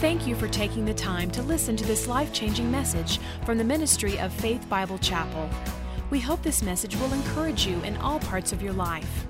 Thank 0.00 0.26
you 0.26 0.34
for 0.34 0.48
taking 0.48 0.86
the 0.86 0.94
time 0.94 1.30
to 1.32 1.42
listen 1.42 1.76
to 1.76 1.84
this 1.84 2.08
life 2.08 2.32
changing 2.32 2.70
message 2.70 3.20
from 3.44 3.58
the 3.58 3.64
ministry 3.64 4.18
of 4.18 4.32
Faith 4.32 4.66
Bible 4.66 4.96
Chapel. 4.96 5.46
We 6.08 6.18
hope 6.18 6.42
this 6.42 6.62
message 6.62 6.96
will 6.96 7.12
encourage 7.12 7.66
you 7.66 7.78
in 7.82 7.98
all 7.98 8.18
parts 8.18 8.50
of 8.50 8.62
your 8.62 8.72
life. 8.72 9.26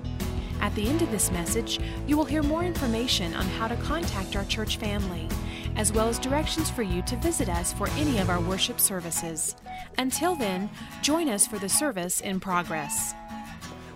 At 0.61 0.73
the 0.73 0.87
end 0.87 1.01
of 1.01 1.11
this 1.11 1.29
message, 1.29 1.81
you 2.07 2.15
will 2.15 2.23
hear 2.23 2.41
more 2.41 2.63
information 2.63 3.33
on 3.33 3.45
how 3.47 3.67
to 3.67 3.75
contact 3.75 4.37
our 4.37 4.45
church 4.45 4.77
family, 4.77 5.27
as 5.75 5.91
well 5.91 6.07
as 6.07 6.17
directions 6.17 6.69
for 6.69 6.83
you 6.83 7.01
to 7.01 7.17
visit 7.17 7.49
us 7.49 7.73
for 7.73 7.89
any 7.97 8.19
of 8.19 8.29
our 8.29 8.39
worship 8.39 8.79
services. 8.79 9.57
Until 9.97 10.37
then, 10.37 10.69
join 11.01 11.27
us 11.27 11.45
for 11.45 11.59
the 11.59 11.67
service 11.67 12.21
in 12.21 12.39
progress. 12.39 13.13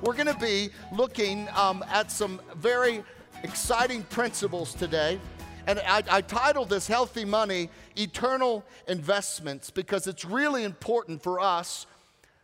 We're 0.02 0.12
going 0.12 0.28
to 0.28 0.40
be 0.42 0.72
looking 0.92 1.48
um, 1.56 1.86
at 1.90 2.12
some 2.12 2.42
very 2.58 3.02
exciting 3.44 4.04
principles 4.04 4.74
today. 4.74 5.22
And 5.68 5.80
I, 5.80 6.04
I, 6.10 6.22
titled 6.22 6.70
this 6.70 6.88
Healthy 6.88 7.26
Money 7.26 7.70
Eternal 7.96 8.64
Investments 8.88 9.72
because 9.72 10.06
it's 10.06 10.24
really 10.24 10.64
important 10.64 11.24
for 11.24 11.40
us 11.40 11.88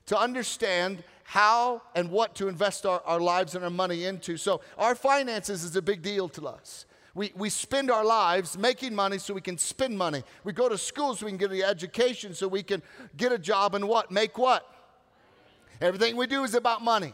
to 0.08 0.18
understand 0.18 1.04
how 1.24 1.84
and 1.96 2.10
what 2.10 2.36
to 2.36 2.48
invest 2.48 2.86
our, 2.86 3.02
our 3.06 3.20
lives 3.20 3.54
and 3.54 3.64
our 3.64 3.70
money 3.70 4.06
into. 4.06 4.38
So, 4.38 4.62
our 4.78 4.96
finances 4.96 5.64
is 5.64 5.76
a 5.76 5.82
big 5.82 6.02
deal 6.02 6.30
to 6.30 6.48
us. 6.48 6.86
We, 7.14 7.32
we 7.36 7.50
spend 7.50 7.92
our 7.92 8.06
lives 8.06 8.58
making 8.58 8.96
money 8.96 9.18
so 9.18 9.34
we 9.34 9.42
can 9.42 9.58
spend 9.58 9.98
money. 9.98 10.24
We 10.44 10.54
go 10.54 10.68
to 10.70 10.78
school 10.78 11.16
so 11.16 11.26
we 11.26 11.32
can 11.32 11.38
get 11.38 11.52
an 11.52 11.62
education 11.62 12.34
so 12.34 12.48
we 12.48 12.64
can 12.64 12.82
get 13.18 13.32
a 13.32 13.38
job 13.38 13.76
and 13.76 13.88
what? 13.88 14.12
Make 14.12 14.38
what? 14.38 14.66
Everything 15.80 16.16
we 16.16 16.26
do 16.28 16.44
is 16.44 16.56
about 16.56 16.82
money. 16.82 17.14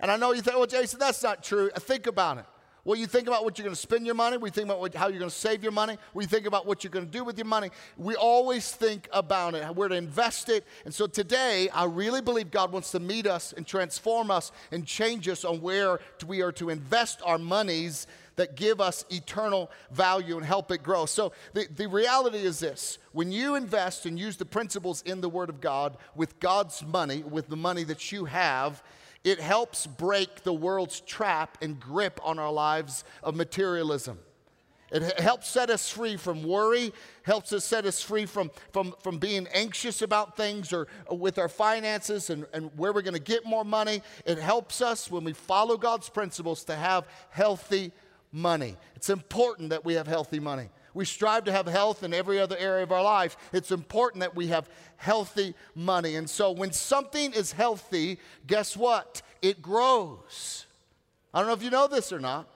And 0.00 0.10
I 0.10 0.16
know 0.16 0.32
you 0.32 0.42
think, 0.42 0.56
well, 0.56 0.66
Jason, 0.66 0.98
that's 0.98 1.22
not 1.22 1.42
true. 1.42 1.70
Think 1.78 2.06
about 2.06 2.38
it. 2.38 2.44
Well, 2.86 2.96
you 2.96 3.08
think 3.08 3.26
about 3.26 3.42
what 3.42 3.58
you're 3.58 3.64
going 3.64 3.74
to 3.74 3.80
spend 3.80 4.06
your 4.06 4.14
money. 4.14 4.36
We 4.36 4.48
think 4.48 4.66
about 4.66 4.78
what, 4.78 4.94
how 4.94 5.08
you're 5.08 5.18
going 5.18 5.28
to 5.28 5.36
save 5.36 5.60
your 5.60 5.72
money. 5.72 5.98
We 6.14 6.24
think 6.24 6.46
about 6.46 6.66
what 6.66 6.84
you're 6.84 6.92
going 6.92 7.06
to 7.06 7.10
do 7.10 7.24
with 7.24 7.36
your 7.36 7.46
money. 7.46 7.70
We 7.96 8.14
always 8.14 8.70
think 8.70 9.08
about 9.12 9.56
it, 9.56 9.74
where 9.74 9.88
to 9.88 9.96
invest 9.96 10.48
it. 10.48 10.64
And 10.84 10.94
so 10.94 11.08
today, 11.08 11.68
I 11.70 11.86
really 11.86 12.20
believe 12.20 12.52
God 12.52 12.70
wants 12.70 12.92
to 12.92 13.00
meet 13.00 13.26
us 13.26 13.52
and 13.52 13.66
transform 13.66 14.30
us 14.30 14.52
and 14.70 14.86
change 14.86 15.26
us 15.26 15.44
on 15.44 15.60
where 15.60 15.98
we 16.28 16.42
are 16.42 16.52
to 16.52 16.70
invest 16.70 17.20
our 17.24 17.38
monies 17.38 18.06
that 18.36 18.54
give 18.54 18.80
us 18.80 19.04
eternal 19.10 19.68
value 19.90 20.36
and 20.36 20.46
help 20.46 20.70
it 20.70 20.84
grow. 20.84 21.06
So 21.06 21.32
the, 21.54 21.66
the 21.74 21.88
reality 21.88 22.38
is 22.38 22.60
this 22.60 22.98
when 23.10 23.32
you 23.32 23.56
invest 23.56 24.06
and 24.06 24.16
use 24.16 24.36
the 24.36 24.44
principles 24.44 25.02
in 25.02 25.20
the 25.22 25.28
Word 25.28 25.48
of 25.48 25.60
God 25.60 25.96
with 26.14 26.38
God's 26.38 26.84
money, 26.86 27.24
with 27.24 27.48
the 27.48 27.56
money 27.56 27.82
that 27.82 28.12
you 28.12 28.26
have, 28.26 28.80
it 29.26 29.40
helps 29.40 29.88
break 29.88 30.44
the 30.44 30.52
world's 30.52 31.00
trap 31.00 31.58
and 31.60 31.80
grip 31.80 32.20
on 32.22 32.38
our 32.38 32.52
lives 32.52 33.02
of 33.24 33.34
materialism. 33.34 34.20
It 34.92 35.18
helps 35.18 35.48
set 35.48 35.68
us 35.68 35.90
free 35.90 36.16
from 36.16 36.44
worry, 36.44 36.92
helps 37.24 37.52
us 37.52 37.64
set 37.64 37.86
us 37.86 38.00
free 38.00 38.24
from, 38.24 38.52
from, 38.72 38.94
from 39.02 39.18
being 39.18 39.48
anxious 39.52 40.00
about 40.00 40.36
things 40.36 40.72
or, 40.72 40.86
or 41.06 41.18
with 41.18 41.38
our 41.38 41.48
finances 41.48 42.30
and, 42.30 42.46
and 42.52 42.70
where 42.76 42.92
we're 42.92 43.02
going 43.02 43.14
to 43.14 43.20
get 43.20 43.44
more 43.44 43.64
money. 43.64 44.00
It 44.24 44.38
helps 44.38 44.80
us 44.80 45.10
when 45.10 45.24
we 45.24 45.32
follow 45.32 45.76
God's 45.76 46.08
principles 46.08 46.62
to 46.66 46.76
have 46.76 47.08
healthy 47.30 47.90
money. 48.30 48.76
It's 48.94 49.10
important 49.10 49.70
that 49.70 49.84
we 49.84 49.94
have 49.94 50.06
healthy 50.06 50.38
money. 50.38 50.68
We 50.96 51.04
strive 51.04 51.44
to 51.44 51.52
have 51.52 51.66
health 51.66 52.02
in 52.02 52.14
every 52.14 52.40
other 52.40 52.56
area 52.56 52.82
of 52.82 52.90
our 52.90 53.02
life. 53.02 53.36
It's 53.52 53.70
important 53.70 54.22
that 54.22 54.34
we 54.34 54.46
have 54.46 54.66
healthy 54.96 55.54
money. 55.74 56.16
And 56.16 56.28
so 56.28 56.50
when 56.50 56.72
something 56.72 57.34
is 57.34 57.52
healthy, 57.52 58.18
guess 58.46 58.74
what? 58.74 59.20
It 59.42 59.60
grows. 59.60 60.64
I 61.34 61.40
don't 61.40 61.48
know 61.48 61.52
if 61.52 61.62
you 61.62 61.68
know 61.68 61.86
this 61.86 62.14
or 62.14 62.18
not. 62.18 62.48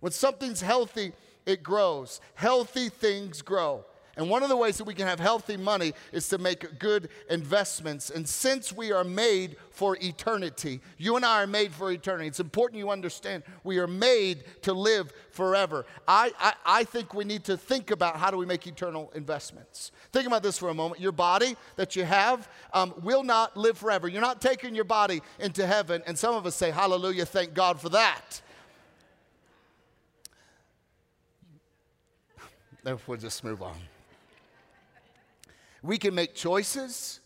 When 0.00 0.10
something's 0.10 0.60
healthy, 0.60 1.12
it 1.46 1.62
grows. 1.62 2.20
Healthy 2.34 2.88
things 2.88 3.42
grow. 3.42 3.84
And 4.18 4.28
one 4.28 4.42
of 4.42 4.48
the 4.48 4.56
ways 4.56 4.76
that 4.78 4.84
we 4.84 4.94
can 4.94 5.06
have 5.06 5.20
healthy 5.20 5.56
money 5.56 5.94
is 6.10 6.28
to 6.30 6.38
make 6.38 6.80
good 6.80 7.08
investments. 7.30 8.10
And 8.10 8.28
since 8.28 8.72
we 8.72 8.90
are 8.90 9.04
made 9.04 9.54
for 9.70 9.96
eternity, 10.02 10.80
you 10.96 11.14
and 11.14 11.24
I 11.24 11.44
are 11.44 11.46
made 11.46 11.72
for 11.72 11.92
eternity. 11.92 12.26
It's 12.26 12.40
important 12.40 12.80
you 12.80 12.90
understand 12.90 13.44
we 13.62 13.78
are 13.78 13.86
made 13.86 14.42
to 14.62 14.72
live 14.72 15.12
forever. 15.30 15.86
I, 16.08 16.32
I, 16.40 16.52
I 16.66 16.84
think 16.84 17.14
we 17.14 17.24
need 17.24 17.44
to 17.44 17.56
think 17.56 17.92
about 17.92 18.16
how 18.16 18.32
do 18.32 18.36
we 18.36 18.44
make 18.44 18.66
eternal 18.66 19.12
investments. 19.14 19.92
Think 20.10 20.26
about 20.26 20.42
this 20.42 20.58
for 20.58 20.68
a 20.68 20.74
moment. 20.74 21.00
Your 21.00 21.12
body 21.12 21.56
that 21.76 21.94
you 21.94 22.02
have 22.02 22.48
um, 22.72 22.94
will 23.04 23.22
not 23.22 23.56
live 23.56 23.78
forever. 23.78 24.08
You're 24.08 24.20
not 24.20 24.40
taking 24.40 24.74
your 24.74 24.82
body 24.82 25.22
into 25.38 25.64
heaven. 25.64 26.02
And 26.08 26.18
some 26.18 26.34
of 26.34 26.44
us 26.44 26.56
say, 26.56 26.72
Hallelujah, 26.72 27.24
thank 27.24 27.54
God 27.54 27.80
for 27.80 27.90
that. 27.90 28.42
We'll 33.06 33.18
just 33.18 33.44
move 33.44 33.60
on. 33.60 33.76
We 35.82 35.98
can 35.98 36.14
make 36.14 36.34
choices 36.34 37.20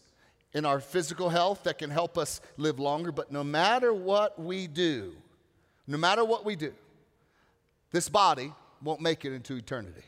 in 0.53 0.65
our 0.65 0.81
physical 0.81 1.31
health 1.31 1.65
that 1.65 1.79
can 1.79 1.91
help 1.91 2.19
us 2.19 2.41
live 2.57 2.79
longer, 2.79 3.11
but 3.13 3.33
no 3.33 3.43
matter 3.43 3.93
what 3.95 4.39
we 4.39 4.67
do, 4.67 5.13
no 5.87 5.97
matter 5.97 6.25
what 6.25 6.45
we 6.45 6.57
do, 6.57 6.73
this 7.91 8.09
body 8.09 8.53
won't 8.83 9.01
make 9.01 9.25
it 9.25 9.33
into 9.33 9.57
eternity. 9.57 10.05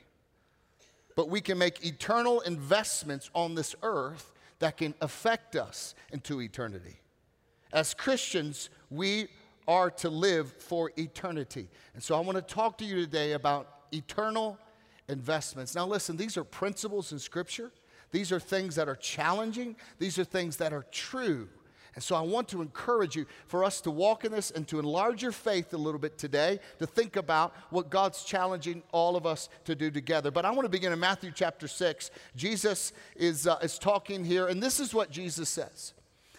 But 1.16 1.30
we 1.30 1.40
can 1.40 1.58
make 1.58 1.84
eternal 1.84 2.40
investments 2.40 3.30
on 3.34 3.54
this 3.54 3.74
earth 3.82 4.32
that 4.58 4.76
can 4.76 4.94
affect 5.00 5.56
us 5.56 5.94
into 6.12 6.40
eternity. 6.40 7.00
As 7.72 7.94
Christians, 7.94 8.70
we 8.90 9.28
are 9.66 9.90
to 9.90 10.08
live 10.10 10.52
for 10.52 10.90
eternity. 10.96 11.68
And 11.94 12.02
so 12.02 12.16
I 12.16 12.20
want 12.20 12.36
to 12.36 12.54
talk 12.54 12.78
to 12.78 12.84
you 12.84 12.96
today 12.96 13.32
about 13.32 13.68
eternal 13.92 14.58
investments. 15.08 15.74
Now, 15.74 15.86
listen, 15.86 16.16
these 16.16 16.36
are 16.36 16.44
principles 16.44 17.12
in 17.12 17.18
Scripture 17.18 17.72
these 18.14 18.30
are 18.30 18.38
things 18.38 18.76
that 18.76 18.88
are 18.88 18.94
challenging, 18.94 19.74
these 19.98 20.20
are 20.20 20.24
things 20.24 20.58
that 20.58 20.72
are 20.72 20.86
true. 20.92 21.48
And 21.96 22.04
so 22.04 22.14
I 22.14 22.20
want 22.20 22.46
to 22.50 22.62
encourage 22.62 23.16
you 23.16 23.26
for 23.48 23.64
us 23.64 23.80
to 23.80 23.90
walk 23.90 24.24
in 24.24 24.30
this 24.30 24.52
and 24.52 24.68
to 24.68 24.78
enlarge 24.78 25.20
your 25.20 25.32
faith 25.32 25.74
a 25.74 25.76
little 25.76 25.98
bit 25.98 26.16
today, 26.16 26.60
to 26.78 26.86
think 26.86 27.16
about 27.16 27.52
what 27.70 27.90
God's 27.90 28.22
challenging 28.22 28.84
all 28.92 29.16
of 29.16 29.26
us 29.26 29.48
to 29.64 29.74
do 29.74 29.90
together. 29.90 30.30
But 30.30 30.44
I 30.44 30.52
want 30.52 30.64
to 30.64 30.68
begin 30.68 30.92
in 30.92 31.00
Matthew 31.00 31.32
chapter 31.34 31.66
6. 31.66 32.12
Jesus 32.36 32.92
is, 33.16 33.48
uh, 33.48 33.58
is 33.60 33.80
talking 33.80 34.24
here, 34.24 34.46
and 34.46 34.62
this 34.62 34.78
is 34.78 34.94
what 34.94 35.10
Jesus 35.10 35.48
says 35.48 35.92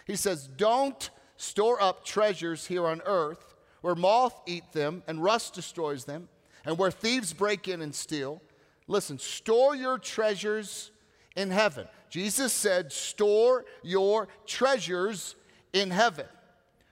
He 0.06 0.16
says, 0.16 0.46
Don't 0.46 1.10
store 1.36 1.78
up 1.82 2.06
treasures 2.06 2.66
here 2.66 2.86
on 2.86 3.02
earth 3.04 3.54
where 3.82 3.94
moth 3.94 4.40
eat 4.46 4.72
them 4.72 5.02
and 5.06 5.22
rust 5.22 5.52
destroys 5.52 6.06
them, 6.06 6.30
and 6.64 6.78
where 6.78 6.90
thieves 6.90 7.34
break 7.34 7.68
in 7.68 7.82
and 7.82 7.94
steal. 7.94 8.40
Listen, 8.88 9.18
store 9.18 9.76
your 9.76 9.98
treasures 9.98 10.90
in 11.36 11.50
heaven. 11.50 11.86
Jesus 12.10 12.52
said, 12.52 12.92
Store 12.92 13.64
your 13.82 14.28
treasures 14.46 15.36
in 15.72 15.90
heaven, 15.90 16.26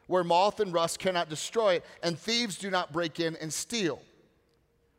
where 0.07 0.25
moth 0.25 0.61
and 0.61 0.73
rust 0.73 0.99
cannot 0.99 1.29
destroy 1.29 1.75
it, 1.75 1.85
and 2.03 2.19
thieves 2.19 2.59
do 2.59 2.71
not 2.71 2.93
break 2.93 3.21
in 3.21 3.37
and 3.37 3.53
steal. 3.53 4.01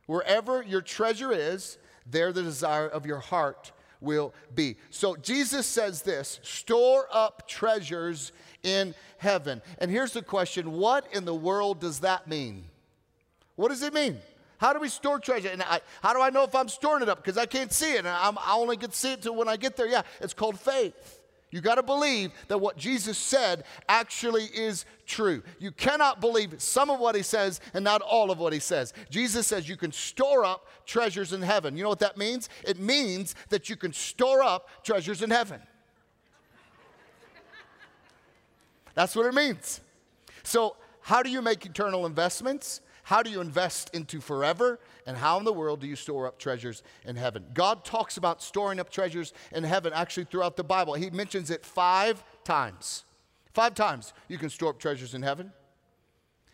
Wherever 0.07 0.61
your 0.61 0.81
treasure 0.81 1.31
is, 1.31 1.77
there 2.05 2.31
the 2.31 2.43
desire 2.43 2.87
of 2.87 3.05
your 3.05 3.19
heart 3.19 3.71
will 4.01 4.33
be. 4.53 4.77
So 4.89 5.15
Jesus 5.15 5.65
says 5.65 6.01
this 6.01 6.39
store 6.43 7.07
up 7.11 7.47
treasures 7.47 8.31
in 8.63 8.93
heaven. 9.17 9.61
And 9.79 9.89
here's 9.89 10.13
the 10.13 10.21
question 10.21 10.73
what 10.73 11.07
in 11.13 11.25
the 11.25 11.35
world 11.35 11.79
does 11.79 12.01
that 12.01 12.27
mean? 12.27 12.65
What 13.55 13.69
does 13.69 13.81
it 13.81 13.93
mean? 13.93 14.19
How 14.57 14.73
do 14.73 14.79
we 14.79 14.89
store 14.89 15.19
treasure? 15.19 15.49
And 15.49 15.61
I, 15.61 15.81
how 16.01 16.13
do 16.13 16.21
I 16.21 16.29
know 16.29 16.43
if 16.43 16.55
I'm 16.55 16.69
storing 16.69 17.03
it 17.03 17.09
up? 17.09 17.23
Because 17.23 17.37
I 17.37 17.45
can't 17.45 17.71
see 17.71 17.93
it. 17.93 17.99
And 17.99 18.07
I'm, 18.07 18.37
I 18.37 18.53
only 18.53 18.77
to 18.77 18.91
see 18.91 19.13
it 19.13 19.21
till 19.21 19.35
when 19.35 19.47
I 19.47 19.57
get 19.57 19.75
there. 19.75 19.87
Yeah, 19.87 20.03
it's 20.21 20.33
called 20.33 20.59
faith. 20.59 21.21
You 21.51 21.61
got 21.61 21.75
to 21.75 21.83
believe 21.83 22.31
that 22.47 22.57
what 22.57 22.75
Jesus 22.75 23.17
said 23.17 23.63
actually 23.87 24.43
is 24.45 24.85
true. 25.05 25.41
You 25.59 25.71
cannot 25.71 26.19
believe 26.19 26.61
some 26.61 26.89
of 26.89 26.99
what 26.99 27.15
he 27.15 27.21
says 27.21 27.61
and 27.73 27.83
not 27.83 28.01
all 28.01 28.31
of 28.31 28.39
what 28.39 28.51
he 28.51 28.59
says. 28.59 28.93
Jesus 29.09 29.47
says 29.47 29.69
you 29.69 29.77
can 29.77 29.91
store 29.91 30.43
up 30.43 30.67
treasures 30.85 31.31
in 31.31 31.41
heaven. 31.41 31.77
You 31.77 31.83
know 31.83 31.89
what 31.89 31.99
that 31.99 32.17
means? 32.17 32.49
It 32.67 32.79
means 32.79 33.35
that 33.49 33.69
you 33.69 33.75
can 33.75 33.93
store 33.93 34.43
up 34.43 34.69
treasures 34.83 35.21
in 35.21 35.29
heaven. 35.29 35.61
That's 38.95 39.15
what 39.15 39.25
it 39.25 39.33
means. 39.33 39.81
So, 40.43 40.75
how 41.01 41.21
do 41.21 41.29
you 41.29 41.41
make 41.41 41.65
eternal 41.65 42.05
investments? 42.05 42.81
How 43.05 43.21
do 43.21 43.29
you 43.29 43.39
invest 43.39 43.91
into 43.93 44.19
forever? 44.19 44.79
And 45.05 45.15
how 45.15 45.37
in 45.37 45.45
the 45.45 45.53
world 45.53 45.79
do 45.79 45.85
you 45.85 45.95
store 45.95 46.25
up 46.25 46.39
treasures 46.39 46.81
in 47.05 47.15
heaven? 47.15 47.45
God 47.53 47.85
talks 47.85 48.17
about 48.17 48.41
storing 48.41 48.79
up 48.79 48.89
treasures 48.89 49.31
in 49.51 49.63
heaven 49.63 49.93
actually 49.93 50.23
throughout 50.23 50.57
the 50.57 50.63
Bible. 50.63 50.95
He 50.95 51.11
mentions 51.11 51.51
it 51.51 51.63
five 51.63 52.23
times. 52.43 53.03
Five 53.53 53.75
times 53.75 54.11
you 54.27 54.39
can 54.39 54.49
store 54.49 54.71
up 54.71 54.79
treasures 54.79 55.13
in 55.13 55.21
heaven. 55.21 55.53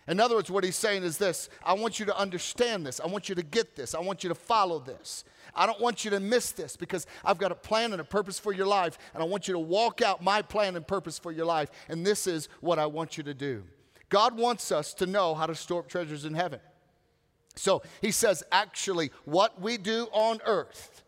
In 0.09 0.19
other 0.19 0.35
words, 0.35 0.51
what 0.51 0.65
he's 0.65 0.75
saying 0.75 1.03
is 1.03 1.17
this 1.17 1.47
I 1.63 1.71
want 1.71 2.01
you 2.01 2.05
to 2.07 2.17
understand 2.17 2.85
this. 2.85 2.99
I 2.99 3.07
want 3.07 3.29
you 3.29 3.35
to 3.35 3.43
get 3.43 3.77
this. 3.77 3.95
I 3.95 4.01
want 4.01 4.21
you 4.21 4.27
to 4.27 4.35
follow 4.35 4.79
this. 4.79 5.23
I 5.55 5.65
don't 5.65 5.79
want 5.79 6.03
you 6.03 6.11
to 6.11 6.19
miss 6.19 6.51
this 6.51 6.75
because 6.75 7.07
I've 7.23 7.37
got 7.37 7.53
a 7.53 7.55
plan 7.55 7.93
and 7.93 8.01
a 8.01 8.05
purpose 8.05 8.39
for 8.39 8.51
your 8.51 8.67
life, 8.67 8.97
and 9.13 9.23
I 9.23 9.25
want 9.25 9.47
you 9.47 9.53
to 9.53 9.59
walk 9.59 10.01
out 10.01 10.21
my 10.21 10.41
plan 10.41 10.75
and 10.75 10.85
purpose 10.85 11.17
for 11.17 11.31
your 11.31 11.45
life. 11.45 11.71
And 11.87 12.05
this 12.05 12.27
is 12.27 12.49
what 12.59 12.77
I 12.77 12.87
want 12.87 13.17
you 13.17 13.23
to 13.23 13.33
do. 13.33 13.63
God 14.11 14.37
wants 14.37 14.71
us 14.71 14.93
to 14.95 15.07
know 15.07 15.33
how 15.33 15.47
to 15.47 15.55
store 15.55 15.79
up 15.79 15.87
treasures 15.87 16.25
in 16.25 16.35
heaven. 16.35 16.59
So 17.55 17.81
he 18.01 18.11
says, 18.11 18.43
actually, 18.51 19.11
what 19.25 19.59
we 19.59 19.77
do 19.77 20.07
on 20.11 20.39
earth 20.45 21.03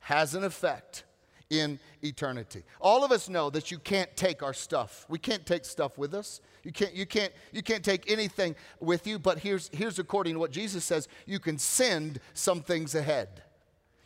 has 0.00 0.34
an 0.34 0.44
effect 0.44 1.02
in 1.50 1.80
eternity. 2.02 2.62
All 2.80 3.04
of 3.04 3.10
us 3.10 3.28
know 3.28 3.50
that 3.50 3.70
you 3.70 3.78
can't 3.78 4.14
take 4.16 4.42
our 4.42 4.54
stuff. 4.54 5.06
We 5.08 5.18
can't 5.18 5.44
take 5.44 5.64
stuff 5.64 5.98
with 5.98 6.14
us. 6.14 6.40
You 6.62 6.72
can't, 6.72 6.94
you 6.94 7.06
can't, 7.06 7.32
you 7.52 7.62
can't 7.62 7.84
take 7.84 8.10
anything 8.10 8.54
with 8.80 9.06
you, 9.06 9.18
but 9.18 9.38
here's, 9.38 9.68
here's 9.72 9.98
according 9.98 10.34
to 10.34 10.40
what 10.40 10.50
Jesus 10.50 10.84
says 10.84 11.08
you 11.26 11.38
can 11.38 11.58
send 11.58 12.20
some 12.34 12.60
things 12.62 12.94
ahead. 12.94 13.42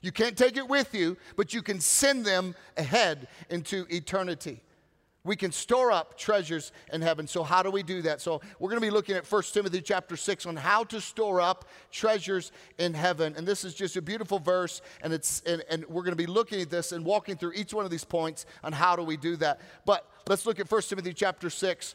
You 0.01 0.13
can't 0.13 0.37
take 0.37 0.57
it 0.57 0.69
with 0.69 0.95
you, 0.95 1.17
but 1.37 1.53
you 1.53 1.63
can 1.63 1.81
send 1.81 2.25
them 2.25 2.55
ahead 2.77 3.29
into 3.51 3.87
eternity. 3.91 4.61
We 5.27 5.37
can 5.37 5.53
store 5.53 5.91
up 5.93 6.17
treasures 6.17 6.73
in 6.93 7.03
heaven. 7.03 7.27
So 7.27 7.43
how 7.43 7.63
do 7.63 7.71
we 7.71 7.83
do 7.83 8.03
that? 8.03 8.21
So 8.21 8.41
we're 8.59 8.71
going 8.71 8.81
to 8.81 8.87
be 8.87 8.91
looking 8.91 9.17
at 9.17 9.31
1 9.31 9.43
Timothy 9.53 9.83
chapter 9.83 10.17
6 10.17 10.47
on 10.47 10.57
how 10.57 10.85
to 10.85 11.01
store 11.01 11.41
up 11.41 11.67
treasures 11.91 12.53
in 12.79 12.95
heaven. 12.95 13.35
And 13.37 13.47
this 13.47 13.65
is 13.65 13.75
just 13.75 13.97
a 13.97 14.03
beautiful 14.03 14.39
verse 14.39 14.81
and 15.03 15.13
it's 15.13 15.43
and, 15.43 15.63
and 15.69 15.85
we're 15.87 16.03
going 16.03 16.13
to 16.13 16.17
be 16.17 16.27
looking 16.27 16.61
at 16.61 16.71
this 16.71 16.93
and 16.93 17.05
walking 17.05 17.37
through 17.37 17.53
each 17.55 17.75
one 17.75 17.85
of 17.85 17.91
these 17.91 18.05
points 18.05 18.47
on 18.63 18.73
how 18.73 18.95
do 18.97 19.03
we 19.03 19.17
do 19.17 19.37
that. 19.37 19.61
But 19.85 20.09
let's 20.29 20.47
look 20.47 20.61
at 20.61 20.71
1 20.71 20.83
Timothy 20.83 21.13
chapter 21.13 21.51
6 21.51 21.95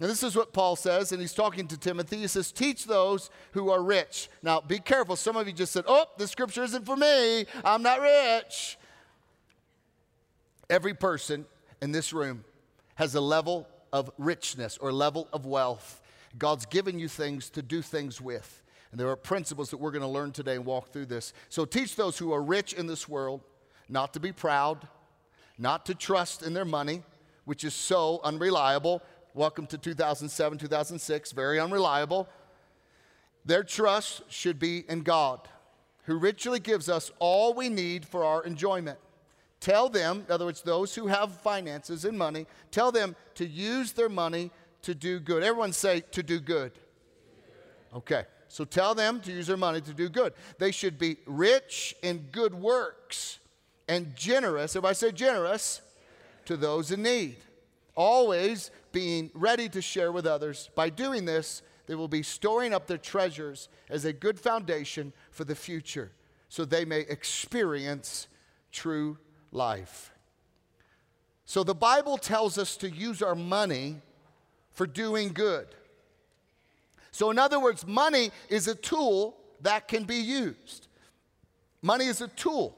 and 0.00 0.10
this 0.10 0.22
is 0.22 0.34
what 0.34 0.52
Paul 0.52 0.74
says, 0.74 1.12
and 1.12 1.20
he's 1.20 1.34
talking 1.34 1.68
to 1.68 1.76
Timothy. 1.76 2.16
He 2.16 2.26
says, 2.26 2.50
Teach 2.50 2.86
those 2.86 3.30
who 3.52 3.70
are 3.70 3.82
rich. 3.82 4.30
Now, 4.42 4.60
be 4.60 4.78
careful. 4.78 5.16
Some 5.16 5.36
of 5.36 5.46
you 5.46 5.52
just 5.52 5.72
said, 5.72 5.84
Oh, 5.86 6.06
the 6.16 6.26
scripture 6.26 6.64
isn't 6.64 6.86
for 6.86 6.96
me. 6.96 7.44
I'm 7.64 7.82
not 7.82 8.00
rich. 8.00 8.78
Every 10.70 10.94
person 10.94 11.44
in 11.82 11.92
this 11.92 12.12
room 12.12 12.44
has 12.96 13.14
a 13.14 13.20
level 13.20 13.68
of 13.92 14.10
richness 14.18 14.78
or 14.78 14.92
level 14.92 15.28
of 15.32 15.46
wealth. 15.46 16.00
God's 16.38 16.66
given 16.66 16.98
you 16.98 17.08
things 17.08 17.50
to 17.50 17.62
do 17.62 17.82
things 17.82 18.20
with. 18.20 18.62
And 18.90 19.00
there 19.00 19.08
are 19.08 19.16
principles 19.16 19.70
that 19.70 19.78
we're 19.78 19.90
going 19.90 20.02
to 20.02 20.08
learn 20.08 20.32
today 20.32 20.56
and 20.56 20.64
walk 20.64 20.92
through 20.92 21.06
this. 21.06 21.32
So 21.48 21.64
teach 21.64 21.96
those 21.96 22.18
who 22.18 22.32
are 22.32 22.42
rich 22.42 22.72
in 22.72 22.86
this 22.86 23.08
world 23.08 23.42
not 23.88 24.12
to 24.14 24.20
be 24.20 24.32
proud, 24.32 24.86
not 25.58 25.86
to 25.86 25.94
trust 25.94 26.42
in 26.42 26.54
their 26.54 26.64
money, 26.64 27.02
which 27.44 27.64
is 27.64 27.74
so 27.74 28.20
unreliable 28.22 29.02
Welcome 29.34 29.66
to 29.68 29.78
2007, 29.78 30.58
2006, 30.58 31.32
very 31.32 31.58
unreliable. 31.58 32.28
Their 33.46 33.64
trust 33.64 34.20
should 34.28 34.58
be 34.58 34.84
in 34.90 35.04
God, 35.04 35.48
who 36.04 36.18
richly 36.18 36.60
gives 36.60 36.90
us 36.90 37.10
all 37.18 37.54
we 37.54 37.70
need 37.70 38.04
for 38.04 38.24
our 38.24 38.44
enjoyment. 38.44 38.98
Tell 39.62 39.88
them, 39.88 40.24
in 40.26 40.32
other 40.32 40.46
words, 40.46 40.60
those 40.60 40.92
who 40.92 41.06
have 41.06 41.40
finances 41.40 42.04
and 42.04 42.18
money, 42.18 42.48
tell 42.72 42.90
them 42.90 43.14
to 43.36 43.46
use 43.46 43.92
their 43.92 44.08
money 44.08 44.50
to 44.82 44.92
do 44.92 45.20
good. 45.20 45.44
Everyone 45.44 45.72
say, 45.72 46.00
to 46.10 46.20
do 46.20 46.40
good. 46.40 46.72
Okay, 47.94 48.24
so 48.48 48.64
tell 48.64 48.92
them 48.92 49.20
to 49.20 49.30
use 49.30 49.46
their 49.46 49.56
money 49.56 49.80
to 49.80 49.94
do 49.94 50.08
good. 50.08 50.32
They 50.58 50.72
should 50.72 50.98
be 50.98 51.18
rich 51.26 51.94
in 52.02 52.26
good 52.32 52.52
works 52.52 53.38
and 53.86 54.16
generous, 54.16 54.74
everybody 54.74 54.96
say 54.96 55.12
generous, 55.12 55.80
to 56.46 56.56
those 56.56 56.90
in 56.90 57.04
need. 57.04 57.36
Always 57.94 58.72
being 58.90 59.30
ready 59.32 59.68
to 59.68 59.80
share 59.80 60.10
with 60.10 60.26
others. 60.26 60.70
By 60.74 60.90
doing 60.90 61.24
this, 61.24 61.62
they 61.86 61.94
will 61.94 62.08
be 62.08 62.24
storing 62.24 62.74
up 62.74 62.88
their 62.88 62.98
treasures 62.98 63.68
as 63.88 64.06
a 64.06 64.12
good 64.12 64.40
foundation 64.40 65.12
for 65.30 65.44
the 65.44 65.54
future 65.54 66.10
so 66.48 66.64
they 66.64 66.84
may 66.84 67.02
experience 67.02 68.26
true 68.72 69.18
life. 69.52 70.12
So 71.44 71.62
the 71.62 71.74
Bible 71.74 72.18
tells 72.18 72.58
us 72.58 72.76
to 72.78 72.90
use 72.90 73.22
our 73.22 73.34
money 73.34 74.00
for 74.72 74.86
doing 74.86 75.32
good. 75.32 75.66
So, 77.10 77.30
in 77.30 77.38
other 77.38 77.60
words, 77.60 77.86
money 77.86 78.30
is 78.48 78.68
a 78.68 78.74
tool 78.74 79.36
that 79.60 79.86
can 79.86 80.04
be 80.04 80.16
used. 80.16 80.88
Money 81.82 82.06
is 82.06 82.22
a 82.22 82.28
tool. 82.28 82.76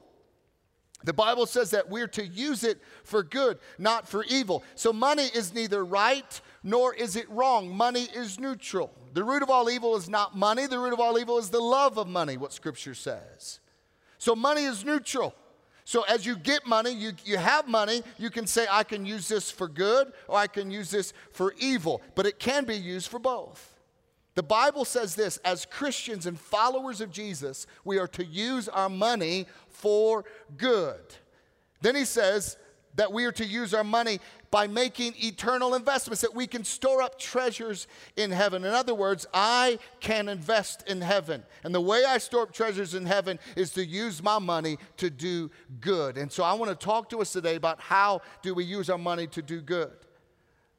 The 1.05 1.13
Bible 1.13 1.45
says 1.45 1.69
that 1.71 1.89
we're 1.89 2.07
to 2.07 2.25
use 2.25 2.63
it 2.63 2.81
for 3.03 3.21
good, 3.21 3.59
not 3.77 4.07
for 4.07 4.23
evil. 4.23 4.63
So 4.73 4.91
money 4.91 5.29
is 5.35 5.53
neither 5.53 5.85
right 5.85 6.41
nor 6.63 6.95
is 6.95 7.15
it 7.15 7.29
wrong. 7.29 7.69
Money 7.69 8.07
is 8.15 8.39
neutral. 8.39 8.91
The 9.13 9.23
root 9.23 9.43
of 9.43 9.51
all 9.51 9.69
evil 9.69 9.95
is 9.95 10.09
not 10.09 10.35
money, 10.35 10.65
the 10.65 10.79
root 10.79 10.93
of 10.93 10.99
all 10.99 11.19
evil 11.19 11.37
is 11.37 11.51
the 11.51 11.61
love 11.61 11.99
of 11.99 12.07
money, 12.07 12.37
what 12.37 12.53
Scripture 12.53 12.95
says. 12.95 13.59
So 14.17 14.35
money 14.35 14.63
is 14.63 14.83
neutral. 14.83 15.35
So 15.85 16.01
as 16.03 16.25
you 16.25 16.35
get 16.35 16.65
money, 16.65 16.91
you, 16.91 17.11
you 17.23 17.37
have 17.37 17.67
money, 17.67 18.01
you 18.17 18.31
can 18.31 18.47
say, 18.47 18.65
I 18.69 18.83
can 18.83 19.05
use 19.05 19.27
this 19.27 19.51
for 19.51 19.67
good 19.67 20.11
or 20.27 20.35
I 20.35 20.47
can 20.47 20.71
use 20.71 20.89
this 20.89 21.13
for 21.31 21.53
evil, 21.59 22.01
but 22.15 22.25
it 22.25 22.39
can 22.39 22.65
be 22.65 22.75
used 22.75 23.07
for 23.07 23.19
both. 23.19 23.75
The 24.33 24.43
Bible 24.43 24.83
says 24.83 25.15
this 25.15 25.37
as 25.37 25.65
Christians 25.65 26.25
and 26.25 26.39
followers 26.39 27.01
of 27.01 27.11
Jesus, 27.11 27.67
we 27.85 27.99
are 27.99 28.07
to 28.09 28.25
use 28.25 28.67
our 28.67 28.89
money 28.89 29.45
for 29.69 30.25
good. 30.57 31.01
Then 31.81 31.95
he 31.95 32.03
says 32.03 32.57
that 32.95 33.13
we 33.13 33.25
are 33.25 33.31
to 33.33 33.45
use 33.45 33.73
our 33.73 33.83
money 33.83 34.19
by 34.55 34.67
making 34.67 35.13
eternal 35.17 35.75
investments, 35.75 36.21
that 36.21 36.33
we 36.33 36.47
can 36.47 36.63
store 36.63 37.01
up 37.01 37.19
treasures 37.19 37.87
in 38.15 38.31
heaven. 38.31 38.63
In 38.63 38.71
other 38.71 38.95
words, 38.95 39.27
I 39.33 39.79
can 39.99 40.29
invest 40.29 40.81
in 40.87 41.01
heaven. 41.01 41.43
And 41.65 41.75
the 41.75 41.81
way 41.81 42.05
I 42.07 42.19
store 42.19 42.43
up 42.43 42.53
treasures 42.53 42.93
in 42.93 43.05
heaven 43.05 43.37
is 43.57 43.71
to 43.71 43.85
use 43.85 44.23
my 44.23 44.39
money 44.39 44.77
to 44.95 45.09
do 45.09 45.51
good. 45.81 46.17
And 46.17 46.31
so 46.31 46.41
I 46.45 46.53
want 46.53 46.71
to 46.71 46.85
talk 46.85 47.09
to 47.09 47.19
us 47.19 47.33
today 47.33 47.55
about 47.55 47.81
how 47.81 48.21
do 48.43 48.53
we 48.53 48.63
use 48.63 48.89
our 48.89 48.97
money 48.97 49.27
to 49.27 49.41
do 49.41 49.59
good 49.59 49.91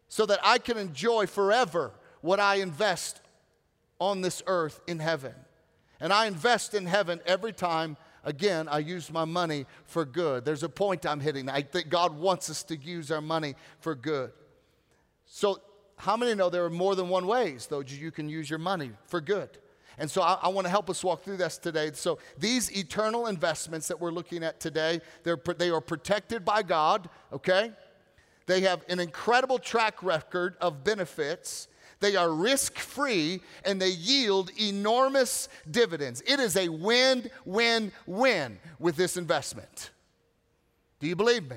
so 0.09 0.25
that 0.25 0.41
I 0.43 0.57
can 0.57 0.79
enjoy 0.79 1.27
forever 1.27 1.93
what 2.23 2.41
I 2.41 2.55
invest 2.55 3.21
on 4.01 4.23
this 4.23 4.43
earth 4.47 4.81
in 4.87 5.01
heaven. 5.01 5.35
And 6.01 6.15
I 6.15 6.29
invest 6.29 6.73
in 6.73 6.87
heaven 6.87 7.21
every 7.27 7.53
time 7.53 7.99
again, 8.27 8.69
I 8.69 8.81
use 8.81 9.11
my 9.11 9.25
money 9.25 9.65
for 9.87 10.05
good. 10.05 10.45
There's 10.45 10.63
a 10.63 10.69
point 10.69 11.07
I'm 11.07 11.21
hitting. 11.21 11.49
I 11.49 11.63
think 11.63 11.89
God 11.89 12.15
wants 12.19 12.51
us 12.51 12.63
to 12.65 12.77
use 12.77 13.11
our 13.11 13.23
money 13.23 13.55
for 13.81 13.95
good. 13.95 14.33
So, 15.25 15.61
how 15.97 16.17
many 16.17 16.35
know 16.35 16.51
there 16.51 16.65
are 16.65 16.71
more 16.71 16.95
than 16.95 17.09
one 17.09 17.27
ways, 17.27 17.69
though, 17.69 17.81
you 17.81 18.11
can 18.11 18.29
use 18.29 18.51
your 18.51 18.59
money 18.59 18.91
for 19.07 19.23
good? 19.23 19.57
And 19.99 20.11
so 20.11 20.21
I, 20.21 20.39
I 20.43 20.49
want 20.49 20.67
to 20.67 20.71
help 20.71 20.91
us 20.91 21.03
walk 21.03 21.23
through 21.23 21.39
this 21.39 21.57
today. 21.57 21.91
So 21.95 22.19
these 22.39 22.71
eternal 22.77 23.29
investments 23.29 23.89
that 23.89 23.99
we're 23.99 24.11
looking 24.11 24.45
at 24.45 24.61
today, 24.61 25.01
they're, 25.23 25.39
they 25.57 25.71
are 25.71 25.81
protected 25.81 26.45
by 26.45 26.63
God, 26.63 27.09
okay? 27.33 27.73
They 28.47 28.61
have 28.63 28.85
an 28.91 29.01
incredible 29.01 29.59
track 29.59 30.03
record 30.03 30.57
of 30.61 30.85
benefits. 30.85 31.69
They 32.01 32.17
are 32.17 32.31
risk 32.31 32.79
free 32.79 33.41
and 33.65 33.81
they 33.81 33.91
yield 33.91 34.51
enormous 34.61 35.49
dividends. 35.71 36.23
It 36.27 36.41
is 36.41 36.57
a 36.57 36.69
win, 36.69 37.31
win, 37.45 37.91
win 38.07 38.59
with 38.79 38.97
this 38.97 39.17
investment. 39.17 39.91
Do 41.01 41.07
you 41.07 41.17
believe 41.17 41.49
me? 41.49 41.57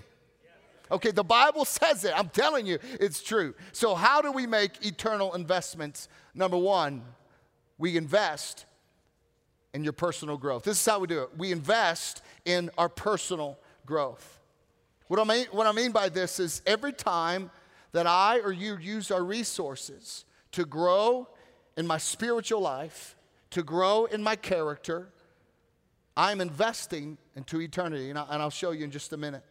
Okay, 0.91 1.11
the 1.11 1.23
Bible 1.23 1.65
says 1.65 2.03
it. 2.03 2.13
I'm 2.15 2.29
telling 2.29 2.65
you, 2.65 2.79
it's 2.99 3.21
true. 3.21 3.53
So, 3.73 3.95
how 3.95 4.21
do 4.21 4.31
we 4.31 4.47
make 4.47 4.85
eternal 4.85 5.35
investments? 5.35 6.07
Number 6.33 6.57
one, 6.57 7.03
we 7.77 7.95
invest 7.95 8.65
in 9.73 9.83
your 9.83 9.93
personal 9.93 10.37
growth. 10.37 10.63
This 10.63 10.79
is 10.79 10.85
how 10.85 10.99
we 10.99 11.07
do 11.07 11.23
it. 11.23 11.29
We 11.37 11.51
invest 11.51 12.23
in 12.45 12.71
our 12.77 12.89
personal 12.89 13.59
growth. 13.85 14.39
What 15.07 15.19
I 15.19 15.23
mean, 15.23 15.45
what 15.51 15.67
I 15.67 15.71
mean 15.71 15.91
by 15.91 16.09
this 16.09 16.39
is 16.39 16.61
every 16.65 16.93
time 16.93 17.51
that 17.91 18.07
I 18.07 18.39
or 18.39 18.51
you 18.51 18.77
use 18.77 19.11
our 19.11 19.23
resources 19.23 20.25
to 20.51 20.65
grow 20.65 21.27
in 21.77 21.87
my 21.87 21.97
spiritual 21.97 22.61
life, 22.61 23.15
to 23.51 23.63
grow 23.63 24.05
in 24.05 24.21
my 24.21 24.35
character, 24.35 25.09
I'm 26.17 26.41
investing 26.41 27.17
into 27.35 27.61
eternity. 27.61 28.09
And, 28.09 28.19
I, 28.19 28.37
will 28.37 28.49
show 28.49 28.71
you 28.71 28.83
in 28.83 28.91
just 28.91 29.13
a 29.13 29.17
minute. 29.17 29.43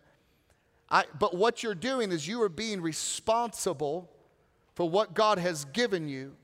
I, 0.91 1.05
but 1.19 1.35
what 1.35 1.63
you're 1.63 1.75
doing 1.75 2.13
is 2.13 2.27
you 2.27 2.43
are 2.43 2.49
being 2.49 2.81
responsible 2.81 4.11
for 4.75 4.89
what 4.89 5.15
God 5.15 5.39
has 5.39 5.65
given 5.67 6.09
you 6.09 6.37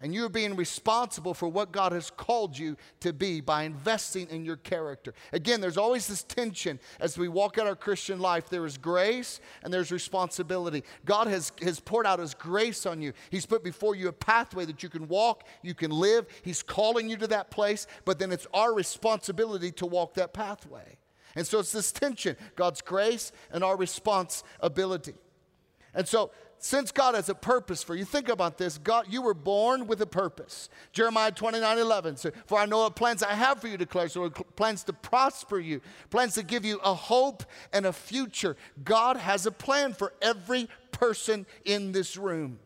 and 0.00 0.14
you're 0.14 0.28
being 0.28 0.56
responsible 0.56 1.34
for 1.34 1.48
what 1.48 1.72
God 1.72 1.92
has 1.92 2.10
called 2.10 2.56
you 2.58 2.76
to 3.00 3.12
be 3.12 3.40
by 3.40 3.64
investing 3.64 4.28
in 4.30 4.44
your 4.44 4.56
character. 4.56 5.12
Again, 5.32 5.60
there's 5.60 5.76
always 5.76 6.06
this 6.06 6.22
tension 6.22 6.80
as 7.00 7.18
we 7.18 7.28
walk 7.28 7.58
out 7.58 7.66
our 7.66 7.76
Christian 7.76 8.18
life. 8.18 8.48
There 8.48 8.64
is 8.64 8.78
grace 8.78 9.40
and 9.62 9.72
there's 9.72 9.92
responsibility. 9.92 10.84
God 11.04 11.26
has, 11.26 11.52
has 11.62 11.80
poured 11.80 12.06
out 12.06 12.18
His 12.18 12.34
grace 12.34 12.86
on 12.86 13.02
you. 13.02 13.12
He's 13.30 13.46
put 13.46 13.62
before 13.62 13.94
you 13.94 14.08
a 14.08 14.12
pathway 14.12 14.64
that 14.64 14.82
you 14.82 14.88
can 14.88 15.06
walk, 15.06 15.44
you 15.62 15.74
can 15.74 15.90
live. 15.90 16.26
He's 16.42 16.62
calling 16.62 17.08
you 17.08 17.16
to 17.18 17.26
that 17.28 17.50
place, 17.50 17.86
but 18.04 18.18
then 18.18 18.32
it's 18.32 18.46
our 18.54 18.72
responsibility 18.72 19.70
to 19.72 19.86
walk 19.86 20.14
that 20.14 20.32
pathway. 20.32 20.96
And 21.36 21.46
so 21.46 21.58
it's 21.58 21.72
this 21.72 21.92
tension 21.92 22.36
God's 22.56 22.80
grace 22.80 23.32
and 23.52 23.62
our 23.62 23.76
responsibility. 23.76 25.14
And 25.94 26.06
so 26.06 26.30
since 26.62 26.92
God 26.92 27.14
has 27.14 27.30
a 27.30 27.34
purpose 27.34 27.82
for 27.82 27.94
you, 27.94 28.04
think 28.04 28.28
about 28.28 28.58
this. 28.58 28.76
God, 28.76 29.06
you 29.08 29.22
were 29.22 29.34
born 29.34 29.86
with 29.86 30.00
a 30.02 30.06
purpose. 30.06 30.68
Jeremiah 30.92 31.32
29 31.32 31.78
11 31.78 32.16
says, 32.18 32.32
For 32.44 32.58
I 32.58 32.66
know 32.66 32.80
what 32.80 32.96
plans 32.96 33.22
I 33.22 33.32
have 33.32 33.60
for 33.60 33.68
you, 33.68 33.78
declares 33.78 34.12
the 34.12 34.20
Lord, 34.20 34.34
plans 34.56 34.84
to 34.84 34.92
prosper 34.92 35.58
you, 35.58 35.80
plans 36.10 36.34
to 36.34 36.42
give 36.42 36.66
you 36.66 36.78
a 36.84 36.92
hope 36.92 37.44
and 37.72 37.86
a 37.86 37.92
future. 37.94 38.56
God 38.84 39.16
has 39.16 39.46
a 39.46 39.50
plan 39.50 39.94
for 39.94 40.12
every 40.20 40.68
person 40.92 41.46
in 41.64 41.92
this 41.92 42.18
room. 42.18 42.58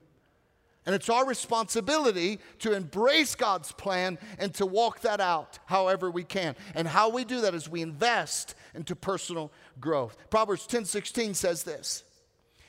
And 0.86 0.94
it's 0.94 1.08
our 1.08 1.24
responsibility 1.24 2.40
to 2.58 2.74
embrace 2.74 3.34
God's 3.34 3.72
plan 3.72 4.18
and 4.38 4.52
to 4.54 4.66
walk 4.66 5.00
that 5.00 5.20
out 5.20 5.58
however 5.66 6.10
we 6.10 6.24
can. 6.24 6.56
And 6.74 6.86
how 6.86 7.08
we 7.08 7.24
do 7.24 7.40
that 7.42 7.54
is 7.54 7.68
we 7.68 7.80
invest 7.80 8.54
into 8.74 8.96
personal 8.96 9.52
growth. 9.80 10.16
Proverbs 10.30 10.66
10 10.66 10.84
16 10.84 11.34
says 11.34 11.62
this 11.62 12.02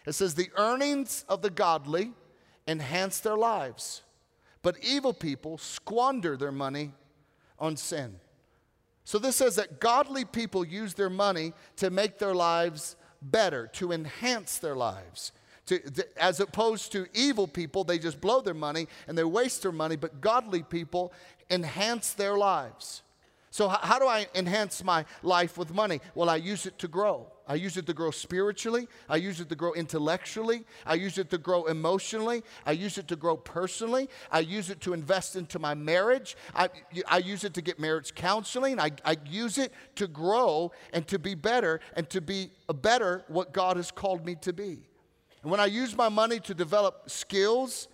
it 0.06 0.14
says, 0.14 0.36
The 0.36 0.50
earnings 0.56 1.26
of 1.28 1.42
the 1.42 1.50
godly 1.50 2.14
enhance 2.68 3.20
their 3.20 3.38
lives, 3.38 4.02
but 4.62 4.78
evil 4.84 5.14
people 5.14 5.58
squander 5.58 6.38
their 6.38 6.52
money 6.52 6.92
on 7.60 7.78
sin. 7.78 8.20
So 9.04 9.20
this 9.20 9.36
says 9.36 9.56
that 9.58 9.80
godly 9.80 10.26
people 10.26 10.66
use 10.66 10.96
their 10.96 11.12
money 11.12 11.54
to 11.78 11.92
make 11.92 12.18
their 12.18 12.34
lives 12.34 12.96
better, 13.22 13.68
to 13.74 13.92
enhance 13.92 14.58
their 14.58 14.76
lives. 14.76 15.32
To, 15.68 15.80
to, 15.80 16.22
as 16.22 16.40
opposed 16.40 16.92
to 16.92 17.08
evil 17.14 17.48
people, 17.48 17.84
they 17.84 18.00
just 18.00 18.20
blow 18.20 18.42
their 18.42 18.54
money 18.54 18.88
and 19.08 19.18
they 19.18 19.24
waste 19.24 19.62
their 19.62 19.72
money, 19.72 19.96
but 19.96 20.22
godly 20.22 20.64
people 20.64 21.14
enhance 21.50 22.14
their 22.14 22.38
lives. 22.38 23.04
So, 23.52 23.68
how, 23.68 23.80
how 23.82 24.00
do 24.00 24.06
I 24.06 24.28
enhance 24.36 24.84
my 24.84 25.06
life 25.24 25.58
with 25.58 25.74
money? 25.74 26.02
Well, 26.14 26.30
I 26.30 26.36
use 26.36 26.66
it 26.66 26.78
to 26.80 26.88
grow. 26.88 27.28
I 27.48 27.56
use 27.56 27.78
it 27.78 27.86
to 27.86 27.94
grow 27.94 28.12
spiritually. 28.12 28.88
I 29.08 29.18
use 29.18 29.40
it 29.40 29.50
to 29.50 29.56
grow 29.56 29.74
intellectually. 29.74 30.66
I 30.86 30.96
use 30.96 31.18
it 31.18 31.30
to 31.30 31.38
grow 31.38 31.66
emotionally. 31.66 32.44
I 32.66 32.72
use 32.72 32.98
it 32.98 33.08
to 33.10 33.16
grow 33.16 33.38
personally. 33.38 34.10
I 34.32 34.40
use 34.40 34.70
it 34.70 34.82
to 34.82 34.94
invest 34.94 35.36
into 35.36 35.60
my 35.60 35.76
marriage. 35.76 36.36
I, 36.56 36.70
I 37.08 37.20
use 37.20 37.44
it 37.44 37.54
to 37.54 37.62
get 37.62 37.80
marriage 37.80 38.16
counseling. 38.16 38.80
I, 38.80 38.92
I 39.04 39.18
use 39.30 39.58
it 39.58 39.74
to 39.96 40.08
grow 40.08 40.72
and 40.92 41.08
to 41.08 41.20
be 41.20 41.36
better 41.36 41.82
and 41.96 42.10
to 42.10 42.22
be 42.22 42.50
a 42.68 42.74
better 42.74 43.24
what 43.28 43.54
God 43.54 43.78
has 43.78 43.92
called 43.92 44.26
me 44.26 44.36
to 44.42 44.52
be. 44.52 44.80
And 45.44 45.52
when 45.52 45.60
I 45.60 45.68
use 45.68 45.96
my 45.96 46.10
money 46.10 46.40
to 46.40 46.56
develop 46.56 47.10
skills 47.10 47.88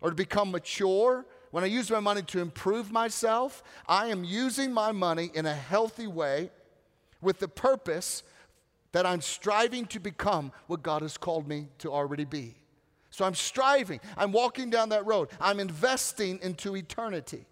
or 0.00 0.10
to 0.10 0.16
become 0.16 0.50
mature 0.50 1.24
when 1.52 1.64
I 1.64 1.68
use 1.68 1.90
my 1.90 2.00
money 2.00 2.22
to 2.22 2.40
improve 2.40 2.90
myself, 2.90 3.62
I 3.88 4.08
am 4.08 4.24
using 4.24 4.72
my 4.72 4.92
money 4.92 5.30
in 5.32 5.46
a 5.46 5.54
healthy 5.54 6.06
way 6.06 6.50
with 7.22 7.38
the 7.38 7.48
purpose 7.48 8.22
that 8.96 9.04
I'm 9.04 9.20
striving 9.20 9.84
to 9.86 10.00
become 10.00 10.52
what 10.68 10.82
God 10.82 11.02
has 11.02 11.18
called 11.18 11.46
me 11.46 11.68
to 11.78 11.92
already 11.92 12.24
be. 12.24 12.54
So 13.10 13.24
I'm 13.24 13.34
striving, 13.34 14.00
I'm 14.16 14.32
walking 14.32 14.70
down 14.70 14.88
that 14.88 15.04
road, 15.04 15.28
I'm 15.40 15.60
investing 15.60 16.38
into 16.42 16.76
eternity. 16.76 17.44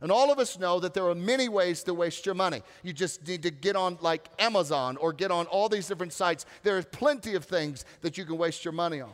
And 0.00 0.10
all 0.10 0.32
of 0.32 0.38
us 0.38 0.58
know 0.58 0.80
that 0.80 0.94
there 0.94 1.06
are 1.08 1.14
many 1.14 1.48
ways 1.48 1.82
to 1.84 1.94
waste 1.94 2.24
your 2.24 2.34
money. 2.34 2.62
You 2.82 2.92
just 2.92 3.26
need 3.28 3.42
to 3.42 3.50
get 3.50 3.76
on 3.76 3.98
like 4.00 4.28
Amazon 4.38 4.96
or 4.96 5.12
get 5.12 5.30
on 5.30 5.46
all 5.46 5.68
these 5.68 5.86
different 5.86 6.12
sites. 6.12 6.46
There 6.62 6.78
is 6.78 6.86
plenty 6.86 7.34
of 7.34 7.44
things 7.44 7.84
that 8.00 8.16
you 8.16 8.24
can 8.24 8.38
waste 8.38 8.64
your 8.64 8.72
money 8.72 9.00
on. 9.00 9.12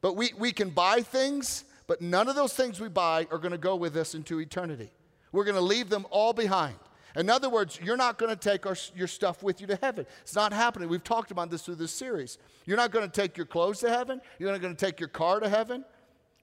But 0.00 0.16
we, 0.16 0.32
we 0.38 0.52
can 0.52 0.70
buy 0.70 1.02
things 1.02 1.64
but 1.86 2.00
none 2.00 2.28
of 2.28 2.34
those 2.34 2.54
things 2.54 2.80
we 2.80 2.88
buy 2.88 3.26
are 3.30 3.38
going 3.38 3.52
to 3.52 3.58
go 3.58 3.76
with 3.76 3.96
us 3.96 4.14
into 4.14 4.40
eternity. 4.40 4.90
We're 5.32 5.44
going 5.44 5.56
to 5.56 5.60
leave 5.60 5.90
them 5.90 6.06
all 6.10 6.32
behind. 6.32 6.76
In 7.16 7.30
other 7.30 7.48
words, 7.48 7.78
you're 7.82 7.96
not 7.96 8.18
going 8.18 8.30
to 8.30 8.36
take 8.36 8.66
our, 8.66 8.76
your 8.96 9.06
stuff 9.06 9.42
with 9.42 9.60
you 9.60 9.68
to 9.68 9.78
heaven. 9.80 10.04
It's 10.22 10.34
not 10.34 10.52
happening. 10.52 10.88
We've 10.88 11.04
talked 11.04 11.30
about 11.30 11.50
this 11.50 11.62
through 11.62 11.76
this 11.76 11.92
series. 11.92 12.38
You're 12.66 12.76
not 12.76 12.90
going 12.90 13.08
to 13.08 13.20
take 13.20 13.36
your 13.36 13.46
clothes 13.46 13.78
to 13.80 13.88
heaven. 13.88 14.20
You're 14.38 14.50
not 14.50 14.60
going 14.60 14.74
to 14.74 14.84
take 14.86 14.98
your 14.98 15.08
car 15.08 15.38
to 15.38 15.48
heaven. 15.48 15.84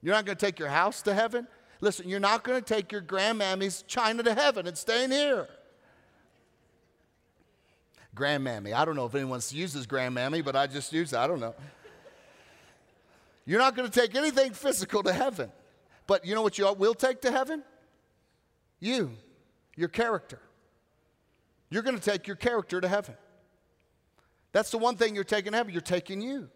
You're 0.02 0.16
not 0.16 0.26
going 0.26 0.38
to 0.38 0.46
take 0.46 0.60
your 0.60 0.70
house 0.70 1.02
to 1.04 1.14
heaven. 1.14 1.46
Listen, 1.82 2.08
you're 2.08 2.22
not 2.22 2.44
going 2.44 2.62
to 2.62 2.66
take 2.66 2.92
your 2.92 3.02
grandmammy's 3.02 3.82
china 3.84 4.24
to 4.24 4.34
heaven. 4.34 4.66
It's 4.66 4.80
staying 4.80 5.12
here. 5.12 5.48
Grandmammy. 8.16 8.74
I 8.74 8.86
don't 8.86 8.96
know 8.96 9.06
if 9.06 9.16
anyone 9.16 9.42
uses 9.50 9.88
grandmammy, 9.88 10.44
but 10.44 10.56
I 10.56 10.68
just 10.68 10.94
use 10.94 11.12
it. 11.12 11.20
I 11.20 11.28
don't 11.28 11.40
know. 11.40 11.56
You're 13.46 13.60
not 13.60 13.76
going 13.76 13.90
to 13.90 14.00
take 14.00 14.16
anything 14.16 14.54
physical 14.54 15.04
to 15.04 15.12
heaven. 15.12 15.52
But 16.08 16.26
you 16.26 16.36
know 16.36 16.42
what 16.42 16.58
you 16.58 16.72
will 16.74 16.94
take 16.94 17.22
to 17.22 17.32
heaven? 17.32 17.64
You, 18.80 19.12
your 19.76 19.90
character. 19.90 20.40
You're 21.72 21.82
going 21.82 21.98
to 21.98 22.04
take 22.04 22.28
your 22.28 22.36
character 22.36 22.80
to 22.80 22.88
heaven. 22.88 23.16
That's 24.52 24.70
the 24.70 24.78
one 24.78 24.98
thing 24.98 25.16
you're 25.16 25.24
taking 25.24 25.54
to 25.54 25.58
heaven. 25.58 25.74
You're 25.74 25.82
taking 25.82 26.22
you. 26.22 26.50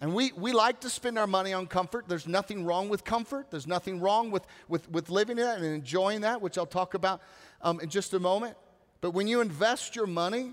And 0.00 0.14
we, 0.14 0.32
we 0.32 0.52
like 0.52 0.80
to 0.80 0.88
spend 0.88 1.18
our 1.18 1.26
money 1.26 1.52
on 1.52 1.66
comfort. 1.66 2.06
There's 2.08 2.26
nothing 2.26 2.64
wrong 2.64 2.88
with 2.88 3.04
comfort. 3.04 3.50
There's 3.50 3.66
nothing 3.66 4.00
wrong 4.00 4.30
with, 4.30 4.46
with, 4.68 4.90
with 4.90 5.10
living 5.10 5.36
that 5.36 5.58
and 5.58 5.66
enjoying 5.66 6.22
that, 6.22 6.40
which 6.40 6.56
I'll 6.56 6.64
talk 6.64 6.94
about 6.94 7.20
um, 7.60 7.80
in 7.80 7.90
just 7.90 8.14
a 8.14 8.20
moment. 8.20 8.56
But 9.02 9.10
when 9.10 9.26
you 9.26 9.42
invest 9.42 9.96
your 9.96 10.06
money 10.06 10.52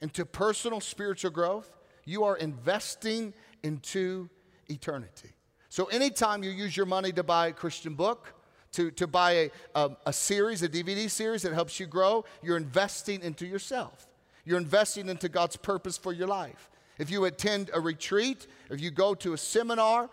into 0.00 0.24
personal 0.24 0.80
spiritual 0.80 1.32
growth, 1.32 1.72
you 2.04 2.24
are 2.24 2.36
investing 2.36 3.32
into 3.62 4.28
eternity. 4.68 5.30
So, 5.70 5.86
anytime 5.86 6.44
you 6.44 6.50
use 6.50 6.76
your 6.76 6.86
money 6.86 7.10
to 7.12 7.24
buy 7.24 7.48
a 7.48 7.52
Christian 7.52 7.94
book, 7.94 8.32
to, 8.74 8.90
to 8.92 9.06
buy 9.06 9.32
a, 9.32 9.50
a, 9.74 9.90
a, 10.06 10.12
series, 10.12 10.62
a 10.62 10.68
DVD 10.68 11.08
series 11.08 11.42
that 11.42 11.52
helps 11.52 11.80
you 11.80 11.86
grow, 11.86 12.24
you're 12.42 12.56
investing 12.56 13.22
into 13.22 13.46
yourself. 13.46 14.06
You're 14.44 14.58
investing 14.58 15.08
into 15.08 15.28
God's 15.28 15.56
purpose 15.56 15.96
for 15.96 16.12
your 16.12 16.28
life. 16.28 16.70
If 16.98 17.10
you 17.10 17.24
attend 17.24 17.70
a 17.72 17.80
retreat, 17.80 18.46
if 18.70 18.80
you 18.80 18.90
go 18.90 19.14
to 19.14 19.32
a 19.32 19.38
seminar, 19.38 20.10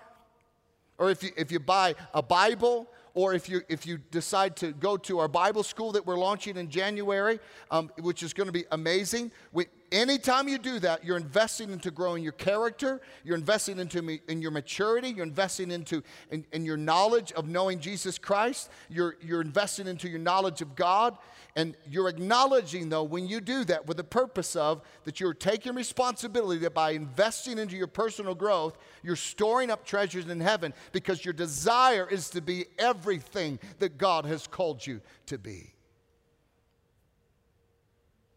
or 0.98 1.12
if 1.12 1.24
you, 1.24 1.32
if 1.36 1.51
you 1.51 1.60
buy 1.60 1.96
a 2.13 2.22
Bible, 2.22 2.88
or 3.13 3.34
if 3.34 3.50
you, 3.50 3.62
if 3.68 3.86
you 3.86 3.98
decide 3.98 4.56
to 4.58 4.72
go 4.72 4.98
to 4.98 5.20
our 5.20 5.27
Bible 5.27 5.63
school 5.63 5.91
that 5.91 6.06
we're 6.06 6.18
launching 6.18 6.58
in 6.58 6.70
January, 6.70 7.39
um, 7.70 7.89
which 8.00 8.24
is 8.24 8.34
going 8.34 8.48
to 8.48 8.53
be 8.53 8.65
amazing, 8.72 9.32
we, 9.51 9.65
anytime 9.91 10.48
you 10.48 10.57
do 10.57 10.79
that, 10.79 11.03
you're 11.03 11.17
investing 11.17 11.71
into 11.71 11.91
growing 11.91 12.24
your 12.24 12.31
character, 12.31 13.01
you're 13.24 13.38
investing 13.38 13.79
into 13.79 14.01
me, 14.01 14.21
in 14.27 14.41
your 14.41 14.51
maturity, 14.51 15.10
you're 15.10 15.25
investing 15.25 15.71
into 15.71 16.03
in, 16.29 16.45
in 16.51 16.65
your 16.65 16.77
knowledge 16.77 17.31
of 17.33 17.48
knowing 17.48 17.79
Jesus 17.79 18.17
Christ, 18.17 18.69
you're, 18.89 19.15
you're 19.21 19.41
investing 19.41 19.88
into 19.88 20.10
your 20.10 20.19
knowledge 20.19 20.62
of 20.62 20.75
God, 20.75 21.17
and 21.55 21.75
you're 21.89 22.07
acknowledging, 22.07 22.89
though, 22.89 23.03
when 23.03 23.27
you 23.27 23.41
do 23.41 23.65
that 23.65 23.86
with 23.86 23.98
the 23.98 24.03
purpose 24.03 24.55
of 24.55 24.81
that 25.03 25.19
you're 25.19 25.33
taking 25.33 25.75
responsibility 25.75 26.60
that 26.62 26.74
by 26.74 26.91
investing 26.91 27.57
into 27.57 27.75
your 27.75 27.88
personal 27.88 28.36
growth, 28.36 28.77
you're 29.03 29.15
storing 29.15 29.69
up 29.69 29.86
treasures 29.86 30.29
in 30.29 30.39
heaven 30.39 30.74
because 30.91 31.25
your 31.25 31.33
desire 31.33 32.07
is 32.10 32.29
to 32.29 32.41
be 32.41 32.65
everything 32.79 33.60
that 33.79 33.98
God 33.98 34.25
has 34.25 34.48
called 34.48 34.86
you 34.86 35.01
to 35.25 35.38
be. 35.38 35.70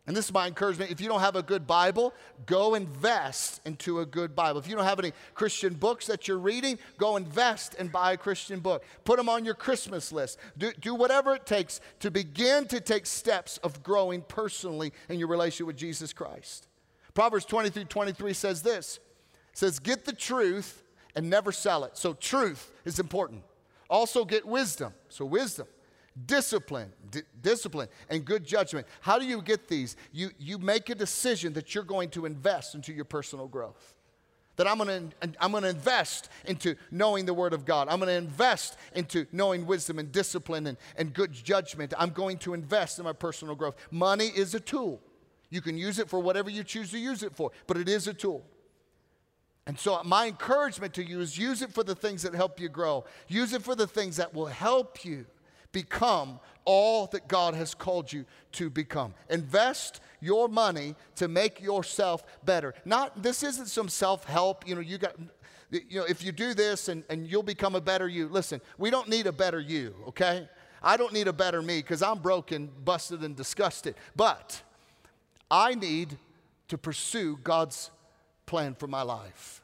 And 0.06 0.14
this 0.14 0.26
is 0.26 0.34
my 0.34 0.46
encouragement. 0.46 0.90
If 0.90 1.00
you 1.00 1.08
don't 1.08 1.20
have 1.20 1.34
a 1.34 1.42
good 1.42 1.66
Bible, 1.66 2.12
go 2.44 2.74
invest 2.74 3.62
into 3.64 4.00
a 4.00 4.06
good 4.06 4.36
Bible. 4.36 4.60
If 4.60 4.68
you 4.68 4.76
don't 4.76 4.84
have 4.84 4.98
any 4.98 5.12
Christian 5.34 5.72
books 5.72 6.06
that 6.08 6.28
you're 6.28 6.38
reading, 6.38 6.78
go 6.98 7.16
invest 7.16 7.74
and 7.78 7.90
buy 7.90 8.12
a 8.12 8.16
Christian 8.18 8.60
book. 8.60 8.84
Put 9.04 9.16
them 9.16 9.30
on 9.30 9.46
your 9.46 9.54
Christmas 9.54 10.12
list. 10.12 10.38
Do, 10.58 10.72
do 10.72 10.94
whatever 10.94 11.34
it 11.34 11.46
takes 11.46 11.80
to 12.00 12.10
begin 12.10 12.66
to 12.66 12.80
take 12.80 13.06
steps 13.06 13.56
of 13.58 13.82
growing 13.82 14.20
personally 14.20 14.92
in 15.08 15.18
your 15.18 15.28
relationship 15.28 15.68
with 15.68 15.76
Jesus 15.76 16.12
Christ. 16.12 16.68
Proverbs 17.14 17.46
23 17.46 17.84
23 17.84 18.32
says 18.34 18.60
this 18.60 19.00
says, 19.54 19.78
Get 19.78 20.04
the 20.04 20.12
truth 20.12 20.82
and 21.14 21.30
never 21.30 21.50
sell 21.50 21.84
it. 21.84 21.96
So, 21.96 22.12
truth 22.12 22.72
is 22.84 22.98
important. 22.98 23.42
Also, 23.88 24.24
get 24.24 24.44
wisdom. 24.44 24.92
So, 25.08 25.24
wisdom 25.24 25.66
discipline, 26.26 26.92
d- 27.10 27.22
discipline, 27.40 27.88
and 28.08 28.24
good 28.24 28.44
judgment. 28.44 28.86
How 29.00 29.18
do 29.18 29.24
you 29.24 29.42
get 29.42 29.68
these? 29.68 29.96
You, 30.12 30.30
you 30.38 30.58
make 30.58 30.88
a 30.90 30.94
decision 30.94 31.52
that 31.54 31.74
you're 31.74 31.84
going 31.84 32.10
to 32.10 32.26
invest 32.26 32.74
into 32.74 32.92
your 32.92 33.04
personal 33.04 33.48
growth. 33.48 33.94
That 34.56 34.68
I'm 34.68 34.78
to 34.78 35.10
I'm 35.40 35.50
to 35.50 35.68
invest 35.68 36.28
into 36.44 36.76
knowing 36.92 37.26
the 37.26 37.34
Word 37.34 37.52
of 37.52 37.64
God. 37.64 37.88
I'm 37.90 37.98
to 38.00 38.10
invest 38.10 38.76
into 38.94 39.26
knowing 39.32 39.66
wisdom 39.66 39.98
and 39.98 40.12
discipline 40.12 40.68
and, 40.68 40.78
and 40.96 41.12
good 41.12 41.32
judgment. 41.32 41.92
I'm 41.98 42.10
going 42.10 42.38
to 42.38 42.54
invest 42.54 43.00
in 43.00 43.04
my 43.04 43.12
personal 43.12 43.56
growth. 43.56 43.74
Money 43.90 44.26
is 44.26 44.54
a 44.54 44.60
tool. 44.60 45.00
You 45.50 45.60
can 45.60 45.76
use 45.76 45.98
it 45.98 46.08
for 46.08 46.20
whatever 46.20 46.50
you 46.50 46.62
choose 46.62 46.92
to 46.92 46.98
use 46.98 47.24
it 47.24 47.34
for, 47.34 47.50
but 47.66 47.76
it 47.76 47.88
is 47.88 48.06
a 48.06 48.14
tool. 48.14 48.44
And 49.66 49.78
so, 49.78 50.00
my 50.04 50.26
encouragement 50.26 50.94
to 50.94 51.04
you 51.04 51.20
is 51.20 51.36
use 51.36 51.62
it 51.62 51.72
for 51.72 51.82
the 51.82 51.94
things 51.94 52.22
that 52.22 52.34
help 52.34 52.60
you 52.60 52.68
grow. 52.68 53.04
Use 53.28 53.54
it 53.54 53.62
for 53.62 53.74
the 53.74 53.86
things 53.86 54.16
that 54.18 54.34
will 54.34 54.46
help 54.46 55.04
you 55.04 55.26
become 55.74 56.40
all 56.64 57.06
that 57.08 57.28
God 57.28 57.54
has 57.54 57.74
called 57.74 58.10
you 58.10 58.24
to 58.52 58.70
become. 58.70 59.12
Invest 59.28 60.00
your 60.22 60.48
money 60.48 60.94
to 61.16 61.28
make 61.28 61.60
yourself 61.60 62.24
better. 62.46 62.72
Not 62.86 63.22
this 63.22 63.42
isn't 63.42 63.66
some 63.66 63.90
self-help, 63.90 64.66
you 64.66 64.74
know, 64.74 64.80
you 64.80 64.96
got 64.96 65.16
you 65.70 65.98
know, 65.98 66.06
if 66.08 66.24
you 66.24 66.30
do 66.30 66.54
this 66.54 66.88
and, 66.88 67.02
and 67.10 67.26
you'll 67.26 67.42
become 67.42 67.74
a 67.74 67.80
better 67.80 68.08
you. 68.08 68.28
Listen, 68.28 68.60
we 68.78 68.90
don't 68.90 69.08
need 69.08 69.26
a 69.26 69.32
better 69.32 69.58
you, 69.58 69.94
okay? 70.08 70.48
I 70.80 70.96
don't 70.96 71.12
need 71.12 71.26
a 71.26 71.32
better 71.32 71.62
me 71.62 71.78
because 71.78 72.00
I'm 72.00 72.20
broken, 72.20 72.70
busted, 72.84 73.22
and 73.24 73.34
disgusted. 73.34 73.96
But 74.14 74.62
I 75.50 75.74
need 75.74 76.16
to 76.68 76.78
pursue 76.78 77.38
God's 77.42 77.90
plan 78.46 78.74
for 78.74 78.86
my 78.86 79.02
life. 79.02 79.63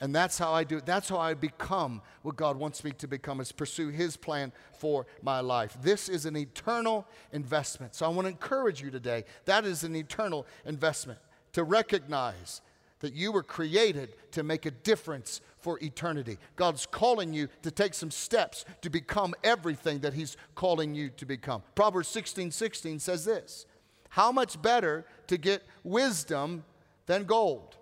And 0.00 0.14
that's 0.14 0.38
how 0.38 0.52
I 0.52 0.64
do 0.64 0.78
it. 0.78 0.86
That's 0.86 1.10
how 1.10 1.18
I 1.18 1.34
become 1.34 2.00
what 2.22 2.36
God 2.36 2.56
wants 2.56 2.82
me 2.84 2.92
to 2.92 3.06
become, 3.06 3.40
is 3.40 3.52
pursue 3.52 3.88
His 3.88 4.16
plan 4.16 4.52
for 4.78 5.06
my 5.22 5.40
life. 5.40 5.76
This 5.82 6.08
is 6.08 6.24
an 6.24 6.36
eternal 6.36 7.06
investment. 7.32 7.94
So 7.94 8.06
I 8.06 8.08
want 8.08 8.24
to 8.24 8.30
encourage 8.30 8.80
you 8.80 8.90
today. 8.90 9.24
That 9.44 9.64
is 9.64 9.84
an 9.84 9.94
eternal 9.94 10.46
investment 10.64 11.18
to 11.52 11.64
recognize 11.64 12.62
that 13.00 13.14
you 13.14 13.32
were 13.32 13.42
created 13.42 14.14
to 14.32 14.42
make 14.42 14.66
a 14.66 14.70
difference 14.70 15.40
for 15.58 15.78
eternity. 15.82 16.38
God's 16.56 16.86
calling 16.86 17.34
you 17.34 17.48
to 17.62 17.70
take 17.70 17.94
some 17.94 18.10
steps 18.10 18.64
to 18.82 18.90
become 18.90 19.34
everything 19.44 20.00
that 20.00 20.14
He's 20.14 20.36
calling 20.54 20.94
you 20.94 21.10
to 21.10 21.26
become. 21.26 21.62
Proverbs 21.74 22.08
16 22.08 22.50
16 22.50 22.98
says 23.00 23.24
this 23.24 23.66
How 24.10 24.32
much 24.32 24.60
better 24.60 25.04
to 25.26 25.36
get 25.36 25.62
wisdom 25.84 26.64
than 27.06 27.24
gold, 27.24 27.76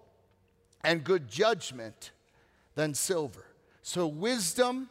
and 0.83 1.05
good 1.05 1.29
judgment 1.29 2.13
than 2.75 2.95
silver? 2.95 3.45
So, 3.83 4.07
wisdom 4.07 4.89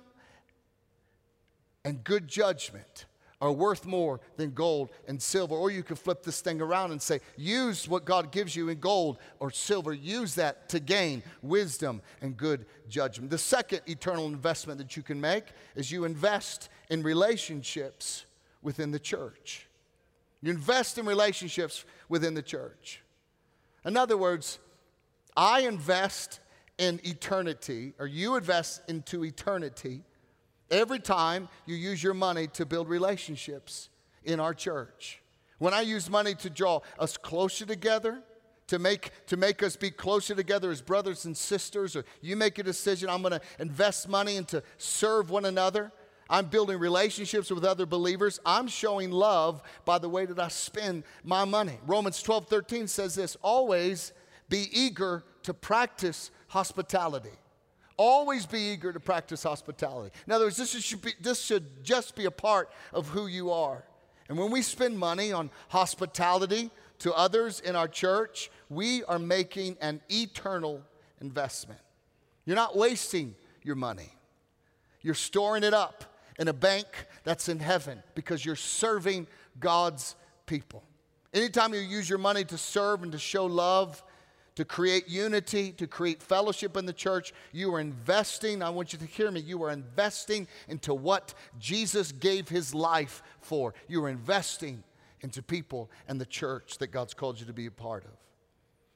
and 1.85 2.03
good 2.03 2.27
judgment 2.27 3.05
are 3.39 3.51
worth 3.51 3.85
more 3.85 4.19
than 4.35 4.51
gold 4.51 4.89
and 5.07 5.21
silver. 5.21 5.55
Or 5.55 5.69
you 5.69 5.83
could 5.83 5.99
flip 5.99 6.23
this 6.23 6.41
thing 6.41 6.61
around 6.61 6.91
and 6.91 7.01
say, 7.01 7.19
use 7.35 7.87
what 7.87 8.05
God 8.05 8.31
gives 8.31 8.55
you 8.55 8.69
in 8.69 8.79
gold 8.79 9.19
or 9.39 9.51
silver. 9.51 9.93
Use 9.93 10.35
that 10.35 10.69
to 10.69 10.79
gain 10.79 11.21
wisdom 11.41 12.01
and 12.21 12.35
good 12.35 12.65
judgment. 12.89 13.29
The 13.29 13.37
second 13.37 13.81
eternal 13.85 14.25
investment 14.25 14.79
that 14.79 14.97
you 14.97 15.03
can 15.03 15.21
make 15.21 15.45
is 15.75 15.91
you 15.91 16.05
invest 16.05 16.69
in 16.89 17.03
relationships 17.03 18.25
within 18.61 18.91
the 18.91 18.99
church. 18.99 19.67
You 20.41 20.51
invest 20.51 20.97
in 20.97 21.05
relationships 21.05 21.85
within 22.09 22.33
the 22.33 22.41
church. 22.41 23.01
In 23.85 23.97
other 23.97 24.17
words, 24.17 24.59
I 25.37 25.61
invest 25.61 26.41
in 26.77 26.99
eternity, 27.05 27.93
or 27.97 28.07
you 28.07 28.35
invest 28.35 28.81
into 28.89 29.23
eternity 29.23 30.03
Every 30.69 30.99
time 30.99 31.47
you 31.65 31.75
use 31.75 32.03
your 32.03 32.13
money 32.13 32.47
to 32.47 32.65
build 32.65 32.89
relationships 32.89 33.89
in 34.23 34.39
our 34.39 34.53
church. 34.53 35.21
When 35.59 35.73
I 35.73 35.81
use 35.81 36.09
money 36.09 36.35
to 36.35 36.49
draw 36.49 36.81
us 36.99 37.17
closer 37.17 37.65
together, 37.65 38.21
to 38.67 38.79
make, 38.79 39.11
to 39.27 39.37
make 39.37 39.63
us 39.63 39.77
be 39.77 39.89
closer 39.89 40.35
together 40.35 40.69
as 40.69 40.81
brothers 40.81 41.23
and 41.23 41.35
sisters, 41.35 41.95
or 41.95 42.03
you 42.21 42.35
make 42.35 42.59
a 42.59 42.63
decision, 42.63 43.09
I'm 43.09 43.21
gonna 43.21 43.39
invest 43.59 44.09
money 44.09 44.35
into 44.35 44.61
serve 44.77 45.29
one 45.29 45.45
another. 45.45 45.91
I'm 46.29 46.47
building 46.47 46.77
relationships 46.77 47.49
with 47.49 47.63
other 47.63 47.85
believers. 47.85 48.41
I'm 48.45 48.67
showing 48.67 49.11
love 49.11 49.61
by 49.85 49.97
the 49.99 50.09
way 50.09 50.25
that 50.25 50.37
I 50.37 50.49
spend 50.49 51.05
my 51.23 51.45
money. 51.45 51.79
Romans 51.87 52.21
12, 52.21 52.49
13 52.49 52.87
says 52.87 53.15
this 53.15 53.37
always 53.41 54.11
be 54.49 54.69
eager 54.71 55.23
to 55.43 55.53
practice 55.53 56.31
hospitality. 56.47 57.31
Always 57.97 58.45
be 58.45 58.59
eager 58.59 58.93
to 58.93 58.99
practice 58.99 59.43
hospitality. 59.43 60.15
In 60.27 60.33
other 60.33 60.45
words, 60.45 60.57
this 60.57 60.71
should, 60.71 61.01
be, 61.01 61.13
this 61.19 61.41
should 61.43 61.83
just 61.83 62.15
be 62.15 62.25
a 62.25 62.31
part 62.31 62.69
of 62.93 63.09
who 63.09 63.27
you 63.27 63.51
are. 63.51 63.83
And 64.29 64.37
when 64.37 64.51
we 64.51 64.61
spend 64.61 64.97
money 64.97 65.31
on 65.31 65.49
hospitality 65.69 66.69
to 66.99 67.13
others 67.13 67.59
in 67.59 67.75
our 67.75 67.87
church, 67.87 68.51
we 68.69 69.03
are 69.05 69.19
making 69.19 69.77
an 69.81 70.01
eternal 70.09 70.81
investment. 71.21 71.79
You're 72.45 72.55
not 72.55 72.77
wasting 72.77 73.35
your 73.63 73.75
money, 73.75 74.13
you're 75.01 75.13
storing 75.13 75.63
it 75.63 75.73
up 75.73 76.03
in 76.39 76.47
a 76.47 76.53
bank 76.53 76.85
that's 77.23 77.49
in 77.49 77.59
heaven 77.59 78.01
because 78.15 78.45
you're 78.45 78.55
serving 78.55 79.27
God's 79.59 80.15
people. 80.45 80.83
Anytime 81.33 81.73
you 81.73 81.79
use 81.79 82.09
your 82.09 82.19
money 82.19 82.43
to 82.45 82.57
serve 82.57 83.03
and 83.03 83.11
to 83.11 83.17
show 83.17 83.45
love, 83.45 84.03
to 84.57 84.65
create 84.65 85.07
unity, 85.07 85.71
to 85.71 85.85
create 85.85 86.19
fellowship 86.19 86.75
in 86.77 86.87
the 86.87 86.91
church. 86.91 87.31
You 87.51 87.75
are 87.75 87.79
investing, 87.79 88.63
I 88.63 88.71
want 88.71 88.91
you 88.91 88.97
to 88.97 89.05
hear 89.05 89.29
me, 89.29 89.39
you 89.39 89.61
are 89.61 89.69
investing 89.69 90.47
into 90.67 90.95
what 90.95 91.35
Jesus 91.59 92.11
gave 92.11 92.49
his 92.49 92.73
life 92.73 93.21
for. 93.39 93.75
You 93.87 94.03
are 94.03 94.09
investing 94.09 94.83
into 95.21 95.43
people 95.43 95.91
and 96.07 96.19
the 96.19 96.25
church 96.25 96.79
that 96.79 96.87
God's 96.87 97.13
called 97.13 97.39
you 97.39 97.45
to 97.45 97.53
be 97.53 97.67
a 97.67 97.71
part 97.71 98.03
of. 98.05 98.09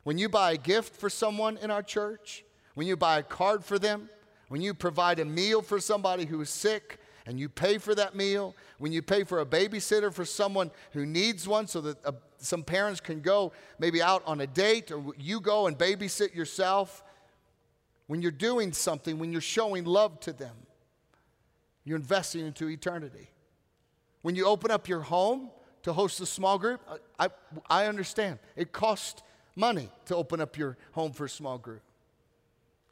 When 0.01 0.18
you 0.18 0.30
buy 0.30 0.53
a 0.53 0.58
gift 0.58 0.96
for 0.96 1.12
someone 1.12 1.58
in 1.58 1.70
our 1.70 1.84
church, 1.84 2.44
when 2.74 2.88
you 2.88 2.98
buy 2.98 3.20
a 3.20 3.24
card 3.24 3.63
for 3.63 3.77
them, 3.77 4.10
when 4.48 4.62
you 4.62 4.74
provide 4.74 5.20
a 5.20 5.25
meal 5.25 5.62
for 5.62 5.80
somebody 5.80 6.25
who 6.25 6.41
is 6.41 6.50
sick, 6.50 6.98
and 7.27 7.39
you 7.39 7.48
pay 7.48 7.77
for 7.77 7.94
that 7.94 8.15
meal, 8.15 8.56
when 8.80 8.91
you 8.91 9.03
pay 9.03 9.24
for 9.24 9.41
a 9.41 9.46
babysitter 9.46 10.12
for 10.12 10.25
someone 10.25 10.72
who 10.94 11.06
needs 11.06 11.48
one 11.48 11.68
so 11.68 11.80
that 11.82 11.98
a 12.03 12.15
some 12.42 12.64
parents 12.64 13.00
can 13.00 13.22
go 13.22 13.52
maybe 13.80 14.02
out 14.02 14.24
on 14.26 14.42
a 14.42 14.48
date 14.48 14.92
or 14.92 15.14
you 15.18 15.40
go 15.40 15.68
and 15.68 15.77
babysit 15.77 16.34
yourself. 16.34 17.04
When 18.08 18.22
you're 18.22 18.32
doing 18.32 18.74
something, 18.74 19.20
when 19.20 19.32
you're 19.32 19.42
showing 19.42 19.86
love 19.86 20.20
to 20.22 20.34
them, 20.34 20.56
you're 21.84 21.98
investing 21.98 22.46
into 22.46 22.70
eternity. 22.70 23.30
When 24.22 24.36
you 24.36 24.46
open 24.46 24.72
up 24.72 24.88
your 24.88 25.01
home 25.01 25.50
to 25.84 25.94
host 25.94 26.20
a 26.22 26.25
small 26.25 26.60
group, 26.60 26.82
I, 27.20 27.30
I, 27.70 27.88
understand. 27.88 28.40
It 28.56 28.72
costs 28.72 29.24
money 29.56 29.90
to 30.06 30.16
open 30.16 30.40
up 30.40 30.58
your 30.58 30.77
home 30.92 31.12
for 31.12 31.25
a 31.25 31.30
small 31.30 31.58
group. 31.58 31.82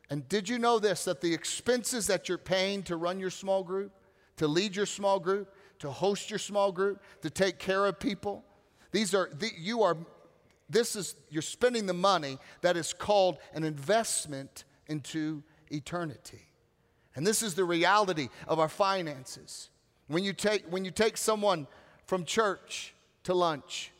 And 0.10 0.28
did 0.28 0.50
you 0.50 0.58
know 0.58 0.80
this 0.80 1.06
that 1.06 1.22
the 1.22 1.34
expenses 1.34 2.08
that 2.08 2.28
you're 2.28 2.40
paying 2.40 2.82
to 2.84 2.96
run 2.96 3.20
your 3.20 3.30
small 3.30 3.64
group, 3.64 3.92
to 4.38 4.48
lead 4.48 4.76
your 4.76 4.88
small 4.88 5.20
group, 5.20 5.54
to 5.80 5.92
host 5.92 6.30
your 6.30 6.40
small 6.40 6.72
group, 6.72 7.02
to 7.22 7.30
take 7.30 7.60
care 7.60 7.86
of 7.86 8.00
people, 8.00 8.44
these 8.92 9.14
are, 9.14 9.30
the, 9.32 9.50
you 9.58 9.84
are, 9.84 9.98
this 10.70 10.96
is, 10.96 11.16
you're 11.30 11.42
spending 11.42 11.86
the 11.86 11.94
money 11.94 12.38
that 12.62 12.78
is 12.78 12.94
called 12.94 13.38
an 13.54 13.64
investment 13.64 14.64
into 14.88 15.44
eternity. 15.70 16.42
And 17.16 17.26
this 17.26 17.44
is 17.44 17.56
the 17.56 17.64
reality 17.66 18.30
of 18.48 18.60
our 18.60 18.70
finances. 18.70 19.70
When 20.08 20.24
you 20.24 20.34
take, 20.34 20.66
when 20.72 20.86
you 20.86 20.92
take 20.92 21.18
someone 21.18 21.68
from 22.06 22.26
church 22.26 22.94
to 23.24 23.34
lunch, 23.34 23.92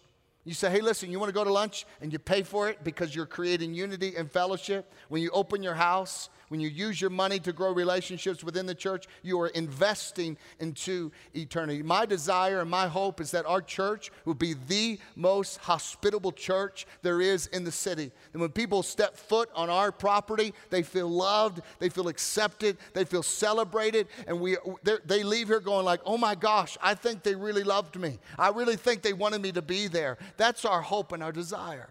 you 0.46 0.54
say, 0.54 0.72
hey, 0.72 0.82
listen, 0.82 1.12
you 1.12 1.20
want 1.20 1.30
to 1.30 1.34
go 1.34 1.44
to 1.44 1.52
lunch? 1.52 1.86
And 2.02 2.12
you 2.12 2.18
pay 2.18 2.44
for 2.44 2.70
it 2.70 2.84
because 2.84 3.14
you're 3.14 3.28
creating 3.28 3.74
unity 3.74 4.16
and 4.16 4.32
fellowship. 4.32 4.92
When 5.10 5.22
you 5.22 5.30
open 5.32 5.62
your 5.62 5.76
house 5.76 6.30
when 6.50 6.60
you 6.60 6.68
use 6.68 7.00
your 7.00 7.10
money 7.10 7.40
to 7.40 7.54
grow 7.54 7.72
relationships 7.72 8.44
within 8.44 8.66
the 8.66 8.76
church, 8.76 9.08
you 9.24 9.40
are 9.40 9.48
investing 9.48 10.38
into 10.60 11.12
eternity. 11.34 11.82
My 11.82 12.06
desire 12.06 12.60
and 12.60 12.70
my 12.70 12.88
hope 12.88 13.22
is 13.22 13.32
that 13.32 13.46
our 13.46 13.62
church 13.62 14.12
will 14.26 14.34
be 14.34 14.56
the 14.68 15.00
most 15.16 15.58
hospitable 15.58 16.32
church 16.32 16.86
there 17.02 17.22
is 17.22 17.48
in 17.48 17.64
the 17.64 17.72
city. 17.72 18.12
And 18.34 18.42
when 18.42 18.52
people 18.52 18.84
step 18.84 19.16
foot 19.16 19.50
on 19.56 19.70
our 19.70 19.92
property, 19.92 20.54
they 20.70 20.84
feel 20.84 21.08
loved, 21.08 21.62
they 21.80 21.90
feel 21.90 22.08
accepted, 22.08 22.78
they 22.94 23.06
feel 23.06 23.24
celebrated, 23.24 24.08
and 24.28 24.40
we, 24.40 24.58
they 25.06 25.24
leave 25.24 25.48
here 25.48 25.60
going 25.60 25.86
like, 25.86 26.02
oh 26.06 26.18
my 26.18 26.36
gosh, 26.36 26.78
I 26.82 26.96
think 26.96 27.24
they 27.24 27.36
really 27.36 27.64
loved 27.64 27.98
me. 27.98 28.20
I 28.38 28.50
really 28.50 28.76
think 28.76 29.02
they 29.02 29.14
wanted 29.14 29.42
me 29.42 29.52
to 29.54 29.62
be 29.62 29.88
there. 29.88 30.18
That's 30.38 30.66
our 30.66 30.82
hope 30.82 31.12
and 31.12 31.24
our 31.24 31.32
desire. 31.32 31.90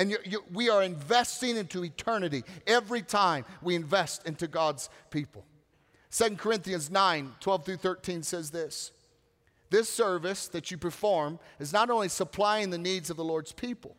And 0.00 0.10
you, 0.10 0.16
you, 0.24 0.44
we 0.50 0.70
are 0.70 0.82
investing 0.82 1.58
into 1.58 1.84
eternity 1.84 2.42
every 2.66 3.02
time 3.02 3.44
we 3.60 3.74
invest 3.74 4.26
into 4.26 4.48
God's 4.48 4.88
people. 5.10 5.44
2 6.10 6.36
Corinthians 6.36 6.90
9 6.90 7.34
12 7.38 7.64
through 7.66 7.76
13 7.76 8.22
says 8.22 8.50
this 8.50 8.92
This 9.68 9.90
service 9.90 10.48
that 10.48 10.70
you 10.70 10.78
perform 10.78 11.38
is 11.58 11.74
not 11.74 11.90
only 11.90 12.08
supplying 12.08 12.70
the 12.70 12.78
needs 12.78 13.10
of 13.10 13.18
the 13.18 13.24
Lord's 13.24 13.52
people, 13.52 13.94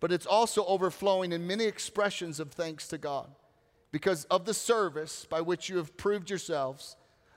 but 0.00 0.10
it's 0.10 0.26
also 0.26 0.64
overflowing 0.64 1.30
in 1.30 1.46
many 1.46 1.66
expressions 1.66 2.40
of 2.40 2.50
thanks 2.50 2.88
to 2.88 2.98
God. 2.98 3.30
Because 3.92 4.24
of 4.24 4.46
the 4.46 4.54
service 4.54 5.26
by 5.30 5.42
which 5.42 5.68
you 5.68 5.76
have 5.76 5.96
proved 5.96 6.28
yourselves, 6.28 6.96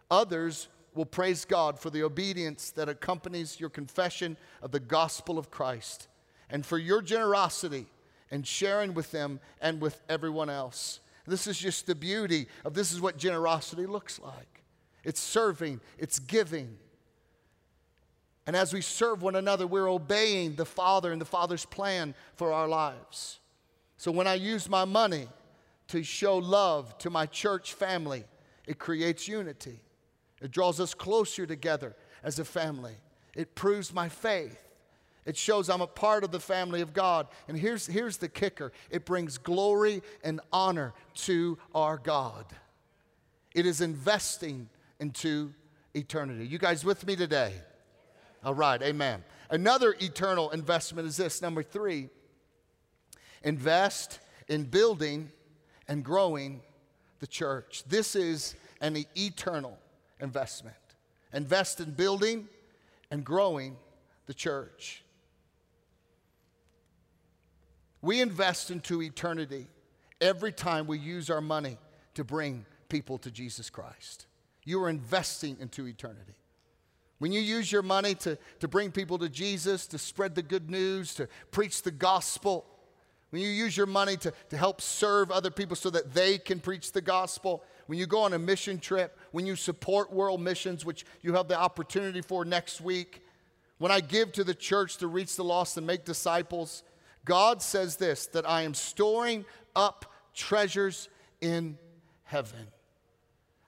others 0.10 0.68
will 0.96 1.06
praise 1.06 1.46
God 1.46 1.80
for 1.80 1.92
the 1.92 2.02
obedience 2.02 2.72
that 2.72 2.90
accompanies 2.90 3.60
your 3.60 3.70
confession 3.70 4.36
of 4.64 4.72
the 4.72 4.80
gospel 4.80 5.38
of 5.38 5.52
Christ 5.52 6.08
and 6.50 6.66
for 6.66 6.80
your 6.80 7.04
generosity 7.04 7.86
and 8.32 8.46
sharing 8.46 8.94
with 8.94 9.12
them 9.12 9.40
and 9.62 9.82
with 9.82 10.02
everyone 10.10 10.50
else. 10.50 11.00
This 11.26 11.48
is 11.48 11.58
just 11.58 11.86
the 11.86 11.96
beauty 11.96 12.48
of 12.66 12.74
this 12.74 12.92
is 12.92 13.02
what 13.02 13.18
generosity 13.18 13.86
looks 13.86 14.20
like 14.20 14.64
it's 15.04 15.22
serving, 15.22 15.80
it's 15.98 16.20
giving. 16.20 16.78
And 18.46 18.56
as 18.56 18.74
we 18.74 18.82
serve 18.82 19.22
one 19.22 19.36
another, 19.36 19.66
we're 19.66 19.90
obeying 19.90 20.56
the 20.56 20.66
Father 20.66 21.12
and 21.12 21.22
the 21.22 21.26
Father's 21.26 21.66
plan 21.66 22.16
for 22.36 22.52
our 22.52 22.68
lives. 22.68 23.40
So 23.98 24.12
when 24.12 24.28
I 24.28 24.36
use 24.36 24.70
my 24.70 24.86
money 24.86 25.28
to 25.90 26.04
show 26.04 26.38
love 26.38 26.98
to 27.00 27.10
my 27.10 27.26
church 27.26 27.74
family, 27.74 28.24
it 28.66 28.80
creates 28.80 29.28
unity. 29.28 29.80
It 30.42 30.52
draws 30.52 30.80
us 30.80 30.94
closer 30.94 31.46
together 31.46 31.96
as 32.24 32.40
a 32.40 32.46
family. 32.46 32.96
It 33.36 33.56
proves 33.56 33.94
my 33.94 34.10
faith. 34.10 34.69
It 35.26 35.38
shows 35.38 35.70
I'm 35.70 35.82
a 35.82 35.88
part 35.88 36.24
of 36.24 36.32
the 36.32 36.40
family 36.40 36.82
of 36.82 36.94
God. 36.94 37.28
And 37.48 37.58
here's, 37.58 37.86
here's 37.86 38.18
the 38.18 38.30
kicker 38.30 38.72
it 38.90 39.06
brings 39.06 39.38
glory 39.38 40.02
and 40.24 40.42
honor 40.52 40.94
to 41.16 41.58
our 41.76 41.98
God. 41.98 42.46
It 43.54 43.66
is 43.66 43.82
investing 43.82 44.70
into 45.00 45.54
eternity. 45.94 46.48
You 46.48 46.58
guys 46.58 46.86
with 46.86 47.06
me 47.06 47.16
today? 47.16 47.54
All 48.44 48.56
right, 48.56 48.82
amen. 48.82 49.24
Another 49.50 49.96
eternal 50.00 50.52
investment 50.52 51.08
is 51.08 51.18
this 51.18 51.42
number 51.42 51.64
three 51.64 52.10
invest 53.44 54.20
in 54.48 54.64
building 54.64 55.32
and 55.88 56.04
growing 56.04 56.62
the 57.20 57.28
church. 57.28 57.84
This 57.88 58.16
is 58.16 58.56
an 58.82 59.04
eternal 59.16 59.78
investment. 60.20 60.76
Invest 61.34 61.80
in 61.80 61.92
building 61.92 62.48
and 63.12 63.24
growing 63.24 63.78
the 64.26 64.34
church. 64.34 65.04
We 68.02 68.22
invest 68.22 68.72
into 68.72 69.02
eternity 69.02 69.68
every 70.22 70.52
time 70.52 70.88
we 70.88 71.00
use 71.00 71.30
our 71.30 71.42
money 71.42 71.78
to 72.16 72.24
bring 72.24 72.66
people 72.88 73.18
to 73.20 73.32
Jesus 73.32 73.70
Christ. 73.70 74.26
You 74.64 74.82
are 74.84 74.90
investing 74.90 75.58
into 75.60 75.88
eternity. 75.88 76.34
When 77.20 77.34
you 77.34 77.42
use 77.42 77.72
your 77.72 77.82
money 77.82 78.16
to, 78.16 78.38
to 78.60 78.68
bring 78.68 78.92
people 78.92 79.18
to 79.20 79.30
Jesus, 79.30 79.88
to 79.88 79.98
spread 79.98 80.36
the 80.36 80.42
good 80.42 80.70
news, 80.70 81.14
to 81.16 81.28
preach 81.52 81.82
the 81.82 81.92
gospel, 81.92 82.66
when 83.32 83.42
you 83.42 83.50
use 83.50 83.76
your 83.76 83.86
money 83.86 84.16
to, 84.18 84.34
to 84.50 84.58
help 84.58 84.82
serve 84.82 85.30
other 85.30 85.52
people 85.52 85.76
so 85.76 85.90
that 85.90 86.14
they 86.14 86.38
can 86.38 86.60
preach 86.60 86.94
the 86.94 87.02
gospel, 87.02 87.64
when 87.88 88.00
you 88.00 88.08
go 88.08 88.22
on 88.22 88.34
a 88.34 88.40
mission 88.40 88.80
trip, 88.80 89.18
when 89.32 89.46
you 89.46 89.56
support 89.56 90.14
world 90.14 90.42
missions, 90.42 90.86
which 90.86 91.06
you 91.22 91.34
have 91.34 91.48
the 91.48 91.60
opportunity 91.60 92.22
for 92.22 92.46
next 92.46 92.82
week, 92.82 93.22
when 93.78 93.92
I 93.92 94.00
give 94.00 94.32
to 94.34 94.44
the 94.44 94.54
church 94.54 94.98
to 94.98 95.08
reach 95.08 95.36
the 95.36 95.44
lost 95.44 95.78
and 95.78 95.86
make 95.86 96.06
disciples, 96.06 96.84
God 97.30 97.62
says 97.62 97.98
this 97.98 98.26
that 98.28 98.50
I 98.50 98.64
am 98.64 98.74
storing 98.74 99.46
up 99.76 100.12
treasures 100.34 101.10
in 101.42 101.78
heaven. 102.24 102.66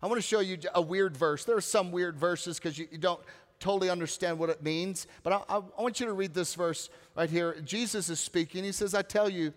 I 0.02 0.08
want 0.08 0.18
to 0.18 0.28
show 0.28 0.40
you 0.40 0.58
a 0.74 0.82
weird 0.82 1.16
verse. 1.16 1.46
There 1.46 1.56
are 1.56 1.62
some 1.62 1.92
weird 1.92 2.18
verses 2.18 2.58
because 2.58 2.80
you, 2.80 2.88
you, 2.92 2.98
don't 2.98 3.22
totally 3.60 3.92
understand 3.92 4.40
what 4.40 4.50
it 4.50 4.64
means, 4.64 5.06
but 5.22 5.32
I, 5.32 5.58
I, 5.58 5.58
I 5.78 5.82
want 5.84 6.00
you 6.00 6.08
to 6.08 6.14
read 6.14 6.34
this 6.34 6.56
verse 6.56 6.90
right 7.16 7.30
here. 7.30 7.56
Jesus 7.64 8.10
is 8.10 8.20
speaking. 8.20 8.64
He 8.64 8.72
says, 8.72 8.96
I 8.96 9.04
tell 9.04 9.30
you, 9.30 9.54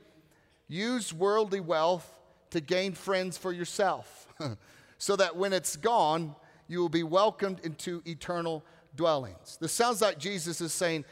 use 0.68 1.14
worldly 1.14 1.60
wealth 1.60 2.06
to 2.50 2.60
gain 2.60 2.92
friends 2.92 3.38
for 3.38 3.54
yourself, 3.54 4.28
so 4.98 5.16
that 5.16 5.34
when 5.34 5.54
it's 5.54 5.76
gone, 5.76 6.36
you 6.68 6.78
will 6.78 6.90
be 6.90 7.04
welcomed 7.04 7.60
into 7.60 8.02
eternal 8.04 8.66
dwellings. 8.96 9.56
This 9.62 9.72
sounds 9.72 10.02
like 10.02 10.18
Jesus 10.18 10.60
is 10.60 10.74
saying, 10.74 11.06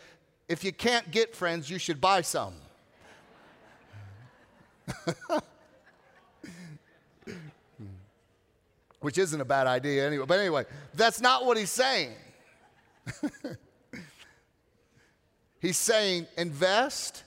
if 0.46 0.62
you 0.62 0.72
can't 0.72 1.10
get 1.10 1.34
friends, 1.34 1.70
you 1.70 1.78
should 1.78 1.98
buy 1.98 2.20
some. 2.20 2.52
Which 9.00 9.18
isn't 9.18 9.40
a 9.40 9.44
bad 9.44 9.66
idea 9.66 10.06
anyway. 10.06 10.26
But 10.26 10.38
anyway, 10.38 10.64
that's 10.94 11.20
not 11.20 11.44
what 11.44 11.56
he's 11.56 11.70
saying. 11.70 12.12
he's 15.60 15.76
saying 15.76 16.28
invest 16.36 17.24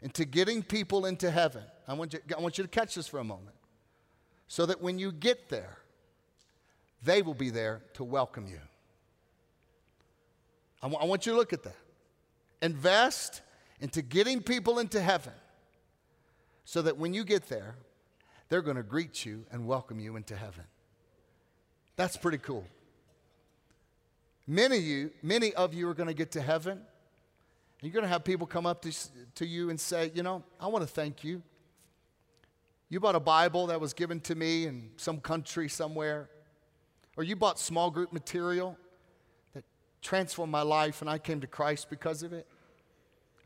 into 0.00 0.24
getting 0.24 0.62
people 0.62 1.06
into 1.06 1.30
heaven. 1.30 1.64
I 1.88 1.94
want, 1.94 2.12
you, 2.12 2.20
I 2.36 2.40
want 2.40 2.58
you 2.58 2.64
to 2.64 2.70
catch 2.70 2.94
this 2.94 3.08
for 3.08 3.18
a 3.18 3.24
moment. 3.24 3.56
So 4.48 4.66
that 4.66 4.80
when 4.80 4.98
you 4.98 5.10
get 5.10 5.48
there, 5.48 5.78
they 7.02 7.22
will 7.22 7.34
be 7.34 7.50
there 7.50 7.82
to 7.94 8.04
welcome 8.04 8.46
you. 8.46 8.60
I, 10.82 10.86
w- 10.86 11.00
I 11.02 11.06
want 11.06 11.26
you 11.26 11.32
to 11.32 11.38
look 11.38 11.52
at 11.52 11.64
that. 11.64 11.76
Invest 12.62 13.42
into 13.80 14.02
getting 14.02 14.40
people 14.42 14.78
into 14.78 15.00
heaven 15.00 15.32
so 16.66 16.82
that 16.82 16.98
when 16.98 17.14
you 17.14 17.24
get 17.24 17.48
there, 17.48 17.76
they're 18.48 18.60
going 18.60 18.76
to 18.76 18.82
greet 18.82 19.24
you 19.24 19.46
and 19.52 19.66
welcome 19.66 20.00
you 20.00 20.16
into 20.16 20.36
heaven. 20.36 20.64
That's 21.94 22.16
pretty 22.16 22.38
cool. 22.38 22.66
Many 24.48 24.78
of 24.78 24.82
you, 24.82 25.10
many 25.22 25.54
of 25.54 25.72
you 25.72 25.88
are 25.88 25.94
going 25.94 26.08
to 26.08 26.14
get 26.14 26.32
to 26.32 26.42
heaven. 26.42 26.72
And 26.72 26.82
you're 27.82 27.92
going 27.92 28.02
to 28.02 28.08
have 28.08 28.24
people 28.24 28.48
come 28.48 28.66
up 28.66 28.82
to, 28.82 28.92
to 29.36 29.46
you 29.46 29.70
and 29.70 29.78
say, 29.78 30.10
You 30.12 30.24
know, 30.24 30.42
I 30.60 30.66
want 30.66 30.82
to 30.82 30.92
thank 30.92 31.22
you. 31.22 31.40
You 32.88 32.98
bought 32.98 33.14
a 33.14 33.20
Bible 33.20 33.68
that 33.68 33.80
was 33.80 33.92
given 33.92 34.20
to 34.20 34.34
me 34.34 34.66
in 34.66 34.90
some 34.96 35.20
country 35.20 35.68
somewhere, 35.68 36.28
or 37.16 37.22
you 37.22 37.36
bought 37.36 37.60
small 37.60 37.90
group 37.90 38.12
material 38.12 38.76
that 39.54 39.64
transformed 40.02 40.52
my 40.52 40.62
life 40.62 41.00
and 41.00 41.08
I 41.08 41.18
came 41.18 41.40
to 41.40 41.46
Christ 41.46 41.90
because 41.90 42.24
of 42.24 42.32
it. 42.32 42.46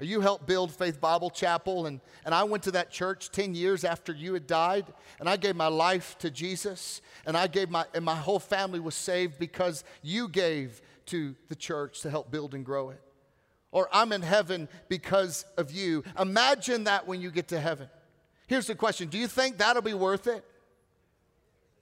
You 0.01 0.21
helped 0.21 0.47
build 0.47 0.73
Faith 0.73 1.01
Bible 1.01 1.31
Chapel, 1.31 1.87
and, 1.87 2.01
and 2.25 2.35
I 2.35 2.45
went 2.45 2.63
to 2.65 2.71
that 2.73 2.91
church 2.91 3.31
10 3.31 3.55
years 3.55 3.85
after 3.85 4.13
you 4.13 4.33
had 4.35 4.47
died, 4.47 4.87
and 5.19 5.29
I 5.29 5.37
gave 5.37 5.57
my 5.57 5.67
life 5.67 6.17
to 6.21 6.31
Jesus, 6.31 7.03
and 7.27 7.37
I 7.37 7.47
gave 7.47 7.71
my, 7.71 7.85
and 7.95 8.05
my 8.05 8.17
whole 8.17 8.39
family 8.39 8.81
was 8.81 8.95
saved 8.95 9.39
because 9.39 9.85
you 10.03 10.29
gave 10.29 10.81
to 11.07 11.35
the 11.49 11.55
church 11.55 12.01
to 12.03 12.11
help 12.11 12.31
build 12.31 12.55
and 12.55 12.65
grow 12.65 12.91
it. 12.91 13.01
Or 13.73 13.89
I'm 13.93 14.13
in 14.13 14.23
heaven 14.23 14.69
because 14.89 15.45
of 15.57 15.71
you. 15.71 16.03
Imagine 16.19 16.85
that 16.85 17.07
when 17.07 17.21
you 17.21 17.31
get 17.31 17.49
to 17.49 17.61
heaven. 17.61 17.89
Here's 18.47 18.67
the 18.67 18.75
question 18.75 19.09
Do 19.09 19.19
you 19.19 19.29
think 19.29 19.59
that'll 19.59 19.83
be 19.83 19.95
worth 19.95 20.27
it? 20.27 20.45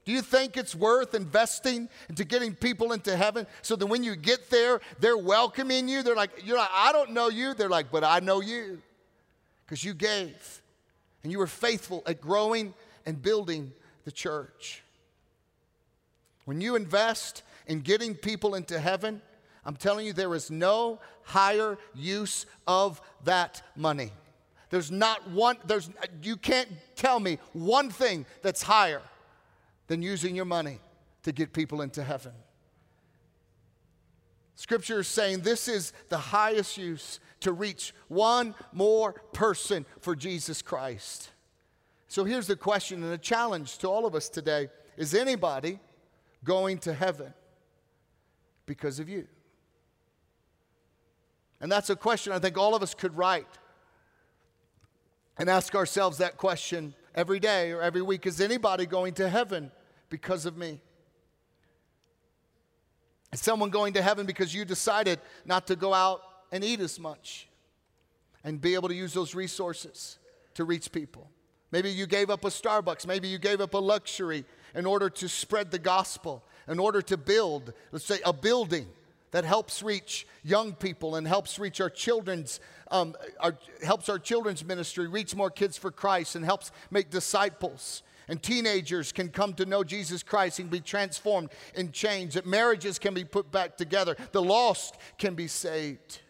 Do 0.08 0.14
you 0.14 0.22
think 0.22 0.56
it's 0.56 0.74
worth 0.74 1.14
investing 1.14 1.86
into 2.08 2.24
getting 2.24 2.54
people 2.54 2.92
into 2.92 3.14
heaven 3.14 3.46
so 3.60 3.76
that 3.76 3.84
when 3.84 4.02
you 4.02 4.16
get 4.16 4.48
there, 4.48 4.80
they're 5.00 5.18
welcoming 5.18 5.86
you? 5.86 6.02
They're 6.02 6.16
like, 6.16 6.30
you're 6.46 6.56
like, 6.56 6.70
I 6.72 6.92
don't 6.92 7.10
know 7.10 7.28
you. 7.28 7.52
They're 7.52 7.68
like, 7.68 7.90
but 7.90 8.02
I 8.04 8.20
know 8.20 8.40
you 8.40 8.80
because 9.66 9.84
you 9.84 9.92
gave 9.92 10.62
and 11.22 11.30
you 11.30 11.36
were 11.36 11.46
faithful 11.46 12.02
at 12.06 12.22
growing 12.22 12.72
and 13.04 13.20
building 13.20 13.70
the 14.06 14.10
church. 14.10 14.82
When 16.46 16.62
you 16.62 16.74
invest 16.74 17.42
in 17.66 17.80
getting 17.80 18.14
people 18.14 18.54
into 18.54 18.80
heaven, 18.80 19.20
I'm 19.66 19.76
telling 19.76 20.06
you, 20.06 20.14
there 20.14 20.34
is 20.34 20.50
no 20.50 21.00
higher 21.24 21.76
use 21.94 22.46
of 22.66 23.02
that 23.24 23.60
money. 23.76 24.12
There's 24.70 24.90
not 24.90 25.28
one, 25.28 25.58
there's, 25.66 25.90
you 26.22 26.38
can't 26.38 26.70
tell 26.96 27.20
me 27.20 27.38
one 27.52 27.90
thing 27.90 28.24
that's 28.40 28.62
higher 28.62 29.02
than 29.88 30.02
using 30.02 30.36
your 30.36 30.44
money 30.44 30.78
to 31.24 31.32
get 31.32 31.52
people 31.52 31.82
into 31.82 32.04
heaven. 32.04 32.32
Scripture 34.54 35.00
is 35.00 35.08
saying 35.08 35.40
this 35.40 35.68
is 35.68 35.92
the 36.08 36.18
highest 36.18 36.78
use 36.78 37.20
to 37.40 37.52
reach 37.52 37.94
one 38.08 38.54
more 38.72 39.12
person 39.32 39.86
for 40.00 40.16
Jesus 40.16 40.62
Christ. 40.62 41.30
So 42.08 42.24
here's 42.24 42.46
the 42.46 42.56
question 42.56 43.02
and 43.02 43.12
a 43.12 43.18
challenge 43.18 43.78
to 43.78 43.88
all 43.88 44.06
of 44.06 44.14
us 44.14 44.28
today 44.28 44.68
Is 44.96 45.14
anybody 45.14 45.78
going 46.44 46.78
to 46.78 46.92
heaven 46.92 47.32
because 48.66 48.98
of 48.98 49.08
you? 49.08 49.26
And 51.60 51.70
that's 51.70 51.90
a 51.90 51.96
question 51.96 52.32
I 52.32 52.38
think 52.38 52.56
all 52.56 52.74
of 52.74 52.82
us 52.82 52.94
could 52.94 53.16
write 53.16 53.58
and 55.38 55.48
ask 55.48 55.74
ourselves 55.74 56.18
that 56.18 56.36
question 56.36 56.94
every 57.14 57.40
day 57.40 57.70
or 57.70 57.80
every 57.80 58.02
week. 58.02 58.26
Is 58.26 58.40
anybody 58.40 58.86
going 58.86 59.14
to 59.14 59.28
heaven 59.28 59.70
because 60.08 60.46
of 60.46 60.56
me? 60.56 60.80
Is 63.32 63.40
someone 63.40 63.70
going 63.70 63.92
to 63.94 64.02
heaven 64.02 64.26
because 64.26 64.54
you 64.54 64.64
decided 64.64 65.20
not 65.44 65.66
to 65.66 65.76
go 65.76 65.92
out 65.92 66.22
and 66.50 66.64
eat 66.64 66.80
as 66.80 66.98
much 66.98 67.48
and 68.42 68.60
be 68.60 68.74
able 68.74 68.88
to 68.88 68.94
use 68.94 69.12
those 69.12 69.34
resources 69.34 70.18
to 70.54 70.64
reach 70.64 70.90
people? 70.90 71.30
Maybe 71.70 71.90
you 71.90 72.06
gave 72.06 72.30
up 72.30 72.44
a 72.44 72.48
Starbucks. 72.48 73.06
Maybe 73.06 73.28
you 73.28 73.38
gave 73.38 73.60
up 73.60 73.74
a 73.74 73.78
luxury 73.78 74.44
in 74.74 74.86
order 74.86 75.10
to 75.10 75.28
spread 75.28 75.70
the 75.70 75.78
gospel, 75.78 76.42
in 76.66 76.78
order 76.78 77.02
to 77.02 77.16
build, 77.16 77.74
let's 77.92 78.06
say, 78.06 78.20
a 78.24 78.32
building 78.32 78.86
that 79.30 79.44
helps 79.44 79.82
reach 79.82 80.26
young 80.42 80.72
people 80.72 81.16
and 81.16 81.28
helps 81.28 81.58
reach 81.58 81.80
our 81.82 81.90
children's 81.90 82.60
um, 82.90 83.14
our, 83.40 83.54
helps 83.84 84.08
our 84.08 84.18
children's 84.18 84.64
ministry 84.64 85.06
reach 85.06 85.34
more 85.34 85.50
kids 85.50 85.76
for 85.76 85.90
Christ 85.90 86.34
and 86.36 86.44
helps 86.44 86.72
make 86.90 87.10
disciples 87.10 88.02
and 88.28 88.42
teenagers 88.42 89.12
can 89.12 89.28
come 89.28 89.54
to 89.54 89.66
know 89.66 89.82
Jesus 89.82 90.22
Christ 90.22 90.58
and 90.58 90.70
be 90.70 90.80
transformed 90.80 91.50
and 91.74 91.92
changed, 91.92 92.36
that 92.36 92.46
marriages 92.46 92.98
can 92.98 93.14
be 93.14 93.24
put 93.24 93.50
back 93.50 93.76
together, 93.76 94.16
the 94.32 94.42
lost 94.42 94.96
can 95.18 95.34
be 95.34 95.46
saved. 95.46 96.20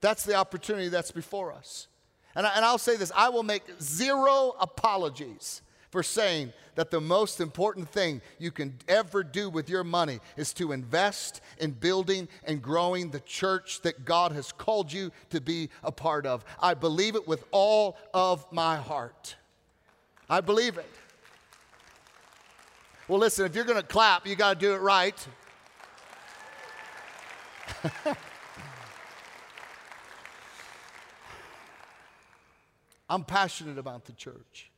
That's 0.00 0.24
the 0.24 0.34
opportunity 0.34 0.88
that's 0.88 1.10
before 1.10 1.52
us. 1.52 1.88
And, 2.34 2.46
I, 2.46 2.70
will 2.70 2.78
say 2.78 2.96
this 2.96 3.10
I 3.16 3.30
will 3.30 3.42
make 3.42 3.62
zero 3.80 4.54
apologies 4.60 5.62
for 5.90 6.02
saying 6.02 6.52
that 6.74 6.90
the 6.90 7.00
most 7.00 7.40
important 7.40 7.88
thing 7.88 8.20
you 8.38 8.50
can 8.50 8.76
ever 8.86 9.24
do 9.24 9.48
with 9.48 9.70
your 9.70 9.82
money 9.82 10.20
is 10.36 10.52
to 10.52 10.72
invest 10.72 11.40
in 11.58 11.70
building 11.70 12.28
and 12.44 12.60
growing 12.60 13.10
the 13.10 13.20
church 13.20 13.80
that 13.82 14.04
God 14.04 14.32
has 14.32 14.52
called 14.52 14.92
you 14.92 15.10
to 15.30 15.40
be 15.40 15.70
a 15.82 15.90
part 15.90 16.26
of. 16.26 16.44
I 16.60 16.74
believe 16.74 17.16
it 17.16 17.26
with 17.26 17.44
all 17.50 17.96
of 18.12 18.46
my 18.52 18.76
heart. 18.76 19.36
I 20.28 20.40
believe 20.40 20.76
it. 20.78 20.90
Well, 23.08 23.20
listen, 23.20 23.46
if 23.46 23.54
you're 23.54 23.64
going 23.64 23.80
to 23.80 23.86
clap, 23.86 24.26
you 24.26 24.34
got 24.34 24.54
to 24.54 24.66
do 24.66 24.74
it 24.74 24.80
right. 24.80 25.14
I'm 33.08 33.22
passionate 33.22 33.78
about 33.78 34.04
the 34.04 34.12
church. 34.12 34.72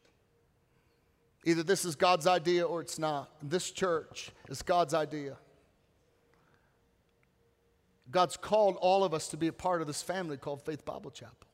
Either 1.45 1.63
this 1.63 1.87
is 1.87 1.97
God's 1.97 2.27
idea 2.27 2.67
or 2.67 2.83
it's 2.83 2.99
not. 2.99 3.31
This 3.43 3.71
church 3.71 4.31
is 4.49 4.61
God's 4.61 4.93
idea. 4.93 5.39
God's 8.11 8.37
called 8.37 8.77
all 8.81 9.05
of 9.05 9.15
us 9.15 9.29
to 9.29 9.39
be 9.39 9.47
a 9.49 9.53
part 9.53 9.81
of 9.81 9.87
this 9.87 10.03
family 10.03 10.37
called 10.37 10.61
Faith 10.63 10.85
Bible 10.85 11.11
Chapel. 11.11 11.48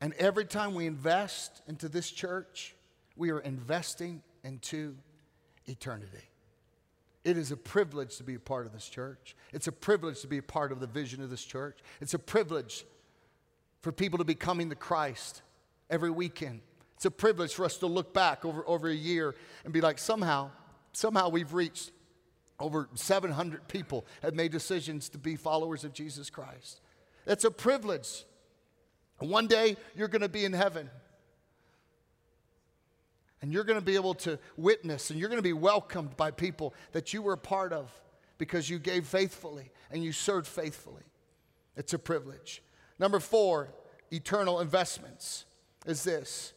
And 0.00 0.12
every 0.14 0.44
time 0.44 0.74
we 0.74 0.86
invest 0.86 1.62
into 1.66 1.88
this 1.88 2.10
church, 2.10 2.74
we 3.16 3.30
are 3.30 3.40
investing 3.40 4.22
into 4.44 4.96
eternity. 5.66 6.22
It 7.24 7.36
is 7.36 7.50
a 7.50 7.56
privilege 7.56 8.18
to 8.18 8.24
be 8.24 8.34
a 8.34 8.40
part 8.40 8.66
of 8.66 8.72
this 8.72 8.88
church. 8.88 9.34
It's 9.52 9.66
a 9.66 9.72
privilege 9.72 10.20
to 10.20 10.28
be 10.28 10.38
a 10.38 10.42
part 10.42 10.70
of 10.70 10.80
the 10.80 10.86
vision 10.86 11.22
of 11.22 11.30
this 11.30 11.44
church. 11.44 11.78
It's 12.00 12.14
a 12.14 12.18
privilege 12.18 12.84
for 13.80 13.90
people 13.90 14.18
to 14.18 14.24
be 14.24 14.34
coming 14.34 14.70
to 14.70 14.76
Christ 14.76 15.42
every 15.90 16.10
weekend. 16.10 16.60
It's 16.94 17.04
a 17.04 17.10
privilege 17.10 17.54
for 17.54 17.64
us 17.64 17.78
to 17.78 17.86
look 17.86 18.14
back 18.14 18.44
over, 18.44 18.66
over 18.68 18.88
a 18.88 18.94
year 18.94 19.34
and 19.64 19.72
be 19.72 19.80
like, 19.80 19.98
somehow, 19.98 20.50
somehow 20.92 21.28
we've 21.28 21.52
reached 21.52 21.90
over 22.58 22.88
700 22.94 23.68
people 23.68 24.06
have 24.22 24.34
made 24.34 24.52
decisions 24.52 25.08
to 25.10 25.18
be 25.18 25.36
followers 25.36 25.84
of 25.84 25.92
Jesus 25.92 26.30
Christ. 26.30 26.80
That's 27.24 27.44
a 27.44 27.50
privilege. 27.50 28.24
One 29.18 29.46
day 29.46 29.76
you're 29.94 30.08
going 30.08 30.22
to 30.22 30.28
be 30.28 30.44
in 30.44 30.52
heaven. 30.52 30.90
And 33.42 33.52
you're 33.52 33.64
going 33.64 33.78
to 33.78 33.84
be 33.84 33.94
able 33.94 34.14
to 34.14 34.38
witness 34.56 35.10
and 35.10 35.20
you're 35.20 35.28
going 35.28 35.38
to 35.38 35.42
be 35.42 35.52
welcomed 35.52 36.16
by 36.16 36.30
people 36.30 36.74
that 36.92 37.12
you 37.12 37.22
were 37.22 37.34
a 37.34 37.38
part 37.38 37.72
of 37.72 37.90
because 38.38 38.68
you 38.68 38.78
gave 38.78 39.06
faithfully 39.06 39.70
and 39.90 40.02
you 40.02 40.12
served 40.12 40.46
faithfully. 40.46 41.02
It's 41.76 41.92
a 41.92 41.98
privilege. 41.98 42.62
Number 42.98 43.20
four, 43.20 43.68
eternal 44.10 44.60
investments 44.60 45.44
is 45.86 46.02
this 46.02 46.52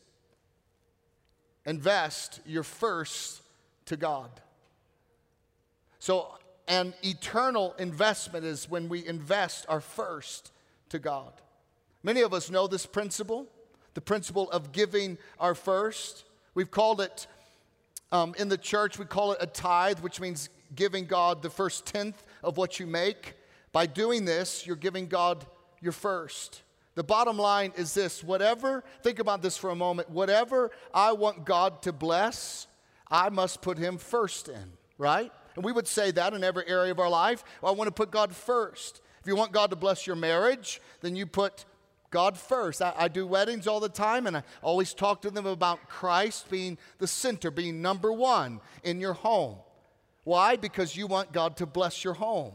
invest 1.65 2.39
your 2.45 2.63
first 2.63 3.41
to 3.86 3.98
God. 3.98 4.32
So, 6.00 6.36
an 6.67 6.93
eternal 7.04 7.74
investment 7.80 8.45
is 8.45 8.69
when 8.69 8.89
we 8.89 9.06
invest 9.06 9.65
our 9.67 9.82
first 9.82 10.52
to 10.89 11.00
God. 11.00 11.34
Many 12.03 12.21
of 12.21 12.33
us 12.33 12.49
know 12.49 12.67
this 12.67 12.85
principle, 12.85 13.47
the 13.93 14.01
principle 14.01 14.49
of 14.51 14.71
giving 14.71 15.17
our 15.39 15.55
first. 15.55 16.23
We've 16.53 16.71
called 16.71 17.01
it, 17.01 17.27
um, 18.12 18.33
in 18.38 18.49
the 18.49 18.57
church, 18.57 18.97
we 18.97 19.05
call 19.05 19.33
it 19.33 19.39
a 19.41 19.47
tithe, 19.47 19.99
which 19.99 20.19
means 20.19 20.49
giving 20.75 21.05
God 21.05 21.41
the 21.41 21.49
first 21.49 21.85
tenth 21.85 22.23
of 22.43 22.57
what 22.57 22.79
you 22.79 22.88
make. 22.88 23.35
By 23.71 23.85
doing 23.85 24.25
this, 24.25 24.65
you're 24.65 24.75
giving 24.75 25.07
God 25.07 25.45
your 25.81 25.91
first. 25.91 26.63
The 26.95 27.03
bottom 27.03 27.38
line 27.38 27.71
is 27.77 27.93
this 27.93 28.23
whatever, 28.23 28.83
think 29.03 29.19
about 29.19 29.41
this 29.41 29.57
for 29.57 29.69
a 29.69 29.75
moment, 29.75 30.09
whatever 30.09 30.71
I 30.93 31.13
want 31.13 31.45
God 31.45 31.81
to 31.83 31.93
bless, 31.93 32.67
I 33.09 33.29
must 33.29 33.62
put 33.62 33.77
Him 33.77 33.97
first 33.97 34.49
in, 34.49 34.73
right? 34.97 35.31
And 35.55 35.63
we 35.63 35.71
would 35.71 35.88
say 35.88 36.12
that 36.12 36.33
in 36.33 36.43
every 36.43 36.67
area 36.67 36.91
of 36.91 36.99
our 36.99 37.09
life. 37.09 37.43
I 37.63 37.71
want 37.71 37.88
to 37.88 37.93
put 37.93 38.12
God 38.12 38.35
first. 38.35 39.01
If 39.21 39.27
you 39.27 39.35
want 39.35 39.51
God 39.51 39.69
to 39.71 39.75
bless 39.75 40.07
your 40.07 40.15
marriage, 40.15 40.81
then 41.01 41.15
you 41.15 41.25
put 41.25 41.65
God 42.12 42.38
first. 42.38 42.82
I, 42.82 42.93
I, 42.98 43.08
do 43.08 43.26
weddings 43.28 43.67
all 43.67 43.80
the 43.80 43.89
time, 43.89 44.28
and 44.28 44.38
I 44.38 44.43
always 44.62 44.93
talk 44.93 45.22
to 45.22 45.32
them 45.32 45.45
about 45.45 45.89
Christ 45.89 46.50
being 46.50 46.78
the 46.98 47.08
center, 47.08 47.52
being 47.52 47.82
number 47.82 48.12
one 48.12 48.62
in 48.84 49.00
your 49.00 49.13
home. 49.13 49.58
Why? 50.24 50.56
Because 50.56 50.95
you 50.95 51.08
want 51.08 51.32
God 51.32 51.58
to 51.58 51.65
bless 51.65 52.04
your 52.04 52.13
home. 52.13 52.54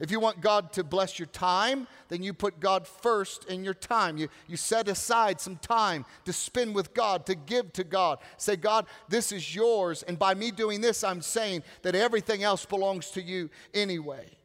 If 0.00 0.12
you 0.12 0.20
want 0.20 0.40
God 0.40 0.72
to 0.74 0.84
bless 0.84 1.18
your 1.18 1.26
time, 1.26 1.88
then 2.08 2.22
you 2.22 2.32
put 2.32 2.60
God 2.60 2.86
first 2.86 3.46
in 3.46 3.64
your 3.64 3.74
time. 3.74 4.16
You, 4.16 4.28
you 4.46 4.56
set 4.56 4.86
aside 4.86 5.40
some 5.40 5.56
time 5.56 6.04
to 6.24 6.32
spend 6.32 6.74
with 6.74 6.94
God, 6.94 7.26
to 7.26 7.34
give 7.34 7.72
to 7.72 7.82
God. 7.82 8.18
Say, 8.36 8.54
God, 8.54 8.86
this 9.08 9.32
is 9.32 9.54
yours. 9.56 10.04
And 10.04 10.16
by 10.16 10.34
me 10.34 10.52
doing 10.52 10.80
this, 10.80 11.02
I'm 11.02 11.20
saying 11.20 11.64
that 11.82 11.96
everything 11.96 12.44
else 12.44 12.64
belongs 12.64 13.10
to 13.12 13.22
you 13.22 13.50
anyway. 13.74 14.37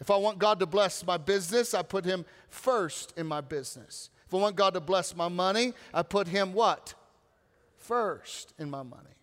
If 0.00 0.10
I 0.10 0.16
want 0.16 0.38
God 0.38 0.60
to 0.60 0.66
bless 0.66 1.04
my 1.04 1.16
business, 1.16 1.74
I 1.74 1.82
put 1.82 2.04
Him 2.04 2.24
first 2.48 3.12
in 3.16 3.26
my 3.26 3.40
business. 3.40 4.10
If 4.26 4.34
I 4.34 4.36
want 4.36 4.56
God 4.56 4.74
to 4.74 4.80
bless 4.80 5.16
my 5.16 5.28
money, 5.28 5.72
I 5.92 6.02
put 6.02 6.28
Him 6.28 6.52
what? 6.52 6.94
First 7.78 8.54
in 8.58 8.70
my 8.70 8.82
money. 8.82 9.16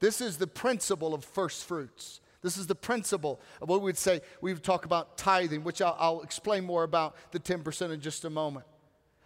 This 0.00 0.20
is 0.20 0.36
the 0.36 0.46
principle 0.46 1.14
of 1.14 1.24
first 1.24 1.64
fruits. 1.64 2.20
This 2.42 2.56
is 2.56 2.66
the 2.66 2.74
principle 2.74 3.40
of 3.62 3.68
what 3.68 3.80
we 3.80 3.86
would 3.86 3.98
say, 3.98 4.20
we 4.42 4.52
would 4.52 4.62
talk 4.62 4.84
about 4.84 5.16
tithing, 5.16 5.64
which 5.64 5.80
I'll, 5.80 5.96
I'll 5.98 6.20
explain 6.20 6.64
more 6.64 6.82
about 6.82 7.16
the 7.30 7.40
10% 7.40 7.90
in 7.90 8.00
just 8.00 8.24
a 8.24 8.30
moment. 8.30 8.66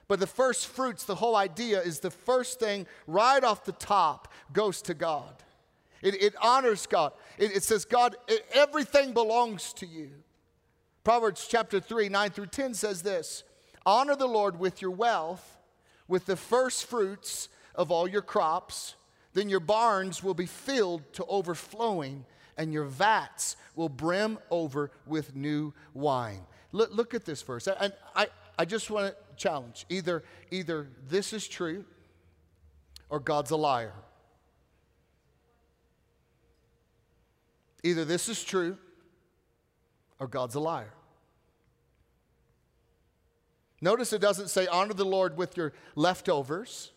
But 0.06 0.20
the 0.20 0.26
first 0.26 0.68
fruits, 0.68 1.04
the 1.04 1.16
whole 1.16 1.36
idea 1.36 1.80
is 1.80 2.00
the 2.00 2.10
first 2.10 2.60
thing 2.60 2.86
right 3.06 3.42
off 3.42 3.64
the 3.64 3.72
top 3.72 4.32
goes 4.52 4.80
to 4.82 4.94
God. 4.94 5.34
It, 6.00 6.22
it 6.22 6.34
honors 6.40 6.86
God. 6.86 7.12
It, 7.36 7.56
it 7.56 7.62
says, 7.62 7.84
God, 7.84 8.16
it, 8.28 8.46
everything 8.54 9.12
belongs 9.12 9.72
to 9.74 9.86
you. 9.86 10.10
Proverbs 11.08 11.48
chapter 11.48 11.80
3, 11.80 12.10
9 12.10 12.30
through 12.32 12.48
10 12.48 12.74
says 12.74 13.00
this 13.00 13.42
Honor 13.86 14.14
the 14.14 14.26
Lord 14.26 14.58
with 14.58 14.82
your 14.82 14.90
wealth, 14.90 15.56
with 16.06 16.26
the 16.26 16.36
first 16.36 16.84
fruits 16.84 17.48
of 17.74 17.90
all 17.90 18.06
your 18.06 18.20
crops. 18.20 18.94
Then 19.32 19.48
your 19.48 19.60
barns 19.60 20.22
will 20.22 20.34
be 20.34 20.44
filled 20.44 21.10
to 21.14 21.24
overflowing, 21.24 22.26
and 22.58 22.74
your 22.74 22.84
vats 22.84 23.56
will 23.74 23.88
brim 23.88 24.38
over 24.50 24.90
with 25.06 25.34
new 25.34 25.72
wine. 25.94 26.42
Look, 26.72 26.94
look 26.94 27.14
at 27.14 27.24
this 27.24 27.40
verse. 27.40 27.68
And 27.68 27.94
I, 28.14 28.26
I 28.58 28.66
just 28.66 28.90
want 28.90 29.06
to 29.06 29.16
challenge 29.34 29.86
either, 29.88 30.24
either 30.50 30.88
this 31.08 31.32
is 31.32 31.48
true 31.48 31.86
or 33.08 33.18
God's 33.18 33.50
a 33.50 33.56
liar. 33.56 33.94
Either 37.82 38.04
this 38.04 38.28
is 38.28 38.44
true 38.44 38.76
or 40.20 40.26
God's 40.26 40.54
a 40.54 40.60
liar. 40.60 40.92
Notice 43.80 44.12
it 44.12 44.20
doesn't 44.20 44.48
say 44.48 44.66
honor 44.66 44.94
the 44.94 45.04
Lord 45.04 45.36
with 45.36 45.56
your 45.56 45.72
leftovers. 45.94 46.92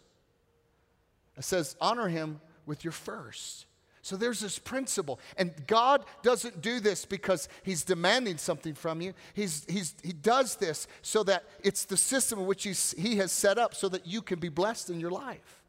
It 1.38 1.44
says, 1.44 1.76
honor 1.80 2.08
him 2.08 2.42
with 2.66 2.84
your 2.84 2.92
first. 2.92 3.66
So 4.02 4.16
there's 4.16 4.40
this 4.40 4.58
principle. 4.58 5.20
And 5.38 5.54
God 5.68 6.06
doesn't 6.24 6.62
do 6.62 6.80
this 6.80 7.06
because 7.06 7.48
he's 7.64 7.84
demanding 7.84 8.38
something 8.38 8.74
from 8.74 9.00
you. 9.00 9.14
He's, 9.34 9.66
he's, 9.70 9.94
he 10.04 10.12
does 10.12 10.56
this 10.56 10.88
so 11.04 11.24
that 11.24 11.44
it's 11.64 11.86
the 11.86 11.98
system 11.98 12.46
which 12.46 12.64
he's, 12.64 12.96
he 12.98 13.18
has 13.18 13.32
set 13.32 13.60
up 13.60 13.76
so 13.76 13.88
that 13.90 14.08
you 14.08 14.22
can 14.22 14.40
be 14.40 14.50
blessed 14.50 14.90
in 14.90 15.00
your 15.00 15.12
life. 15.12 15.61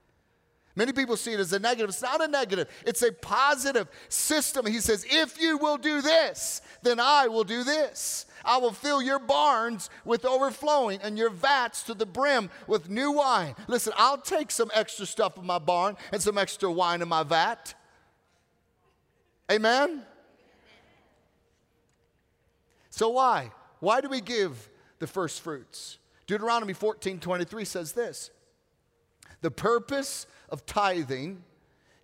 Many 0.75 0.93
people 0.93 1.17
see 1.17 1.33
it 1.33 1.41
as 1.41 1.53
a 1.53 1.59
negative. 1.59 1.91
It's 1.91 2.03
not 2.03 2.23
a 2.23 2.29
negative, 2.29 2.69
it's 2.87 3.03
a 3.03 3.13
positive 3.13 3.89
system. 4.09 4.67
He 4.67 4.81
says, 4.81 5.05
If 5.09 5.41
you 5.41 5.59
will 5.59 5.77
do 5.77 6.01
this, 6.01 6.63
then 6.83 6.99
I 6.99 7.29
will 7.29 7.45
do 7.45 7.63
this. 7.63 8.27
I 8.45 8.59
will 8.59 8.73
fill 8.73 9.01
your 9.01 9.19
barns 9.19 9.89
with 10.05 10.25
overflowing 10.25 11.01
and 11.03 11.17
your 11.17 11.31
vats 11.31 11.83
to 11.85 11.95
the 11.95 12.07
brim 12.07 12.51
with 12.67 12.91
new 12.91 13.13
wine. 13.13 13.55
Listen, 13.69 13.93
I'll 13.97 14.19
take 14.19 14.51
some 14.51 14.71
extra 14.75 15.07
stuff 15.07 15.39
in 15.39 15.47
my 15.47 15.59
barn 15.59 15.97
and 16.13 16.21
some 16.21 16.39
extra 16.39 16.71
wine 16.71 17.03
in 17.03 17.09
my 17.09 17.23
vat. 17.23 17.75
Amen? 19.51 20.03
So, 22.91 23.11
why? 23.11 23.53
Why 23.81 24.01
do 24.01 24.09
we 24.09 24.21
give 24.21 24.69
the 24.99 25.07
first 25.07 25.41
fruits? 25.41 25.99
Deuteronomy 26.27 26.73
14 26.73 27.19
23 27.19 27.65
says 27.65 27.93
this 27.93 28.31
The 29.41 29.51
purpose 29.51 30.27
of 30.53 30.65
tithing 30.67 31.43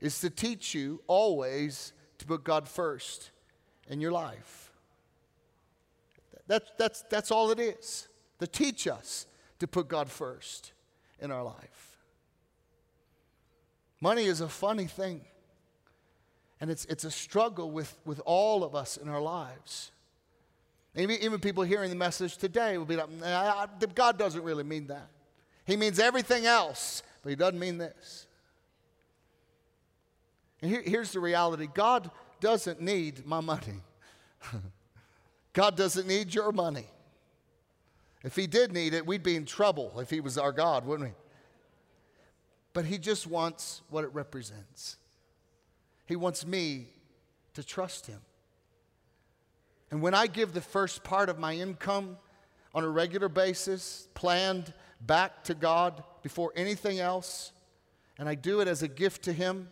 is 0.01 0.21
to 0.21 0.31
teach 0.31 0.75
you 0.75 1.01
always 1.07 1.93
to 2.19 2.27
put 2.27 2.43
God 2.43 2.67
first 2.67 3.31
in 3.89 4.01
your 4.01 4.11
life. 4.11 4.73
That, 6.49 6.63
that's, 6.79 7.05
that's 7.11 7.31
all 7.31 7.51
it 7.51 7.61
is 7.61 8.09
to 8.41 8.47
teach 8.47 8.89
us 8.89 9.27
to 9.59 9.67
put 9.69 9.89
God 9.89 10.09
first 10.09 10.73
in 11.21 11.31
our 11.31 11.43
life. 11.43 11.99
Money 14.01 14.25
is 14.25 14.41
a 14.41 14.49
funny 14.49 14.87
thing, 14.87 15.21
and 16.61 16.71
it's, 16.71 16.85
it's 16.87 17.05
a 17.05 17.11
struggle 17.11 17.71
with, 17.71 17.99
with 18.05 18.21
all 18.25 18.65
of 18.65 18.75
us 18.75 18.97
in 18.97 19.09
our 19.09 19.21
lives. 19.21 19.91
Even, 20.97 21.17
even 21.21 21.41
people 21.41 21.65
hearing 21.65 21.91
the 21.91 21.97
message 21.97 22.37
today 22.37 22.79
will 22.79 22.85
be 22.85 22.97
like, 22.97 23.95
God 23.95 24.19
doesn't 24.19 24.43
really 24.43 24.65
mean 24.65 24.87
that. 24.87 25.09
He 25.67 25.77
means 25.77 25.99
everything 25.99 26.47
else, 26.47 27.03
but 27.23 27.31
He 27.31 27.37
doesn't 27.37 27.59
mean 27.59 27.77
this. 27.77 28.28
And 30.61 30.71
here, 30.71 30.83
here's 30.85 31.13
the 31.13 31.21
reality 31.21 31.69
God 31.73 32.11
doesn't 32.41 32.81
need 32.81 33.27
my 33.27 33.41
money. 33.41 33.83
God 35.53 35.77
doesn't 35.77 36.07
need 36.07 36.35
your 36.35 36.53
money. 36.53 36.87
If 38.25 38.37
He 38.37 38.47
did 38.47 38.73
need 38.73 38.95
it, 38.95 39.07
we'd 39.07 39.23
be 39.23 39.37
in 39.37 39.45
trouble 39.45 39.99
if 39.99 40.11
He 40.11 40.21
was 40.21 40.39
our 40.39 40.53
God, 40.53 40.87
wouldn't 40.87 41.11
we? 41.11 41.15
But 42.73 42.85
He 42.85 42.99
just 42.99 43.27
wants 43.27 43.83
what 43.91 44.05
it 44.05 44.11
represents. 44.13 44.97
He 46.07 46.17
wants 46.17 46.47
me 46.47 46.87
to 47.55 47.65
trust 47.65 48.07
Him. 48.07 48.21
And 49.91 50.03
when 50.03 50.15
I 50.15 50.27
give 50.27 50.53
the 50.53 50.61
first 50.61 51.03
part 51.03 51.29
of 51.29 51.39
my 51.39 51.55
income 51.55 52.19
on 52.75 52.85
a 52.85 52.89
regular 52.89 53.29
basis, 53.29 54.09
planned 54.15 54.73
back 55.01 55.45
to 55.45 55.55
God 55.55 56.03
before 56.23 56.53
anything 56.55 57.01
else, 57.01 57.53
and 58.19 58.29
I 58.29 58.35
do 58.35 58.61
it 58.61 58.69
as 58.69 58.83
a 58.83 58.89
gift 58.89 59.23
to 59.23 59.33
Him, 59.33 59.69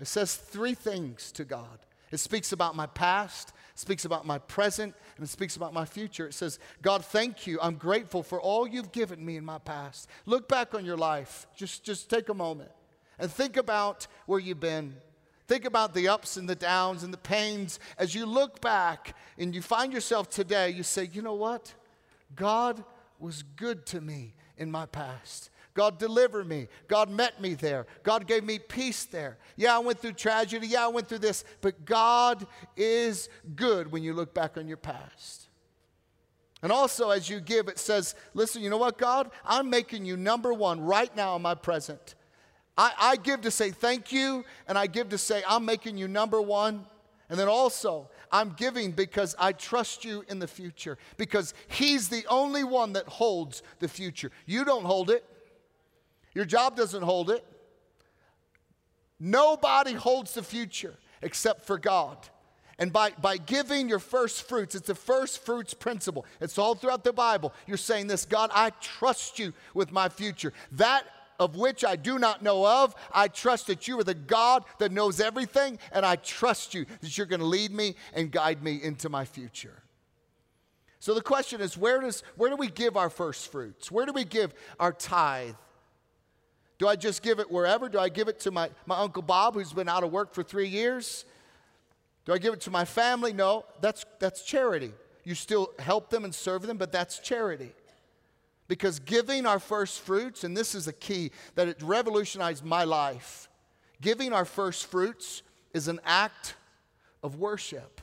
it 0.00 0.06
says 0.06 0.34
three 0.34 0.74
things 0.74 1.30
to 1.32 1.44
God. 1.44 1.78
It 2.10 2.18
speaks 2.18 2.52
about 2.52 2.74
my 2.74 2.86
past, 2.86 3.52
speaks 3.76 4.04
about 4.04 4.26
my 4.26 4.38
present, 4.38 4.94
and 5.16 5.24
it 5.24 5.28
speaks 5.28 5.56
about 5.56 5.72
my 5.72 5.84
future. 5.84 6.26
It 6.26 6.34
says, 6.34 6.58
God, 6.82 7.04
thank 7.04 7.46
you. 7.46 7.58
I'm 7.62 7.76
grateful 7.76 8.22
for 8.22 8.40
all 8.40 8.66
you've 8.66 8.90
given 8.92 9.24
me 9.24 9.36
in 9.36 9.44
my 9.44 9.58
past. 9.58 10.08
Look 10.26 10.48
back 10.48 10.74
on 10.74 10.84
your 10.84 10.96
life. 10.96 11.46
Just, 11.54 11.84
just 11.84 12.10
take 12.10 12.28
a 12.28 12.34
moment 12.34 12.70
and 13.18 13.30
think 13.30 13.56
about 13.56 14.08
where 14.26 14.40
you've 14.40 14.58
been. 14.58 14.96
Think 15.46 15.64
about 15.64 15.94
the 15.94 16.08
ups 16.08 16.36
and 16.36 16.48
the 16.48 16.54
downs 16.54 17.02
and 17.02 17.12
the 17.12 17.18
pains. 17.18 17.78
As 17.98 18.14
you 18.14 18.26
look 18.26 18.60
back 18.60 19.16
and 19.38 19.54
you 19.54 19.62
find 19.62 19.92
yourself 19.92 20.30
today, 20.30 20.70
you 20.70 20.82
say, 20.82 21.08
you 21.12 21.22
know 21.22 21.34
what? 21.34 21.74
God 22.34 22.82
was 23.18 23.42
good 23.42 23.86
to 23.86 24.00
me 24.00 24.34
in 24.56 24.70
my 24.70 24.86
past. 24.86 25.50
God 25.74 25.98
delivered 25.98 26.48
me. 26.48 26.68
God 26.88 27.10
met 27.10 27.40
me 27.40 27.54
there. 27.54 27.86
God 28.02 28.26
gave 28.26 28.44
me 28.44 28.58
peace 28.58 29.04
there. 29.04 29.38
Yeah, 29.56 29.76
I 29.76 29.78
went 29.78 30.00
through 30.00 30.12
tragedy. 30.12 30.66
Yeah, 30.66 30.84
I 30.84 30.88
went 30.88 31.08
through 31.08 31.18
this. 31.18 31.44
But 31.60 31.84
God 31.84 32.46
is 32.76 33.28
good 33.54 33.92
when 33.92 34.02
you 34.02 34.12
look 34.12 34.34
back 34.34 34.56
on 34.56 34.66
your 34.66 34.76
past. 34.76 35.48
And 36.62 36.70
also, 36.70 37.10
as 37.10 37.30
you 37.30 37.40
give, 37.40 37.68
it 37.68 37.78
says, 37.78 38.14
listen, 38.34 38.62
you 38.62 38.68
know 38.68 38.76
what, 38.76 38.98
God? 38.98 39.30
I'm 39.46 39.70
making 39.70 40.04
you 40.04 40.16
number 40.16 40.52
one 40.52 40.80
right 40.80 41.14
now 41.16 41.36
in 41.36 41.42
my 41.42 41.54
present. 41.54 42.14
I, 42.76 42.92
I 42.98 43.16
give 43.16 43.42
to 43.42 43.50
say 43.50 43.70
thank 43.70 44.12
you, 44.12 44.44
and 44.68 44.76
I 44.76 44.86
give 44.86 45.10
to 45.10 45.18
say, 45.18 45.42
I'm 45.48 45.64
making 45.64 45.96
you 45.96 46.08
number 46.08 46.40
one. 46.40 46.84
And 47.30 47.38
then 47.38 47.48
also, 47.48 48.10
I'm 48.32 48.50
giving 48.50 48.90
because 48.90 49.36
I 49.38 49.52
trust 49.52 50.04
you 50.04 50.24
in 50.28 50.38
the 50.38 50.48
future, 50.48 50.98
because 51.16 51.54
He's 51.68 52.08
the 52.08 52.26
only 52.28 52.64
one 52.64 52.92
that 52.94 53.06
holds 53.06 53.62
the 53.78 53.88
future. 53.88 54.30
You 54.46 54.64
don't 54.64 54.84
hold 54.84 55.10
it, 55.10 55.24
your 56.34 56.44
job 56.44 56.76
doesn't 56.76 57.02
hold 57.02 57.30
it. 57.30 57.44
Nobody 59.18 59.92
holds 59.92 60.34
the 60.34 60.42
future 60.42 60.94
except 61.22 61.66
for 61.66 61.78
God. 61.78 62.16
And 62.78 62.90
by, 62.90 63.10
by 63.20 63.36
giving 63.36 63.90
your 63.90 63.98
first 63.98 64.48
fruits, 64.48 64.74
it's 64.74 64.86
the 64.86 64.94
first 64.94 65.44
fruits 65.44 65.74
principle. 65.74 66.24
It's 66.40 66.56
all 66.56 66.74
throughout 66.74 67.04
the 67.04 67.12
Bible. 67.12 67.52
You're 67.66 67.76
saying 67.76 68.06
this 68.06 68.24
God, 68.24 68.50
I 68.54 68.70
trust 68.80 69.38
you 69.38 69.52
with 69.74 69.92
my 69.92 70.08
future. 70.08 70.54
That 70.72 71.04
of 71.38 71.56
which 71.56 71.84
I 71.84 71.96
do 71.96 72.18
not 72.18 72.42
know 72.42 72.66
of, 72.66 72.94
I 73.12 73.28
trust 73.28 73.66
that 73.68 73.86
you 73.86 73.98
are 73.98 74.04
the 74.04 74.14
God 74.14 74.64
that 74.78 74.92
knows 74.92 75.20
everything, 75.20 75.78
and 75.90 76.04
I 76.04 76.16
trust 76.16 76.74
you 76.74 76.86
that 77.00 77.16
you're 77.16 77.26
going 77.26 77.40
to 77.40 77.46
lead 77.46 77.70
me 77.70 77.96
and 78.12 78.30
guide 78.30 78.62
me 78.62 78.80
into 78.82 79.08
my 79.08 79.24
future. 79.24 79.82
So 81.00 81.14
the 81.14 81.22
question 81.22 81.62
is 81.62 81.78
where, 81.78 82.00
does, 82.00 82.22
where 82.36 82.50
do 82.50 82.56
we 82.56 82.68
give 82.68 82.96
our 82.96 83.08
first 83.08 83.50
fruits? 83.50 83.90
Where 83.90 84.04
do 84.04 84.12
we 84.12 84.24
give 84.24 84.52
our 84.78 84.92
tithe? 84.92 85.54
Do 86.80 86.88
I 86.88 86.96
just 86.96 87.22
give 87.22 87.40
it 87.40 87.50
wherever? 87.50 87.90
Do 87.90 87.98
I 87.98 88.08
give 88.08 88.28
it 88.28 88.40
to 88.40 88.50
my, 88.50 88.70
my 88.86 88.96
Uncle 88.96 89.20
Bob 89.20 89.52
who's 89.52 89.70
been 89.70 89.86
out 89.86 90.02
of 90.02 90.10
work 90.10 90.32
for 90.32 90.42
three 90.42 90.66
years? 90.66 91.26
Do 92.24 92.32
I 92.32 92.38
give 92.38 92.54
it 92.54 92.62
to 92.62 92.70
my 92.70 92.86
family? 92.86 93.34
No, 93.34 93.66
that's, 93.82 94.06
that's 94.18 94.42
charity. 94.42 94.94
You 95.22 95.34
still 95.34 95.72
help 95.78 96.08
them 96.08 96.24
and 96.24 96.34
serve 96.34 96.62
them, 96.62 96.78
but 96.78 96.90
that's 96.90 97.18
charity. 97.18 97.72
Because 98.66 98.98
giving 98.98 99.44
our 99.44 99.58
first 99.58 100.00
fruits, 100.00 100.42
and 100.42 100.56
this 100.56 100.74
is 100.74 100.88
a 100.88 100.92
key 100.94 101.32
that 101.54 101.68
it 101.68 101.82
revolutionized 101.82 102.64
my 102.64 102.84
life, 102.84 103.50
giving 104.00 104.32
our 104.32 104.46
first 104.46 104.86
fruits 104.86 105.42
is 105.74 105.86
an 105.86 106.00
act 106.02 106.54
of 107.22 107.36
worship. 107.36 108.00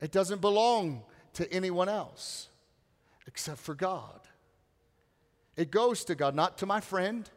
It 0.00 0.12
doesn't 0.12 0.40
belong 0.40 1.02
to 1.34 1.52
anyone 1.52 1.88
else 1.88 2.46
except 3.26 3.58
for 3.58 3.74
God. 3.74 4.20
It 5.56 5.70
goes 5.70 6.04
to 6.04 6.14
God, 6.14 6.34
not 6.34 6.58
to 6.58 6.66
my 6.66 6.80
friend, 6.80 7.28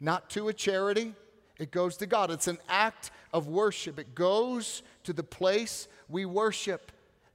not 0.00 0.30
to 0.30 0.48
a 0.48 0.52
charity, 0.52 1.14
it 1.58 1.72
goes 1.72 1.96
to 1.98 2.06
God. 2.06 2.30
It's 2.30 2.46
an 2.46 2.58
act 2.68 3.10
of 3.32 3.48
worship. 3.48 3.98
It 3.98 4.14
goes 4.14 4.82
to 5.04 5.12
the 5.12 5.24
place 5.24 5.88
we 6.08 6.24
worship, 6.24 6.92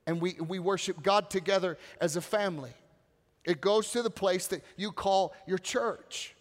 and 0.07 0.21
we, 0.21 0.35
we 0.35 0.59
worship 0.59 1.03
God 1.03 1.29
together 1.29 1.77
as 1.99 2.15
a 2.15 2.21
family. 2.21 2.71
It 3.43 3.59
goes 3.59 3.91
to 3.91 4.01
the 4.01 4.09
place 4.09 4.47
that 4.47 4.63
you 4.77 4.91
call 4.91 5.33
your 5.45 5.57
church. 5.57 6.33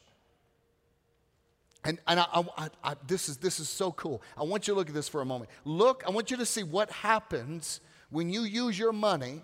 And, 1.84 1.98
and 2.06 2.20
I, 2.20 2.26
I, 2.32 2.68
I, 2.84 2.94
this, 3.08 3.28
is, 3.28 3.38
this 3.38 3.58
is 3.58 3.68
so 3.68 3.90
cool. 3.90 4.22
I 4.38 4.44
want 4.44 4.68
you 4.68 4.74
to 4.74 4.78
look 4.78 4.88
at 4.88 4.94
this 4.94 5.08
for 5.08 5.20
a 5.20 5.24
moment. 5.24 5.50
Look, 5.64 6.04
I 6.06 6.10
want 6.10 6.30
you 6.30 6.36
to 6.36 6.46
see 6.46 6.62
what 6.62 6.90
happens 6.90 7.80
when 8.10 8.30
you 8.30 8.42
use 8.42 8.78
your 8.78 8.92
money 8.92 9.42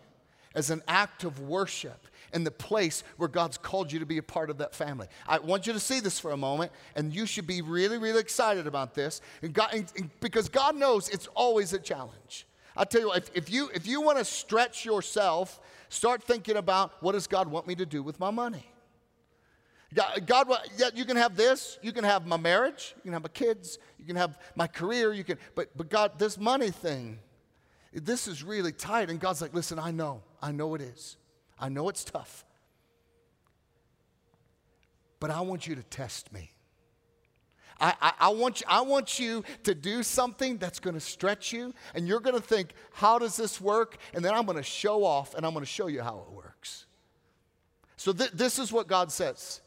as 0.55 0.71
an 0.71 0.83
act 0.87 1.25
of 1.25 1.41
worship 1.41 2.07
in 2.33 2.45
the 2.45 2.51
place 2.51 3.05
where 3.17 3.29
God's 3.29 3.59
called 3.59 3.93
you 3.93 3.99
to 3.99 4.07
be 4.07 4.19
a 4.19 4.23
part 4.23 4.51
of 4.51 4.59
that 4.59 4.75
family. 4.75 5.09
I 5.27 5.39
want 5.39 5.67
you 5.67 5.73
to 5.73 5.81
see 5.81 6.01
this 6.01 6.19
for 6.19 6.31
a 6.31 6.37
moment, 6.37 6.73
and 6.95 7.15
you 7.15 7.27
should 7.27 7.47
be 7.47 7.63
really, 7.63 7.99
really 7.99 8.21
excited 8.21 8.67
about 8.67 8.95
this 8.95 9.21
and 9.43 9.53
God, 9.53 9.71
and, 9.73 9.93
and 9.97 10.11
because 10.21 10.49
God 10.49 10.77
knows 10.77 11.09
it's 11.09 11.27
always 11.29 11.73
a 11.73 11.79
challenge. 11.79 12.47
I 12.77 12.85
tell 12.85 13.01
you, 13.01 13.13
if, 13.13 13.31
if 13.35 13.51
you 13.51 13.71
if 13.75 13.87
you 13.87 14.01
want 14.01 14.19
to 14.19 14.25
stretch 14.25 14.85
yourself, 14.85 15.61
start 15.89 16.23
thinking 16.23 16.57
about 16.57 17.03
what 17.03 17.13
does 17.13 17.27
God 17.27 17.49
want 17.49 17.67
me 17.67 17.75
to 17.75 17.85
do 17.85 18.03
with 18.03 18.21
my 18.21 18.31
money. 18.31 18.71
God, 19.93 20.27
God, 20.27 20.49
yeah, 20.77 20.91
you 20.95 21.05
can 21.05 21.17
have 21.17 21.37
this. 21.37 21.79
You 21.83 21.93
can 21.93 22.05
have 22.05 22.27
my 22.27 22.37
marriage. 22.37 22.95
You 22.97 23.03
can 23.03 23.13
have 23.15 23.23
my 23.23 23.31
kids. 23.31 23.79
You 23.99 24.05
can 24.05 24.17
have 24.17 24.39
my 24.55 24.67
career. 24.67 25.13
You 25.13 25.25
can, 25.25 25.39
but 25.55 25.77
but 25.77 25.89
God, 25.89 26.19
this 26.19 26.39
money 26.39 26.71
thing, 26.71 27.19
this 27.93 28.29
is 28.29 28.45
really 28.45 28.73
tight. 28.73 29.11
And 29.11 29.19
God's 29.19 29.43
like, 29.43 29.55
listen, 29.55 29.79
I 29.79 29.91
know, 29.91 30.23
I 30.41 30.53
know 30.53 30.75
it 30.75 30.83
is. 30.83 31.17
I 31.61 31.69
know 31.69 31.89
it's 31.89 32.05
tough. 32.05 32.45
But 35.21 35.31
I 35.31 35.41
want 35.41 35.67
you 35.67 35.75
to 35.75 35.83
test 35.83 36.33
me. 36.33 36.51
I, 37.81 37.95
I, 38.01 38.13
I, 38.21 38.29
want 38.31 38.61
you, 38.61 38.67
I 38.69 38.81
want 38.81 39.19
you 39.19 39.45
to 39.65 39.75
do 39.75 40.03
something 40.03 40.59
that's 40.59 40.81
going 40.81 40.95
to 40.95 41.01
stretch 41.01 41.53
you, 41.53 41.73
and 41.95 42.09
you're 42.09 42.21
going 42.21 42.35
to 42.35 42.43
think, 42.43 42.73
how 42.93 43.19
does 43.19 43.37
this 43.37 43.61
work? 43.61 43.99
And 44.15 44.25
then 44.25 44.35
I'm 44.35 44.47
going 44.47 44.57
to 44.57 44.65
show 44.65 45.05
off, 45.05 45.35
and 45.35 45.47
I'm 45.47 45.53
going 45.53 45.65
to 45.65 45.71
show 45.71 45.87
you 45.87 46.03
how 46.03 46.25
it 46.29 46.33
works. 46.33 46.87
So, 47.97 48.13
th- 48.13 48.33
this 48.33 48.59
is 48.59 48.73
what 48.73 48.87
God 48.87 49.11
says 49.11 49.61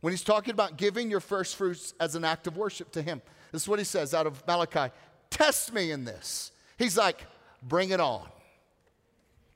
when 0.00 0.12
He's 0.12 0.22
talking 0.22 0.52
about 0.52 0.76
giving 0.76 1.10
your 1.10 1.20
first 1.20 1.56
fruits 1.56 1.94
as 2.00 2.14
an 2.14 2.24
act 2.24 2.46
of 2.46 2.56
worship 2.56 2.92
to 2.92 3.02
Him. 3.02 3.22
This 3.52 3.62
is 3.62 3.68
what 3.68 3.78
He 3.78 3.84
says 3.84 4.14
out 4.14 4.26
of 4.26 4.44
Malachi 4.46 4.92
Test 5.30 5.72
me 5.72 5.92
in 5.92 6.04
this. 6.04 6.52
He's 6.76 6.96
like, 6.96 7.24
bring 7.62 7.90
it 7.90 8.00
on. 8.00 8.28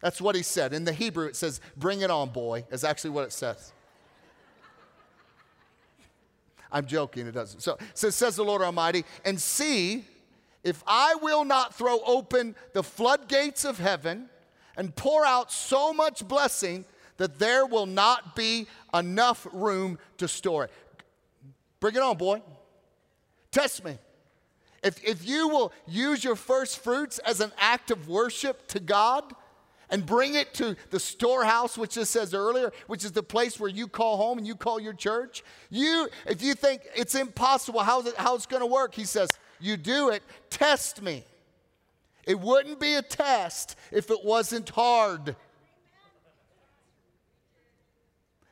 That's 0.00 0.20
what 0.20 0.34
he 0.34 0.42
said. 0.42 0.72
In 0.72 0.84
the 0.84 0.92
Hebrew, 0.92 1.26
it 1.26 1.36
says, 1.36 1.60
Bring 1.76 2.02
it 2.02 2.10
on, 2.10 2.30
boy, 2.30 2.64
is 2.70 2.84
actually 2.84 3.10
what 3.10 3.24
it 3.24 3.32
says. 3.32 3.72
I'm 6.70 6.86
joking, 6.86 7.26
it 7.26 7.32
doesn't. 7.32 7.60
So, 7.60 7.78
so 7.94 8.10
says 8.10 8.34
the 8.34 8.44
Lord 8.44 8.60
Almighty, 8.60 9.04
and 9.24 9.40
see 9.40 10.04
if 10.64 10.82
I 10.86 11.14
will 11.16 11.44
not 11.44 11.74
throw 11.74 12.00
open 12.04 12.56
the 12.72 12.82
floodgates 12.82 13.64
of 13.64 13.78
heaven 13.78 14.28
and 14.76 14.94
pour 14.96 15.24
out 15.24 15.52
so 15.52 15.92
much 15.92 16.26
blessing 16.26 16.84
that 17.16 17.38
there 17.38 17.64
will 17.64 17.86
not 17.86 18.34
be 18.34 18.66
enough 18.92 19.46
room 19.52 19.98
to 20.18 20.26
store 20.26 20.64
it. 20.64 20.72
Bring 21.78 21.94
it 21.94 22.02
on, 22.02 22.16
boy. 22.16 22.42
Test 23.52 23.84
me. 23.84 23.98
If, 24.82 25.02
if 25.04 25.26
you 25.26 25.48
will 25.48 25.72
use 25.86 26.24
your 26.24 26.34
first 26.34 26.82
fruits 26.82 27.18
as 27.20 27.40
an 27.40 27.52
act 27.58 27.90
of 27.90 28.08
worship 28.08 28.66
to 28.68 28.80
God, 28.80 29.32
and 29.90 30.04
bring 30.04 30.34
it 30.34 30.54
to 30.54 30.76
the 30.90 31.00
storehouse, 31.00 31.76
which 31.78 31.96
it 31.96 32.06
says 32.06 32.34
earlier, 32.34 32.72
which 32.86 33.04
is 33.04 33.12
the 33.12 33.22
place 33.22 33.58
where 33.60 33.70
you 33.70 33.86
call 33.86 34.16
home 34.16 34.38
and 34.38 34.46
you 34.46 34.54
call 34.54 34.80
your 34.80 34.92
church. 34.92 35.44
You, 35.70 36.08
if 36.26 36.42
you 36.42 36.54
think 36.54 36.82
it's 36.94 37.14
impossible, 37.14 37.80
how's 37.80 38.06
it, 38.06 38.16
how 38.16 38.34
it's 38.34 38.46
going 38.46 38.62
to 38.62 38.66
work? 38.66 38.94
He 38.94 39.04
says, 39.04 39.38
you 39.60 39.76
do 39.76 40.10
it, 40.10 40.22
test 40.50 41.02
me. 41.02 41.24
It 42.26 42.40
wouldn't 42.40 42.80
be 42.80 42.94
a 42.94 43.02
test 43.02 43.76
if 43.92 44.10
it 44.10 44.24
wasn't 44.24 44.70
hard. 44.70 45.36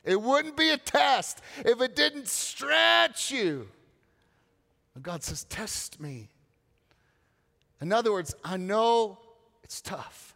It 0.03 0.21
wouldn't 0.21 0.57
be 0.57 0.69
a 0.69 0.77
test 0.77 1.41
if 1.59 1.81
it 1.81 1.95
didn't 1.95 2.27
stretch 2.27 3.31
you. 3.31 3.67
And 4.95 5.03
God 5.03 5.23
says, 5.23 5.45
Test 5.45 5.99
me. 5.99 6.29
In 7.81 7.91
other 7.91 8.11
words, 8.11 8.35
I 8.43 8.57
know 8.57 9.17
it's 9.63 9.81
tough. 9.81 10.32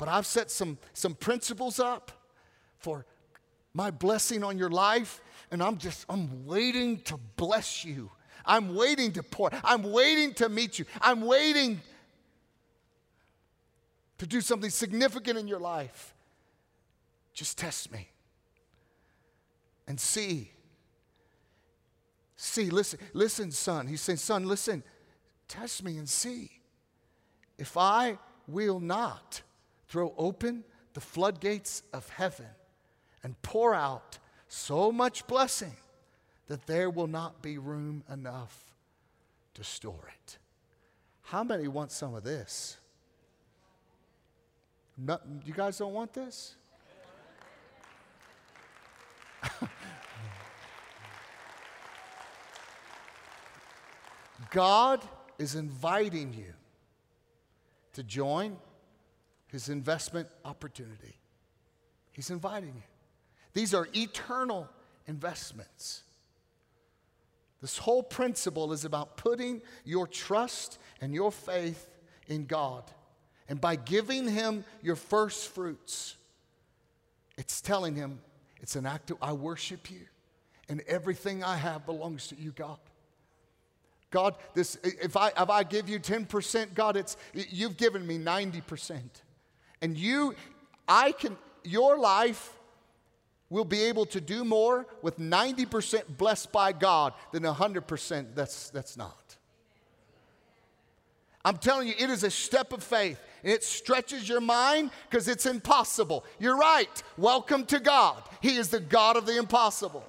But 0.00 0.08
I've 0.08 0.24
set 0.24 0.50
some, 0.50 0.78
some 0.94 1.14
principles 1.14 1.78
up 1.78 2.10
for 2.78 3.04
my 3.74 3.90
blessing 3.90 4.42
on 4.42 4.56
your 4.56 4.70
life, 4.70 5.20
and 5.50 5.62
I'm 5.62 5.76
just, 5.76 6.06
I'm 6.08 6.46
waiting 6.46 7.02
to 7.02 7.18
bless 7.36 7.84
you. 7.84 8.10
I'm 8.46 8.74
waiting 8.74 9.12
to 9.12 9.22
pour. 9.22 9.50
I'm 9.62 9.82
waiting 9.82 10.32
to 10.36 10.48
meet 10.48 10.78
you. 10.78 10.86
I'm 11.02 11.20
waiting 11.20 11.82
to 14.16 14.26
do 14.26 14.40
something 14.40 14.70
significant 14.70 15.38
in 15.38 15.46
your 15.46 15.60
life. 15.60 16.14
Just 17.34 17.58
test 17.58 17.92
me 17.92 18.08
and 19.86 20.00
see. 20.00 20.50
See, 22.36 22.70
listen, 22.70 23.00
listen, 23.12 23.50
son. 23.50 23.86
He's 23.86 24.00
saying, 24.00 24.16
son, 24.16 24.46
listen, 24.46 24.82
test 25.46 25.84
me 25.84 25.98
and 25.98 26.08
see. 26.08 26.50
If 27.58 27.76
I 27.76 28.16
will 28.46 28.80
not 28.80 29.42
throw 29.90 30.14
open 30.16 30.64
the 30.94 31.00
floodgates 31.00 31.82
of 31.92 32.08
heaven 32.10 32.46
and 33.24 33.42
pour 33.42 33.74
out 33.74 34.18
so 34.46 34.90
much 34.92 35.26
blessing 35.26 35.74
that 36.46 36.66
there 36.66 36.88
will 36.88 37.08
not 37.08 37.42
be 37.42 37.58
room 37.58 38.04
enough 38.10 38.72
to 39.54 39.64
store 39.64 40.08
it. 40.08 40.38
How 41.22 41.42
many 41.42 41.66
want 41.68 41.90
some 41.90 42.14
of 42.14 42.22
this? 42.22 42.78
Not, 44.96 45.22
you 45.44 45.52
guys 45.52 45.78
don't 45.78 45.92
want 45.92 46.12
this? 46.12 46.54
God 54.50 55.02
is 55.38 55.56
inviting 55.56 56.32
you 56.32 56.54
to 57.94 58.04
join 58.04 58.56
his 59.50 59.68
investment 59.68 60.28
opportunity. 60.44 61.18
He's 62.12 62.30
inviting 62.30 62.74
you. 62.74 62.82
These 63.52 63.74
are 63.74 63.88
eternal 63.94 64.68
investments. 65.06 66.02
This 67.60 67.78
whole 67.78 68.02
principle 68.02 68.72
is 68.72 68.84
about 68.84 69.16
putting 69.16 69.60
your 69.84 70.06
trust 70.06 70.78
and 71.00 71.14
your 71.14 71.32
faith 71.32 71.88
in 72.26 72.46
God. 72.46 72.84
And 73.48 73.60
by 73.60 73.76
giving 73.76 74.28
Him 74.28 74.64
your 74.82 74.96
first 74.96 75.48
fruits, 75.48 76.16
it's 77.36 77.60
telling 77.60 77.96
Him, 77.96 78.20
it's 78.60 78.76
an 78.76 78.86
act 78.86 79.10
of, 79.10 79.18
I 79.20 79.32
worship 79.32 79.90
you, 79.90 80.06
and 80.68 80.80
everything 80.86 81.42
I 81.42 81.56
have 81.56 81.84
belongs 81.84 82.28
to 82.28 82.36
you, 82.36 82.52
God. 82.52 82.78
God, 84.10 84.36
this, 84.54 84.76
if, 84.82 85.16
I, 85.16 85.28
if 85.28 85.50
I 85.50 85.62
give 85.62 85.88
you 85.88 86.00
10%, 86.00 86.74
God, 86.74 86.96
it's, 86.96 87.16
you've 87.34 87.76
given 87.76 88.06
me 88.06 88.18
90%. 88.18 89.00
And 89.82 89.96
you, 89.96 90.34
I 90.88 91.12
can, 91.12 91.36
your 91.64 91.98
life 91.98 92.52
will 93.48 93.64
be 93.64 93.82
able 93.82 94.06
to 94.06 94.20
do 94.20 94.44
more 94.44 94.86
with 95.02 95.18
90% 95.18 96.16
blessed 96.16 96.52
by 96.52 96.72
God 96.72 97.12
than 97.32 97.42
100% 97.42 98.26
that's, 98.34 98.70
that's 98.70 98.96
not. 98.96 99.36
I'm 101.44 101.56
telling 101.56 101.88
you, 101.88 101.94
it 101.98 102.10
is 102.10 102.22
a 102.22 102.30
step 102.30 102.72
of 102.72 102.82
faith. 102.82 103.18
And 103.42 103.52
it 103.52 103.64
stretches 103.64 104.28
your 104.28 104.42
mind 104.42 104.90
because 105.08 105.26
it's 105.26 105.46
impossible. 105.46 106.24
You're 106.38 106.58
right. 106.58 107.02
Welcome 107.16 107.64
to 107.66 107.80
God. 107.80 108.22
He 108.42 108.56
is 108.56 108.68
the 108.68 108.80
God 108.80 109.16
of 109.16 109.24
the 109.24 109.38
impossible. 109.38 110.04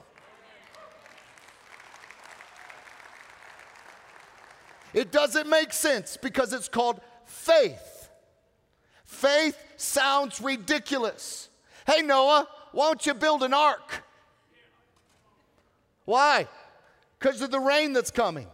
It 4.93 5.11
doesn't 5.13 5.49
make 5.49 5.71
sense 5.71 6.17
because 6.17 6.51
it's 6.51 6.67
called 6.67 6.99
faith. 7.25 7.90
Faith 9.11 9.57
sounds 9.75 10.39
ridiculous. 10.39 11.49
Hey, 11.85 12.01
Noah, 12.01 12.47
why 12.71 12.87
don't 12.87 13.05
you 13.05 13.13
build 13.13 13.43
an 13.43 13.53
ark? 13.53 14.03
Why? 16.05 16.47
Because 17.19 17.41
of 17.41 17.51
the 17.51 17.59
rain 17.59 17.91
that's 17.91 18.09
coming. 18.09 18.47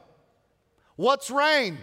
What's 0.95 1.29
rain? 1.29 1.77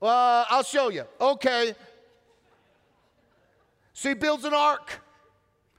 Uh, 0.00 0.44
I'll 0.48 0.62
show 0.62 0.90
you. 0.90 1.04
Okay. 1.20 1.74
So 3.94 4.10
he 4.10 4.14
builds 4.14 4.44
an 4.44 4.54
ark 4.54 5.02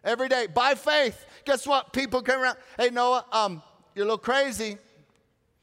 every 0.04 0.28
day 0.28 0.46
by 0.46 0.76
faith. 0.76 1.26
Guess 1.46 1.66
what? 1.66 1.94
People 1.94 2.22
come 2.22 2.42
around. 2.42 2.58
Hey, 2.78 2.90
Noah, 2.90 3.26
um, 3.32 3.64
you're 3.96 4.04
a 4.04 4.08
little 4.08 4.18
crazy. 4.18 4.78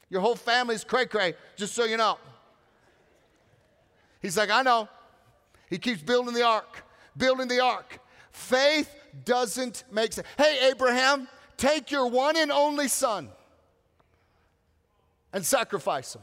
Your 0.09 0.23
whole 0.23 0.37
family's 0.37 0.85
cray 0.85 1.05
cray, 1.05 1.35
just 1.55 1.75
so 1.75 1.85
you 1.85 1.99
know. 1.99 2.19
He's 4.27 4.37
like, 4.37 4.51
I 4.51 4.63
know. 4.63 4.89
He 5.71 5.79
keeps 5.79 6.03
building 6.03 6.35
the 6.35 6.43
ark, 6.43 6.83
building 7.17 7.47
the 7.47 7.61
ark. 7.61 8.01
Faith 8.33 8.93
doesn't 9.25 9.85
make 9.93 10.13
sense. 10.15 10.27
Hey, 10.37 10.69
Abraham, 10.69 11.29
take 11.57 11.93
your 11.93 12.09
one 12.09 12.37
and 12.37 12.51
only 12.51 12.89
son 12.89 13.29
and 15.33 15.47
sacrifice 15.47 16.17
him. 16.17 16.23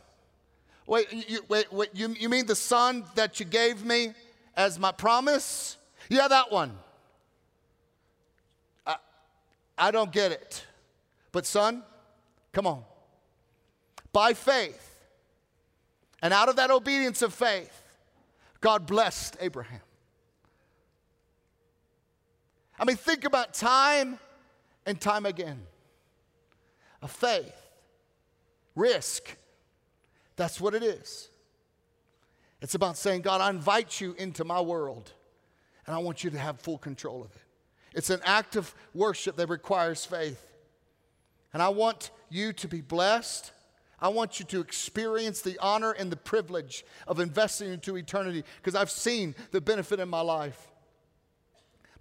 Wait, 0.86 1.14
you, 1.30 1.40
wait, 1.48 1.72
wait 1.72 1.92
you, 1.94 2.10
you 2.20 2.28
mean 2.28 2.46
the 2.46 2.58
son 2.58 3.06
that 3.16 3.40
you 3.40 3.46
gave 3.46 3.86
me 3.86 4.12
as 4.58 4.78
my 4.78 4.92
promise? 4.92 5.78
Yeah, 6.10 6.28
that 6.28 6.52
one. 6.52 6.78
I, 8.86 8.98
I 9.78 9.92
don't 9.92 10.12
get 10.12 10.34
it. 10.34 10.66
But, 11.32 11.46
son, 11.46 11.84
come 12.52 12.68
on. 12.68 12.84
By 14.12 14.34
faith, 14.34 14.90
and 16.22 16.34
out 16.34 16.50
of 16.50 16.58
that 16.58 16.70
obedience 16.70 17.22
of 17.22 17.34
faith, 17.34 17.80
God 18.64 18.88
blessed 18.88 19.36
Abraham. 19.42 19.82
I 22.80 22.86
mean, 22.86 22.96
think 22.96 23.26
about 23.26 23.54
time 23.54 24.18
and 24.86 25.00
time 25.00 25.26
again. 25.26 25.60
A 27.02 27.10
faith, 27.10 27.54
risk, 28.74 29.36
that's 30.38 30.62
what 30.62 30.74
it 30.74 30.82
is. 30.82 31.28
It's 32.62 32.74
about 32.74 32.96
saying, 32.96 33.24
God, 33.24 33.42
I 33.42 33.50
invite 33.50 34.00
you 34.00 34.16
into 34.18 34.46
my 34.46 34.62
world, 34.62 35.12
and 35.86 35.94
I 35.94 36.00
want 36.00 36.24
you 36.24 36.30
to 36.30 36.40
have 36.40 36.62
full 36.62 36.78
control 36.78 37.22
of 37.22 37.32
it. 37.36 37.42
It's 37.94 38.10
an 38.10 38.22
act 38.24 38.56
of 38.56 38.74
worship 38.94 39.36
that 39.36 39.50
requires 39.50 40.06
faith. 40.06 40.42
And 41.52 41.62
I 41.62 41.68
want 41.68 42.12
you 42.30 42.54
to 42.54 42.68
be 42.70 42.80
blessed. 42.80 43.52
I 44.04 44.10
want 44.10 44.38
you 44.38 44.46
to 44.48 44.60
experience 44.60 45.40
the 45.40 45.58
honor 45.60 45.94
and 45.94 46.12
the 46.12 46.18
privilege 46.18 46.84
of 47.08 47.22
investing 47.22 47.72
into 47.72 47.96
eternity 47.96 48.44
because 48.58 48.76
I've 48.76 48.92
seen 48.92 49.34
the 49.52 49.62
benefit 49.62 50.02
in 50.02 50.10
my 50.10 50.20
life. 50.20 50.70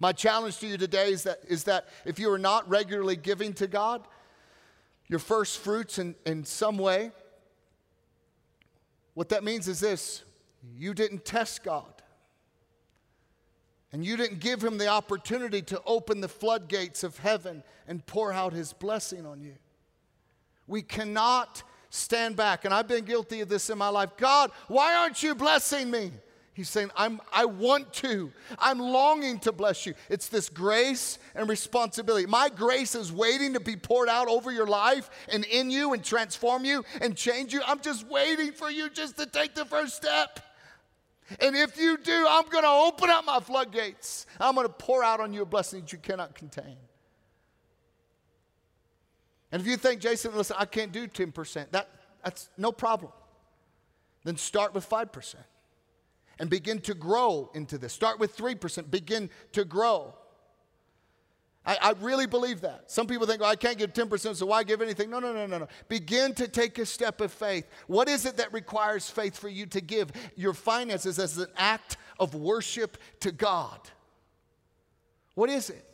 My 0.01 0.11
challenge 0.11 0.59
to 0.59 0.67
you 0.67 0.77
today 0.77 1.13
is 1.13 1.23
that, 1.23 1.39
is 1.47 1.63
that 1.63 1.87
if 2.03 2.19
you 2.19 2.29
are 2.29 2.37
not 2.37 2.67
regularly 2.67 3.15
giving 3.15 3.53
to 3.53 3.67
God 3.67 4.05
your 5.07 5.19
first 5.19 5.59
fruits 5.59 5.97
in, 5.97 6.15
in 6.25 6.43
some 6.43 6.77
way, 6.77 7.11
what 9.13 9.29
that 9.29 9.45
means 9.45 9.69
is 9.69 9.79
this 9.79 10.25
you 10.75 10.93
didn't 10.93 11.23
test 11.23 11.63
God. 11.63 12.01
And 13.93 14.03
you 14.03 14.17
didn't 14.17 14.41
give 14.41 14.61
him 14.61 14.77
the 14.77 14.87
opportunity 14.87 15.61
to 15.61 15.81
open 15.85 16.19
the 16.19 16.27
floodgates 16.27 17.05
of 17.05 17.19
heaven 17.19 17.63
and 17.87 18.05
pour 18.05 18.33
out 18.33 18.51
his 18.51 18.73
blessing 18.73 19.25
on 19.25 19.39
you. 19.39 19.53
We 20.67 20.81
cannot 20.81 21.63
stand 21.93 22.35
back. 22.35 22.65
And 22.65 22.73
I've 22.73 22.87
been 22.87 23.05
guilty 23.05 23.41
of 23.41 23.49
this 23.49 23.69
in 23.69 23.77
my 23.77 23.89
life. 23.89 24.17
God, 24.17 24.51
why 24.67 24.95
aren't 24.95 25.21
you 25.21 25.35
blessing 25.35 25.91
me? 25.91 26.11
He's 26.53 26.69
saying, 26.69 26.91
I'm, 26.95 27.19
I 27.31 27.45
want 27.45 27.93
to. 27.93 28.31
I'm 28.59 28.79
longing 28.79 29.39
to 29.39 29.51
bless 29.51 29.85
you. 29.85 29.93
It's 30.09 30.27
this 30.27 30.49
grace 30.49 31.17
and 31.33 31.49
responsibility. 31.49 32.27
My 32.27 32.49
grace 32.49 32.93
is 32.93 33.11
waiting 33.11 33.53
to 33.53 33.59
be 33.59 33.75
poured 33.75 34.07
out 34.07 34.27
over 34.27 34.51
your 34.51 34.67
life 34.67 35.09
and 35.31 35.45
in 35.45 35.71
you 35.71 35.93
and 35.93 36.03
transform 36.03 36.63
you 36.63 36.83
and 37.01 37.15
change 37.15 37.53
you. 37.53 37.61
I'm 37.65 37.79
just 37.79 38.07
waiting 38.07 38.51
for 38.51 38.69
you 38.69 38.89
just 38.89 39.17
to 39.17 39.25
take 39.25 39.55
the 39.55 39.65
first 39.65 39.95
step. 39.95 40.39
And 41.39 41.55
if 41.55 41.79
you 41.79 41.97
do, 41.97 42.25
I'm 42.29 42.47
going 42.49 42.63
to 42.63 42.69
open 42.69 43.09
up 43.09 43.25
my 43.25 43.39
floodgates. 43.39 44.27
I'm 44.39 44.53
going 44.53 44.67
to 44.67 44.73
pour 44.73 45.03
out 45.03 45.19
on 45.19 45.33
you 45.33 45.41
a 45.41 45.45
blessing 45.45 45.81
that 45.81 45.91
you 45.91 45.97
cannot 45.97 46.35
contain. 46.35 46.77
And 49.53 49.61
if 49.61 49.67
you 49.67 49.77
think, 49.77 50.01
Jason, 50.01 50.35
listen, 50.35 50.55
I 50.57 50.65
can't 50.65 50.91
do 50.91 51.07
10%, 51.07 51.69
that, 51.69 51.87
that's 52.23 52.49
no 52.57 52.71
problem. 52.71 53.11
Then 54.23 54.35
start 54.35 54.73
with 54.73 54.89
5% 54.89 55.35
and 56.39 56.49
begin 56.49 56.81
to 56.81 56.95
grow 56.95 57.51
into 57.53 57.77
this. 57.77 57.93
Start 57.93 58.19
with 58.19 58.35
3%, 58.35 58.89
begin 58.89 59.29
to 59.51 59.63
grow. 59.63 60.15
I, 61.67 61.77
I, 61.79 61.91
really 62.01 62.25
believe 62.25 62.61
that. 62.61 62.89
Some 62.89 63.05
people 63.05 63.27
think, 63.27 63.41
well, 63.41 63.51
I 63.51 63.55
can't 63.55 63.77
give 63.77 63.93
10%, 63.93 64.35
so 64.35 64.47
why 64.47 64.63
give 64.63 64.81
anything? 64.81 65.11
No, 65.11 65.19
no, 65.19 65.31
no, 65.31 65.45
no, 65.45 65.59
no. 65.59 65.67
Begin 65.87 66.33
to 66.33 66.47
take 66.47 66.79
a 66.79 66.85
step 66.85 67.21
of 67.21 67.31
faith. 67.31 67.69
What 67.85 68.09
is 68.09 68.25
it 68.25 68.37
that 68.37 68.51
requires 68.53 69.07
faith 69.07 69.37
for 69.37 69.49
you 69.49 69.67
to 69.67 69.81
give 69.81 70.11
your 70.35 70.55
finances 70.55 71.19
as 71.19 71.37
an 71.37 71.47
act 71.57 71.97
of 72.19 72.33
worship 72.33 72.97
to 73.19 73.31
God? 73.31 73.79
What 75.35 75.51
is 75.51 75.69
it? 75.69 75.92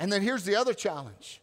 And 0.00 0.10
then 0.10 0.22
here's 0.22 0.44
the 0.44 0.56
other 0.56 0.72
challenge. 0.72 1.42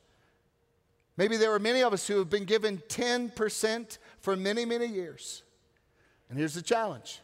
Maybe 1.16 1.38
there 1.38 1.54
are 1.54 1.60
many 1.60 1.84
of 1.84 1.94
us 1.94 2.08
who 2.08 2.18
have 2.18 2.30
been 2.30 2.46
given 2.46 2.80
10% 2.90 3.98
for 4.20 4.36
many, 4.36 4.66
many 4.66 4.88
years. 4.88 5.44
And 6.28 6.38
here's 6.38 6.56
the 6.56 6.64
challenge 6.64 7.22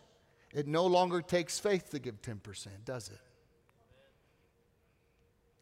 it 0.54 0.68
no 0.68 0.86
longer 0.86 1.22
takes 1.22 1.60
faith 1.60 1.90
to 1.90 2.00
give 2.00 2.22
10%, 2.22 2.68
does 2.86 3.10
it? 3.10 3.20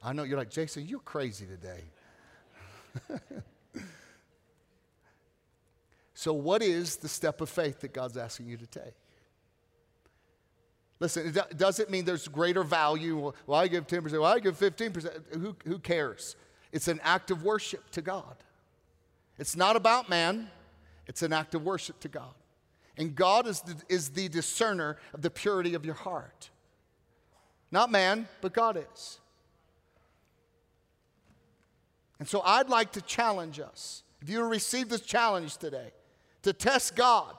I 0.03 0.11
know 0.11 0.23
you're 0.23 0.37
like, 0.37 0.49
Jason, 0.49 0.85
you're 0.85 0.99
crazy 0.99 1.45
today. 1.45 1.83
so, 6.13 6.33
what 6.33 6.61
is 6.61 6.97
the 6.97 7.07
step 7.07 7.39
of 7.39 7.49
faith 7.49 7.79
that 7.79 7.93
God's 7.93 8.17
asking 8.17 8.47
you 8.47 8.57
to 8.57 8.67
take? 8.67 8.95
Listen, 11.01 11.35
it 11.35 11.57
doesn't 11.57 11.89
mean 11.89 12.05
there's 12.05 12.27
greater 12.27 12.63
value. 12.63 13.33
Well, 13.47 13.59
I 13.59 13.67
give 13.67 13.87
10%, 13.87 14.11
well, 14.11 14.25
I 14.25 14.39
give 14.39 14.57
15%. 14.57 15.33
Who, 15.41 15.55
who 15.65 15.79
cares? 15.79 16.35
It's 16.71 16.87
an 16.87 16.99
act 17.03 17.31
of 17.31 17.43
worship 17.43 17.89
to 17.91 18.03
God. 18.03 18.35
It's 19.39 19.55
not 19.55 19.75
about 19.75 20.09
man, 20.09 20.51
it's 21.07 21.23
an 21.23 21.33
act 21.33 21.55
of 21.55 21.63
worship 21.63 21.99
to 22.01 22.07
God. 22.07 22.35
And 22.97 23.15
God 23.15 23.47
is 23.47 23.61
the, 23.61 23.75
is 23.89 24.09
the 24.09 24.29
discerner 24.29 24.97
of 25.15 25.23
the 25.23 25.31
purity 25.31 25.73
of 25.73 25.85
your 25.85 25.95
heart. 25.95 26.51
Not 27.71 27.89
man, 27.89 28.27
but 28.39 28.53
God 28.53 28.77
is. 28.93 29.19
And 32.19 32.27
so 32.27 32.41
I'd 32.45 32.69
like 32.69 32.91
to 32.91 33.01
challenge 33.01 33.59
us, 33.59 34.03
if 34.21 34.29
you 34.29 34.43
receive 34.43 34.89
this 34.89 35.01
challenge 35.01 35.57
today, 35.57 35.93
to 36.43 36.53
test 36.53 36.95
God 36.95 37.33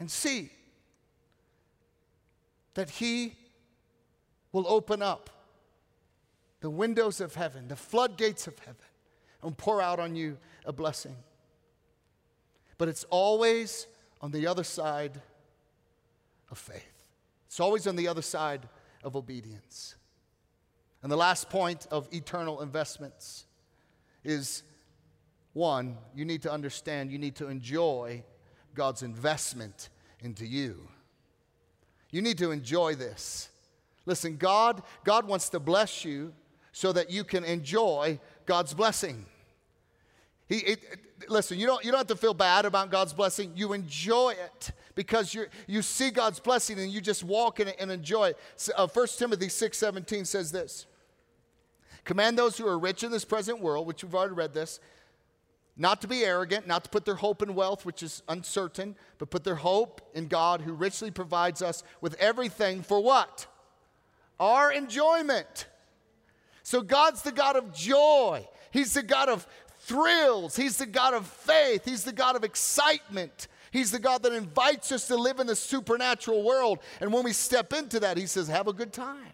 and 0.00 0.10
see 0.10 0.50
that 2.74 2.90
He 2.90 3.36
will 4.52 4.66
open 4.68 5.02
up 5.02 5.30
the 6.60 6.70
windows 6.70 7.20
of 7.20 7.34
heaven, 7.34 7.68
the 7.68 7.76
floodgates 7.76 8.46
of 8.46 8.58
heaven, 8.60 8.86
and 9.42 9.56
pour 9.56 9.82
out 9.82 10.00
on 10.00 10.16
you 10.16 10.38
a 10.64 10.72
blessing. 10.72 11.16
But 12.78 12.88
it's 12.88 13.04
always 13.10 13.86
on 14.20 14.30
the 14.30 14.46
other 14.46 14.64
side 14.64 15.20
of 16.50 16.58
faith. 16.58 16.86
It's 17.46 17.60
always 17.60 17.86
on 17.86 17.96
the 17.96 18.08
other 18.08 18.22
side 18.22 18.68
of 19.02 19.16
obedience. 19.16 19.94
And 21.02 21.12
the 21.12 21.16
last 21.16 21.50
point 21.50 21.86
of 21.90 22.08
eternal 22.12 22.62
investments 22.62 23.44
is 24.24 24.62
one, 25.52 25.98
you 26.14 26.24
need 26.24 26.42
to 26.42 26.50
understand, 26.50 27.12
you 27.12 27.18
need 27.18 27.36
to 27.36 27.48
enjoy 27.48 28.24
God's 28.74 29.02
investment 29.02 29.90
into 30.20 30.46
you. 30.46 30.88
You 32.14 32.22
need 32.22 32.38
to 32.38 32.52
enjoy 32.52 32.94
this. 32.94 33.48
Listen, 34.06 34.36
God, 34.36 34.84
God 35.02 35.26
wants 35.26 35.48
to 35.48 35.58
bless 35.58 36.04
you 36.04 36.32
so 36.70 36.92
that 36.92 37.10
you 37.10 37.24
can 37.24 37.42
enjoy 37.42 38.20
God's 38.46 38.72
blessing. 38.72 39.26
He, 40.46 40.58
it, 40.58 40.78
listen, 41.28 41.58
you 41.58 41.66
don't, 41.66 41.84
you 41.84 41.90
don't 41.90 41.98
have 41.98 42.06
to 42.06 42.14
feel 42.14 42.32
bad 42.32 42.66
about 42.66 42.92
God's 42.92 43.12
blessing. 43.12 43.50
You 43.56 43.72
enjoy 43.72 44.36
it 44.44 44.70
because 44.94 45.34
you 45.34 45.46
you 45.66 45.82
see 45.82 46.12
God's 46.12 46.38
blessing 46.38 46.78
and 46.78 46.92
you 46.92 47.00
just 47.00 47.24
walk 47.24 47.58
in 47.58 47.66
it 47.66 47.74
and 47.80 47.90
enjoy 47.90 48.28
it. 48.28 48.38
So, 48.54 48.72
uh, 48.76 48.86
1 48.86 49.06
Timothy 49.18 49.48
6 49.48 49.76
17 49.76 50.24
says 50.24 50.52
this 50.52 50.86
Command 52.04 52.38
those 52.38 52.56
who 52.56 52.68
are 52.68 52.78
rich 52.78 53.02
in 53.02 53.10
this 53.10 53.24
present 53.24 53.58
world, 53.58 53.88
which 53.88 54.04
we've 54.04 54.14
already 54.14 54.34
read 54.34 54.54
this, 54.54 54.78
not 55.76 56.00
to 56.02 56.08
be 56.08 56.24
arrogant, 56.24 56.66
not 56.66 56.84
to 56.84 56.90
put 56.90 57.04
their 57.04 57.16
hope 57.16 57.42
in 57.42 57.54
wealth, 57.54 57.84
which 57.84 58.02
is 58.02 58.22
uncertain, 58.28 58.96
but 59.18 59.30
put 59.30 59.44
their 59.44 59.56
hope 59.56 60.00
in 60.14 60.28
God 60.28 60.60
who 60.60 60.72
richly 60.72 61.10
provides 61.10 61.62
us 61.62 61.82
with 62.00 62.14
everything 62.14 62.82
for 62.82 63.00
what? 63.00 63.46
Our 64.38 64.72
enjoyment. 64.72 65.66
So 66.62 66.80
God's 66.80 67.22
the 67.22 67.32
God 67.32 67.56
of 67.56 67.74
joy. 67.74 68.46
He's 68.70 68.94
the 68.94 69.02
God 69.02 69.28
of 69.28 69.46
thrills. 69.80 70.56
He's 70.56 70.78
the 70.78 70.86
God 70.86 71.14
of 71.14 71.26
faith. 71.26 71.84
He's 71.84 72.04
the 72.04 72.12
God 72.12 72.36
of 72.36 72.44
excitement. 72.44 73.48
He's 73.70 73.90
the 73.90 73.98
God 73.98 74.22
that 74.22 74.32
invites 74.32 74.92
us 74.92 75.08
to 75.08 75.16
live 75.16 75.40
in 75.40 75.48
the 75.48 75.56
supernatural 75.56 76.44
world. 76.44 76.78
And 77.00 77.12
when 77.12 77.24
we 77.24 77.32
step 77.32 77.72
into 77.72 77.98
that, 78.00 78.16
He 78.16 78.26
says, 78.26 78.46
Have 78.46 78.68
a 78.68 78.72
good 78.72 78.92
time. 78.92 79.32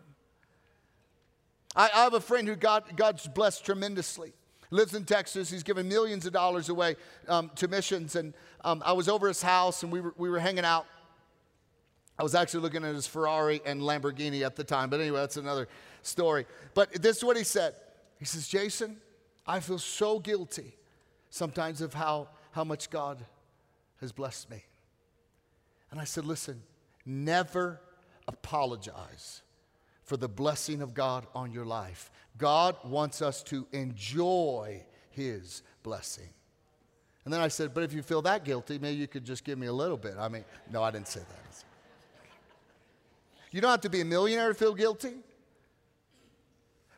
I, 1.76 1.90
I 1.94 2.04
have 2.04 2.14
a 2.14 2.20
friend 2.20 2.48
who 2.48 2.56
God, 2.56 2.84
God's 2.96 3.28
blessed 3.28 3.64
tremendously. 3.64 4.32
Lives 4.70 4.94
in 4.94 5.04
Texas. 5.04 5.50
He's 5.50 5.62
given 5.62 5.88
millions 5.88 6.26
of 6.26 6.32
dollars 6.32 6.68
away 6.68 6.96
um, 7.28 7.50
to 7.56 7.68
missions. 7.68 8.16
And 8.16 8.34
um, 8.64 8.82
I 8.84 8.92
was 8.92 9.08
over 9.08 9.26
his 9.28 9.42
house 9.42 9.82
and 9.82 9.92
we 9.92 10.00
were, 10.00 10.14
we 10.16 10.30
were 10.30 10.38
hanging 10.38 10.64
out. 10.64 10.86
I 12.18 12.22
was 12.22 12.34
actually 12.34 12.60
looking 12.60 12.84
at 12.84 12.94
his 12.94 13.06
Ferrari 13.06 13.60
and 13.64 13.80
Lamborghini 13.80 14.44
at 14.44 14.54
the 14.54 14.64
time. 14.64 14.90
But 14.90 15.00
anyway, 15.00 15.20
that's 15.20 15.38
another 15.38 15.68
story. 16.02 16.46
But 16.74 17.02
this 17.02 17.18
is 17.18 17.24
what 17.24 17.36
he 17.36 17.44
said 17.44 17.74
He 18.18 18.24
says, 18.24 18.46
Jason, 18.46 18.98
I 19.46 19.60
feel 19.60 19.78
so 19.78 20.18
guilty 20.18 20.76
sometimes 21.30 21.80
of 21.80 21.94
how, 21.94 22.28
how 22.52 22.64
much 22.64 22.90
God 22.90 23.24
has 24.00 24.12
blessed 24.12 24.50
me. 24.50 24.64
And 25.90 26.00
I 26.00 26.04
said, 26.04 26.24
listen, 26.24 26.62
never 27.04 27.80
apologize 28.28 29.42
for 30.10 30.16
the 30.16 30.28
blessing 30.28 30.82
of 30.82 30.92
God 30.92 31.24
on 31.36 31.52
your 31.52 31.64
life. 31.64 32.10
God 32.36 32.74
wants 32.82 33.22
us 33.22 33.44
to 33.44 33.64
enjoy 33.70 34.82
His 35.10 35.62
blessing. 35.84 36.28
And 37.24 37.32
then 37.32 37.40
I 37.40 37.46
said, 37.46 37.72
but 37.72 37.84
if 37.84 37.92
you 37.92 38.02
feel 38.02 38.20
that 38.22 38.44
guilty, 38.44 38.80
maybe 38.80 38.96
you 38.98 39.06
could 39.06 39.24
just 39.24 39.44
give 39.44 39.56
me 39.56 39.68
a 39.68 39.72
little 39.72 39.96
bit. 39.96 40.14
I 40.18 40.26
mean, 40.26 40.44
no, 40.68 40.82
I 40.82 40.90
didn't 40.90 41.06
say 41.06 41.20
that. 41.20 41.64
You 43.52 43.60
don't 43.60 43.70
have 43.70 43.82
to 43.82 43.88
be 43.88 44.00
a 44.00 44.04
millionaire 44.04 44.48
to 44.48 44.54
feel 44.54 44.74
guilty. 44.74 45.14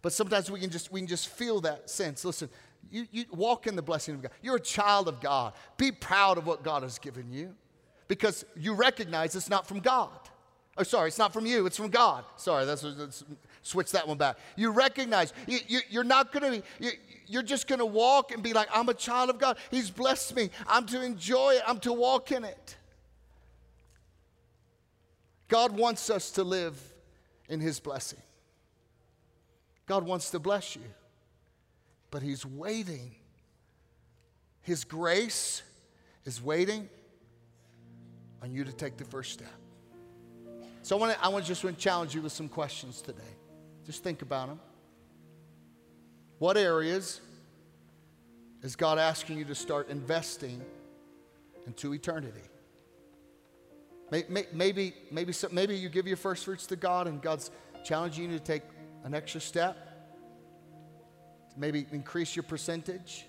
But 0.01 0.15
sometimes 0.15 0.51
we 0.51 0.59
can 0.59 0.71
just, 0.71 0.91
we 0.91 1.01
can 1.01 1.07
just 1.07 1.29
feel 1.29 1.61
that 1.61 1.91
sense. 1.91 2.25
Listen, 2.25 2.49
you, 2.91 3.07
you 3.13 3.27
walk 3.31 3.67
in 3.67 3.77
the 3.77 3.83
blessing 3.83 4.15
of 4.15 4.23
God. 4.23 4.33
You're 4.41 4.57
a 4.57 4.61
child 4.61 5.07
of 5.07 5.21
God. 5.21 5.53
Be 5.77 5.93
proud 5.93 6.39
of 6.39 6.47
what 6.47 6.63
God 6.63 6.83
has 6.83 6.99
given 6.99 7.31
you 7.31 7.55
because 8.09 8.47
you 8.57 8.73
recognize 8.73 9.37
it's 9.37 9.51
not 9.51 9.67
from 9.67 9.81
God. 9.81 10.22
Oh, 10.77 10.83
sorry, 10.83 11.09
it's 11.09 11.19
not 11.19 11.33
from 11.33 11.45
you, 11.45 11.67
it's 11.67 11.77
from 11.77 11.91
God. 11.91 12.25
Sorry, 12.37 12.65
that's, 12.65 12.83
let's 12.83 13.25
switch 13.63 13.93
that 13.93 14.09
one 14.09 14.17
back. 14.17 14.39
You 14.57 14.71
recognize 14.71 15.33
you, 15.47 15.59
you, 15.89 16.01
are 16.01 16.05
not 16.05 16.33
going 16.33 16.45
to 16.45 16.61
be, 16.61 16.85
you, 16.85 16.93
you're 17.27 17.43
just 17.43 17.67
going 17.67 17.79
to 17.79 17.87
walk 17.87 18.33
and 18.33 18.43
be 18.43 18.53
like, 18.53 18.69
I'm 18.73 18.89
a 18.89 18.95
child 18.95 19.29
of 19.29 19.39
God. 19.39 19.59
He's 19.71 19.91
blessed 19.91 20.35
me. 20.35 20.51
I'm 20.67 20.87
to 20.87 21.03
enjoy 21.03 21.55
it, 21.55 21.63
I'm 21.67 21.79
to 21.81 21.93
walk 21.93 22.33
in 22.33 22.45
it. 22.45 22.77
God 25.49 25.77
wants 25.77 26.09
us 26.09 26.31
to 26.33 26.45
live 26.45 26.81
in 27.51 27.61
His 27.61 27.79
blessing. 27.79 28.21
God 29.87 30.07
wants 30.07 30.31
to 30.31 30.39
bless 30.39 30.75
you, 30.75 30.83
but 32.11 32.23
He's 32.23 32.47
waiting. 32.47 33.15
His 34.63 34.85
grace 34.85 35.63
is 36.25 36.43
waiting 36.43 36.89
on 38.43 38.53
you 38.53 38.65
to 38.65 38.73
take 38.73 38.97
the 38.97 39.05
first 39.05 39.33
step. 39.33 39.62
So 40.83 40.97
I 40.97 41.01
want 41.01 41.13
to, 41.13 41.25
I 41.25 41.29
want 41.29 41.45
to 41.45 41.49
just 41.49 41.63
want 41.63 41.79
to 41.79 41.83
challenge 41.83 42.13
you 42.13 42.23
with 42.23 42.33
some 42.33 42.49
questions 42.49 43.01
today. 43.01 43.23
Just 43.87 44.03
think 44.03 44.21
about 44.23 44.49
them. 44.49 44.61
What 46.39 46.57
areas 46.57 47.21
is 48.63 48.75
God 48.75 48.99
asking 48.99 49.39
you 49.39 49.45
to 49.45 49.55
start 49.55 49.89
investing 49.91 50.61
into 51.67 51.95
eternity? 51.95 52.43
Maybe, 54.11 54.47
maybe, 54.53 54.95
maybe, 55.13 55.33
maybe 55.53 55.77
you 55.77 55.89
give 55.89 56.09
your 56.09 56.17
first 56.17 56.45
fruits 56.45 56.67
to 56.67 56.77
God 56.77 57.07
and 57.07 57.23
God's 57.23 57.53
challenging 57.85 58.33
you 58.33 58.39
to 58.39 58.45
take 58.45 58.63
an 59.05 59.15
extra 59.15 59.41
step, 59.41 59.77
maybe 61.57 61.87
increase 61.93 62.35
your 62.35 62.43
percentage. 62.43 63.27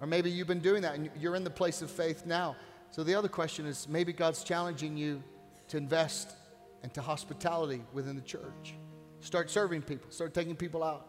Or 0.00 0.06
maybe 0.08 0.30
you've 0.30 0.48
been 0.48 0.60
doing 0.60 0.82
that 0.82 0.96
and 0.96 1.10
you're 1.18 1.36
in 1.36 1.44
the 1.44 1.50
place 1.50 1.80
of 1.80 1.90
faith 1.90 2.26
now. 2.26 2.56
So 2.90 3.04
the 3.04 3.14
other 3.14 3.28
question 3.28 3.66
is 3.66 3.88
maybe 3.88 4.12
God's 4.12 4.42
challenging 4.42 4.96
you 4.96 5.22
to 5.68 5.76
invest 5.76 6.34
into 6.82 7.00
hospitality 7.00 7.82
within 7.92 8.16
the 8.16 8.22
church. 8.22 8.74
Start 9.20 9.50
serving 9.50 9.82
people, 9.82 10.10
start 10.10 10.34
taking 10.34 10.56
people 10.56 10.82
out. 10.82 11.06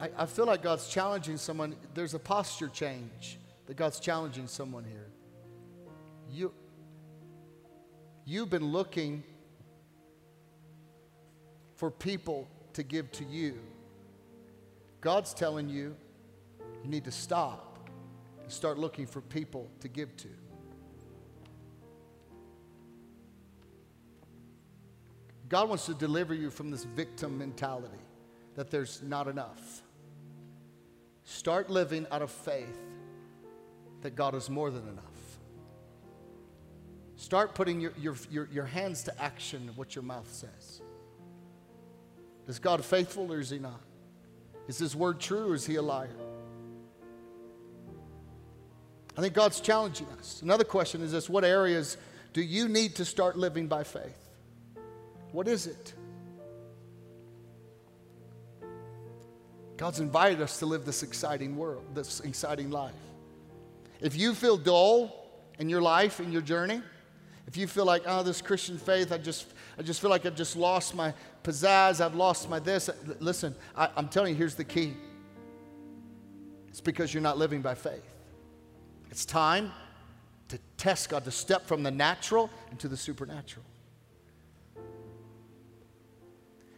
I, 0.00 0.10
I 0.18 0.26
feel 0.26 0.46
like 0.46 0.62
God's 0.62 0.88
challenging 0.88 1.36
someone. 1.36 1.76
There's 1.94 2.14
a 2.14 2.18
posture 2.18 2.68
change 2.68 3.38
that 3.66 3.76
God's 3.76 4.00
challenging 4.00 4.46
someone 4.46 4.84
here. 4.84 5.08
You, 6.30 6.52
You've 8.26 8.48
been 8.48 8.72
looking 8.72 9.22
for 11.76 11.90
people 11.90 12.48
to 12.72 12.82
give 12.82 13.12
to 13.12 13.24
you. 13.24 13.58
God's 15.00 15.34
telling 15.34 15.68
you 15.68 15.94
you 16.82 16.90
need 16.90 17.04
to 17.04 17.10
stop 17.10 17.73
and 18.44 18.52
start 18.52 18.78
looking 18.78 19.06
for 19.06 19.20
people 19.22 19.70
to 19.80 19.88
give 19.88 20.16
to. 20.18 20.28
God 25.48 25.68
wants 25.68 25.86
to 25.86 25.94
deliver 25.94 26.34
you 26.34 26.50
from 26.50 26.70
this 26.70 26.84
victim 26.84 27.38
mentality 27.38 27.98
that 28.54 28.70
there's 28.70 29.02
not 29.02 29.28
enough. 29.28 29.82
Start 31.24 31.70
living 31.70 32.06
out 32.10 32.22
of 32.22 32.30
faith 32.30 32.78
that 34.02 34.14
God 34.14 34.34
is 34.34 34.50
more 34.50 34.70
than 34.70 34.86
enough. 34.88 35.04
Start 37.16 37.54
putting 37.54 37.80
your, 37.80 37.92
your, 37.98 38.16
your, 38.30 38.48
your 38.52 38.64
hands 38.66 39.04
to 39.04 39.22
action 39.22 39.70
what 39.76 39.94
your 39.94 40.04
mouth 40.04 40.30
says. 40.30 40.82
Is 42.46 42.58
God 42.58 42.84
faithful 42.84 43.32
or 43.32 43.40
is 43.40 43.48
he 43.48 43.58
not? 43.58 43.80
Is 44.68 44.78
his 44.78 44.94
word 44.94 45.18
true 45.18 45.52
or 45.52 45.54
is 45.54 45.64
he 45.64 45.76
a 45.76 45.82
liar? 45.82 46.10
I 49.16 49.20
think 49.20 49.34
God's 49.34 49.60
challenging 49.60 50.08
us. 50.18 50.42
Another 50.42 50.64
question 50.64 51.02
is 51.02 51.12
this 51.12 51.28
What 51.28 51.44
areas 51.44 51.96
do 52.32 52.42
you 52.42 52.68
need 52.68 52.96
to 52.96 53.04
start 53.04 53.36
living 53.36 53.66
by 53.66 53.84
faith? 53.84 54.18
What 55.32 55.48
is 55.48 55.66
it? 55.66 55.94
God's 59.76 60.00
invited 60.00 60.40
us 60.40 60.58
to 60.60 60.66
live 60.66 60.84
this 60.84 61.02
exciting 61.02 61.56
world, 61.56 61.84
this 61.94 62.20
exciting 62.20 62.70
life. 62.70 62.94
If 64.00 64.16
you 64.16 64.34
feel 64.34 64.56
dull 64.56 65.28
in 65.58 65.68
your 65.68 65.82
life, 65.82 66.20
in 66.20 66.30
your 66.30 66.42
journey, 66.42 66.80
if 67.46 67.56
you 67.56 67.66
feel 67.66 67.84
like, 67.84 68.02
oh, 68.06 68.22
this 68.22 68.40
Christian 68.40 68.78
faith, 68.78 69.12
I 69.12 69.18
just, 69.18 69.46
I 69.78 69.82
just 69.82 70.00
feel 70.00 70.10
like 70.10 70.26
I've 70.26 70.36
just 70.36 70.56
lost 70.56 70.94
my 70.94 71.12
pizzazz, 71.42 72.00
I've 72.00 72.14
lost 72.14 72.48
my 72.48 72.58
this. 72.58 72.88
Uh, 72.88 72.94
listen, 73.20 73.54
I, 73.76 73.88
I'm 73.96 74.08
telling 74.08 74.32
you, 74.32 74.38
here's 74.38 74.54
the 74.54 74.64
key. 74.64 74.94
It's 76.68 76.80
because 76.80 77.12
you're 77.12 77.22
not 77.22 77.38
living 77.38 77.60
by 77.60 77.74
faith. 77.74 78.04
It's 79.14 79.24
time 79.24 79.70
to 80.48 80.58
test 80.76 81.08
God, 81.08 81.24
to 81.24 81.30
step 81.30 81.68
from 81.68 81.84
the 81.84 81.90
natural 81.92 82.50
into 82.72 82.88
the 82.88 82.96
supernatural. 82.96 83.64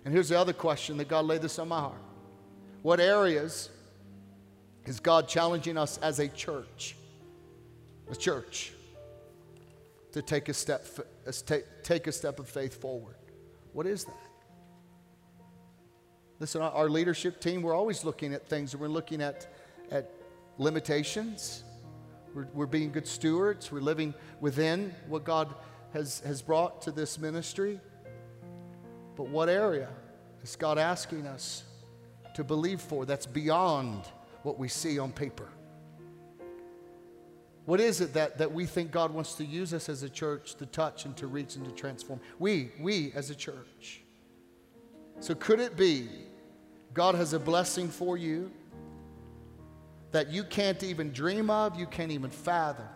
And 0.04 0.12
here's 0.12 0.28
the 0.28 0.38
other 0.38 0.52
question 0.52 0.98
that 0.98 1.08
God 1.08 1.24
laid 1.24 1.40
this 1.40 1.58
on 1.58 1.68
my 1.68 1.80
heart. 1.80 2.02
What 2.82 3.00
areas 3.00 3.70
is 4.84 5.00
God 5.00 5.28
challenging 5.28 5.78
us 5.78 5.96
as 6.02 6.18
a 6.18 6.28
church? 6.28 6.96
A 8.10 8.14
church 8.14 8.74
to 10.12 10.20
take 10.20 10.50
a 10.50 10.54
step, 10.54 10.86
take 11.82 12.06
a 12.06 12.12
step 12.12 12.38
of 12.38 12.50
faith 12.50 12.78
forward. 12.78 13.16
What 13.72 13.86
is 13.86 14.04
that? 14.04 14.14
Listen, 16.38 16.60
our 16.60 16.90
leadership 16.90 17.40
team, 17.40 17.62
we're 17.62 17.74
always 17.74 18.04
looking 18.04 18.34
at 18.34 18.46
things. 18.46 18.76
We're 18.76 18.88
looking 18.88 19.22
at, 19.22 19.46
at 19.90 20.10
limitations. 20.58 21.62
We're, 22.36 22.46
we're 22.52 22.66
being 22.66 22.92
good 22.92 23.06
stewards. 23.06 23.72
We're 23.72 23.80
living 23.80 24.12
within 24.42 24.94
what 25.08 25.24
God 25.24 25.54
has, 25.94 26.20
has 26.20 26.42
brought 26.42 26.82
to 26.82 26.92
this 26.92 27.18
ministry. 27.18 27.80
But 29.16 29.28
what 29.28 29.48
area 29.48 29.88
is 30.42 30.54
God 30.54 30.76
asking 30.76 31.26
us 31.26 31.64
to 32.34 32.44
believe 32.44 32.82
for 32.82 33.06
that's 33.06 33.24
beyond 33.24 34.02
what 34.42 34.58
we 34.58 34.68
see 34.68 34.98
on 34.98 35.12
paper? 35.12 35.48
What 37.64 37.80
is 37.80 38.02
it 38.02 38.12
that, 38.12 38.36
that 38.36 38.52
we 38.52 38.66
think 38.66 38.90
God 38.90 39.14
wants 39.14 39.36
to 39.36 39.44
use 39.44 39.72
us 39.72 39.88
as 39.88 40.02
a 40.02 40.10
church 40.10 40.56
to 40.56 40.66
touch 40.66 41.06
and 41.06 41.16
to 41.16 41.28
reach 41.28 41.56
and 41.56 41.64
to 41.64 41.70
transform? 41.70 42.20
We, 42.38 42.70
we 42.78 43.12
as 43.14 43.30
a 43.30 43.34
church. 43.34 44.02
So, 45.20 45.34
could 45.34 45.60
it 45.60 45.74
be 45.74 46.10
God 46.92 47.14
has 47.14 47.32
a 47.32 47.38
blessing 47.38 47.88
for 47.88 48.18
you 48.18 48.52
that 50.16 50.30
you 50.32 50.42
can't 50.42 50.82
even 50.82 51.12
dream 51.12 51.50
of, 51.50 51.78
you 51.78 51.84
can't 51.84 52.10
even 52.10 52.30
fathom? 52.30 52.88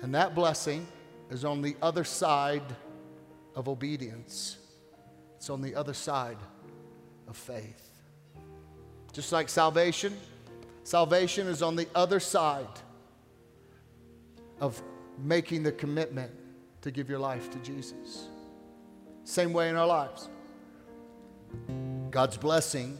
And 0.00 0.14
that 0.14 0.34
blessing 0.34 0.88
is 1.28 1.44
on 1.44 1.60
the 1.60 1.76
other 1.82 2.04
side 2.04 2.62
of 3.54 3.68
obedience, 3.68 4.56
it's 5.36 5.50
on 5.50 5.60
the 5.60 5.74
other 5.74 5.92
side 5.92 6.38
of 7.28 7.36
faith. 7.36 7.90
Just 9.12 9.30
like 9.30 9.50
salvation, 9.50 10.16
salvation 10.84 11.46
is 11.46 11.60
on 11.60 11.76
the 11.76 11.86
other 11.94 12.18
side 12.18 12.80
of 14.58 14.82
making 15.22 15.62
the 15.62 15.72
commitment 15.72 16.32
to 16.80 16.90
give 16.90 17.10
your 17.10 17.18
life 17.18 17.50
to 17.50 17.58
Jesus. 17.58 18.28
Same 19.24 19.52
way 19.52 19.68
in 19.68 19.76
our 19.76 19.86
lives. 19.86 20.30
God's 22.10 22.38
blessing 22.38 22.98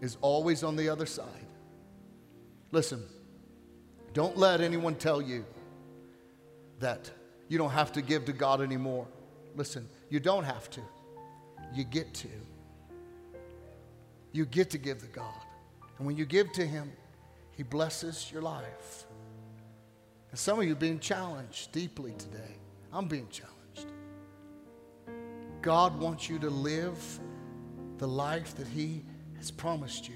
is 0.00 0.16
always 0.20 0.62
on 0.62 0.76
the 0.76 0.88
other 0.88 1.06
side. 1.06 1.26
Listen, 2.72 3.02
don't 4.12 4.36
let 4.36 4.60
anyone 4.60 4.94
tell 4.94 5.20
you 5.20 5.44
that 6.78 7.10
you 7.48 7.58
don't 7.58 7.70
have 7.70 7.92
to 7.92 8.02
give 8.02 8.24
to 8.26 8.32
God 8.32 8.60
anymore. 8.60 9.06
Listen, 9.56 9.88
you 10.08 10.20
don't 10.20 10.44
have 10.44 10.70
to. 10.70 10.80
You 11.74 11.84
get 11.84 12.14
to. 12.14 12.28
You 14.32 14.46
get 14.46 14.70
to 14.70 14.78
give 14.78 15.00
to 15.00 15.06
God. 15.06 15.34
And 15.98 16.06
when 16.06 16.16
you 16.16 16.24
give 16.24 16.52
to 16.52 16.66
Him, 16.66 16.92
He 17.56 17.62
blesses 17.62 18.30
your 18.32 18.42
life. 18.42 19.04
And 20.30 20.38
some 20.38 20.60
of 20.60 20.64
you 20.64 20.72
are 20.72 20.76
being 20.76 21.00
challenged 21.00 21.72
deeply 21.72 22.14
today. 22.18 22.56
I'm 22.92 23.06
being 23.06 23.28
challenged. 23.30 23.92
God 25.60 25.98
wants 25.98 26.28
you 26.28 26.38
to 26.38 26.48
live 26.50 27.20
the 27.98 28.08
life 28.08 28.54
that 28.56 28.68
He 28.68 29.04
has 29.36 29.50
promised 29.50 30.08
you 30.08 30.14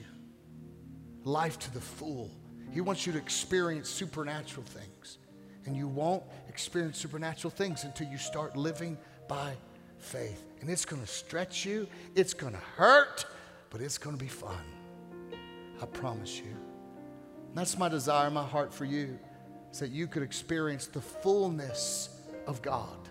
life 1.24 1.58
to 1.58 1.72
the 1.72 1.80
full. 1.80 2.30
He 2.74 2.80
wants 2.80 3.06
you 3.06 3.12
to 3.12 3.18
experience 3.18 3.88
supernatural 3.88 4.66
things. 4.66 5.18
And 5.64 5.76
you 5.76 5.86
won't 5.86 6.24
experience 6.48 6.98
supernatural 6.98 7.52
things 7.52 7.84
until 7.84 8.08
you 8.08 8.18
start 8.18 8.56
living 8.56 8.98
by 9.28 9.54
faith. 9.98 10.44
And 10.60 10.68
it's 10.68 10.84
going 10.84 11.00
to 11.00 11.08
stretch 11.08 11.64
you, 11.64 11.86
it's 12.16 12.34
going 12.34 12.52
to 12.52 12.58
hurt, 12.76 13.26
but 13.70 13.80
it's 13.80 13.96
going 13.96 14.16
to 14.18 14.22
be 14.22 14.28
fun. 14.28 14.60
I 15.80 15.86
promise 15.86 16.36
you. 16.38 16.50
And 16.50 17.56
that's 17.56 17.78
my 17.78 17.88
desire, 17.88 18.28
my 18.28 18.44
heart 18.44 18.74
for 18.74 18.84
you 18.84 19.18
is 19.70 19.78
that 19.78 19.90
you 19.90 20.08
could 20.08 20.24
experience 20.24 20.88
the 20.88 21.00
fullness 21.00 22.08
of 22.48 22.60
God. 22.60 23.08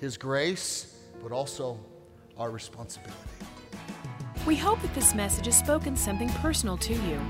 His 0.00 0.18
grace, 0.18 0.98
but 1.22 1.32
also 1.32 1.80
our 2.36 2.50
responsibility. 2.50 3.45
We 4.46 4.54
hope 4.54 4.80
that 4.82 4.94
this 4.94 5.12
message 5.12 5.46
has 5.46 5.58
spoken 5.58 5.96
something 5.96 6.28
personal 6.28 6.76
to 6.76 6.94
you. 6.94 7.20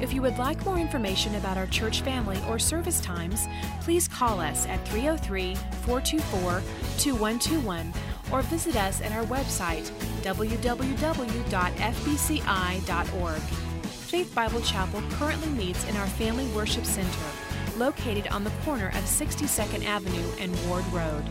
If 0.00 0.12
you 0.14 0.22
would 0.22 0.38
like 0.38 0.64
more 0.64 0.78
information 0.78 1.34
about 1.34 1.56
our 1.56 1.66
church 1.66 2.02
family 2.02 2.38
or 2.48 2.60
service 2.60 3.00
times, 3.00 3.48
please 3.80 4.06
call 4.06 4.38
us 4.38 4.66
at 4.66 4.86
303 4.88 5.56
424 5.82 6.62
2121 6.98 7.92
or 8.32 8.42
visit 8.42 8.76
us 8.76 9.00
at 9.00 9.10
our 9.10 9.24
website 9.24 9.90
www.fbci.org. 10.22 10.60
Faith 13.90 14.34
Bible 14.34 14.60
Chapel 14.60 15.02
currently 15.10 15.48
meets 15.48 15.88
in 15.88 15.96
our 15.96 16.06
Family 16.06 16.46
Worship 16.48 16.84
Center, 16.84 17.26
located 17.76 18.28
on 18.28 18.44
the 18.44 18.50
corner 18.64 18.88
of 18.90 19.04
62nd 19.04 19.84
Avenue 19.84 20.30
and 20.38 20.54
Ward 20.68 20.86
Road. 20.92 21.24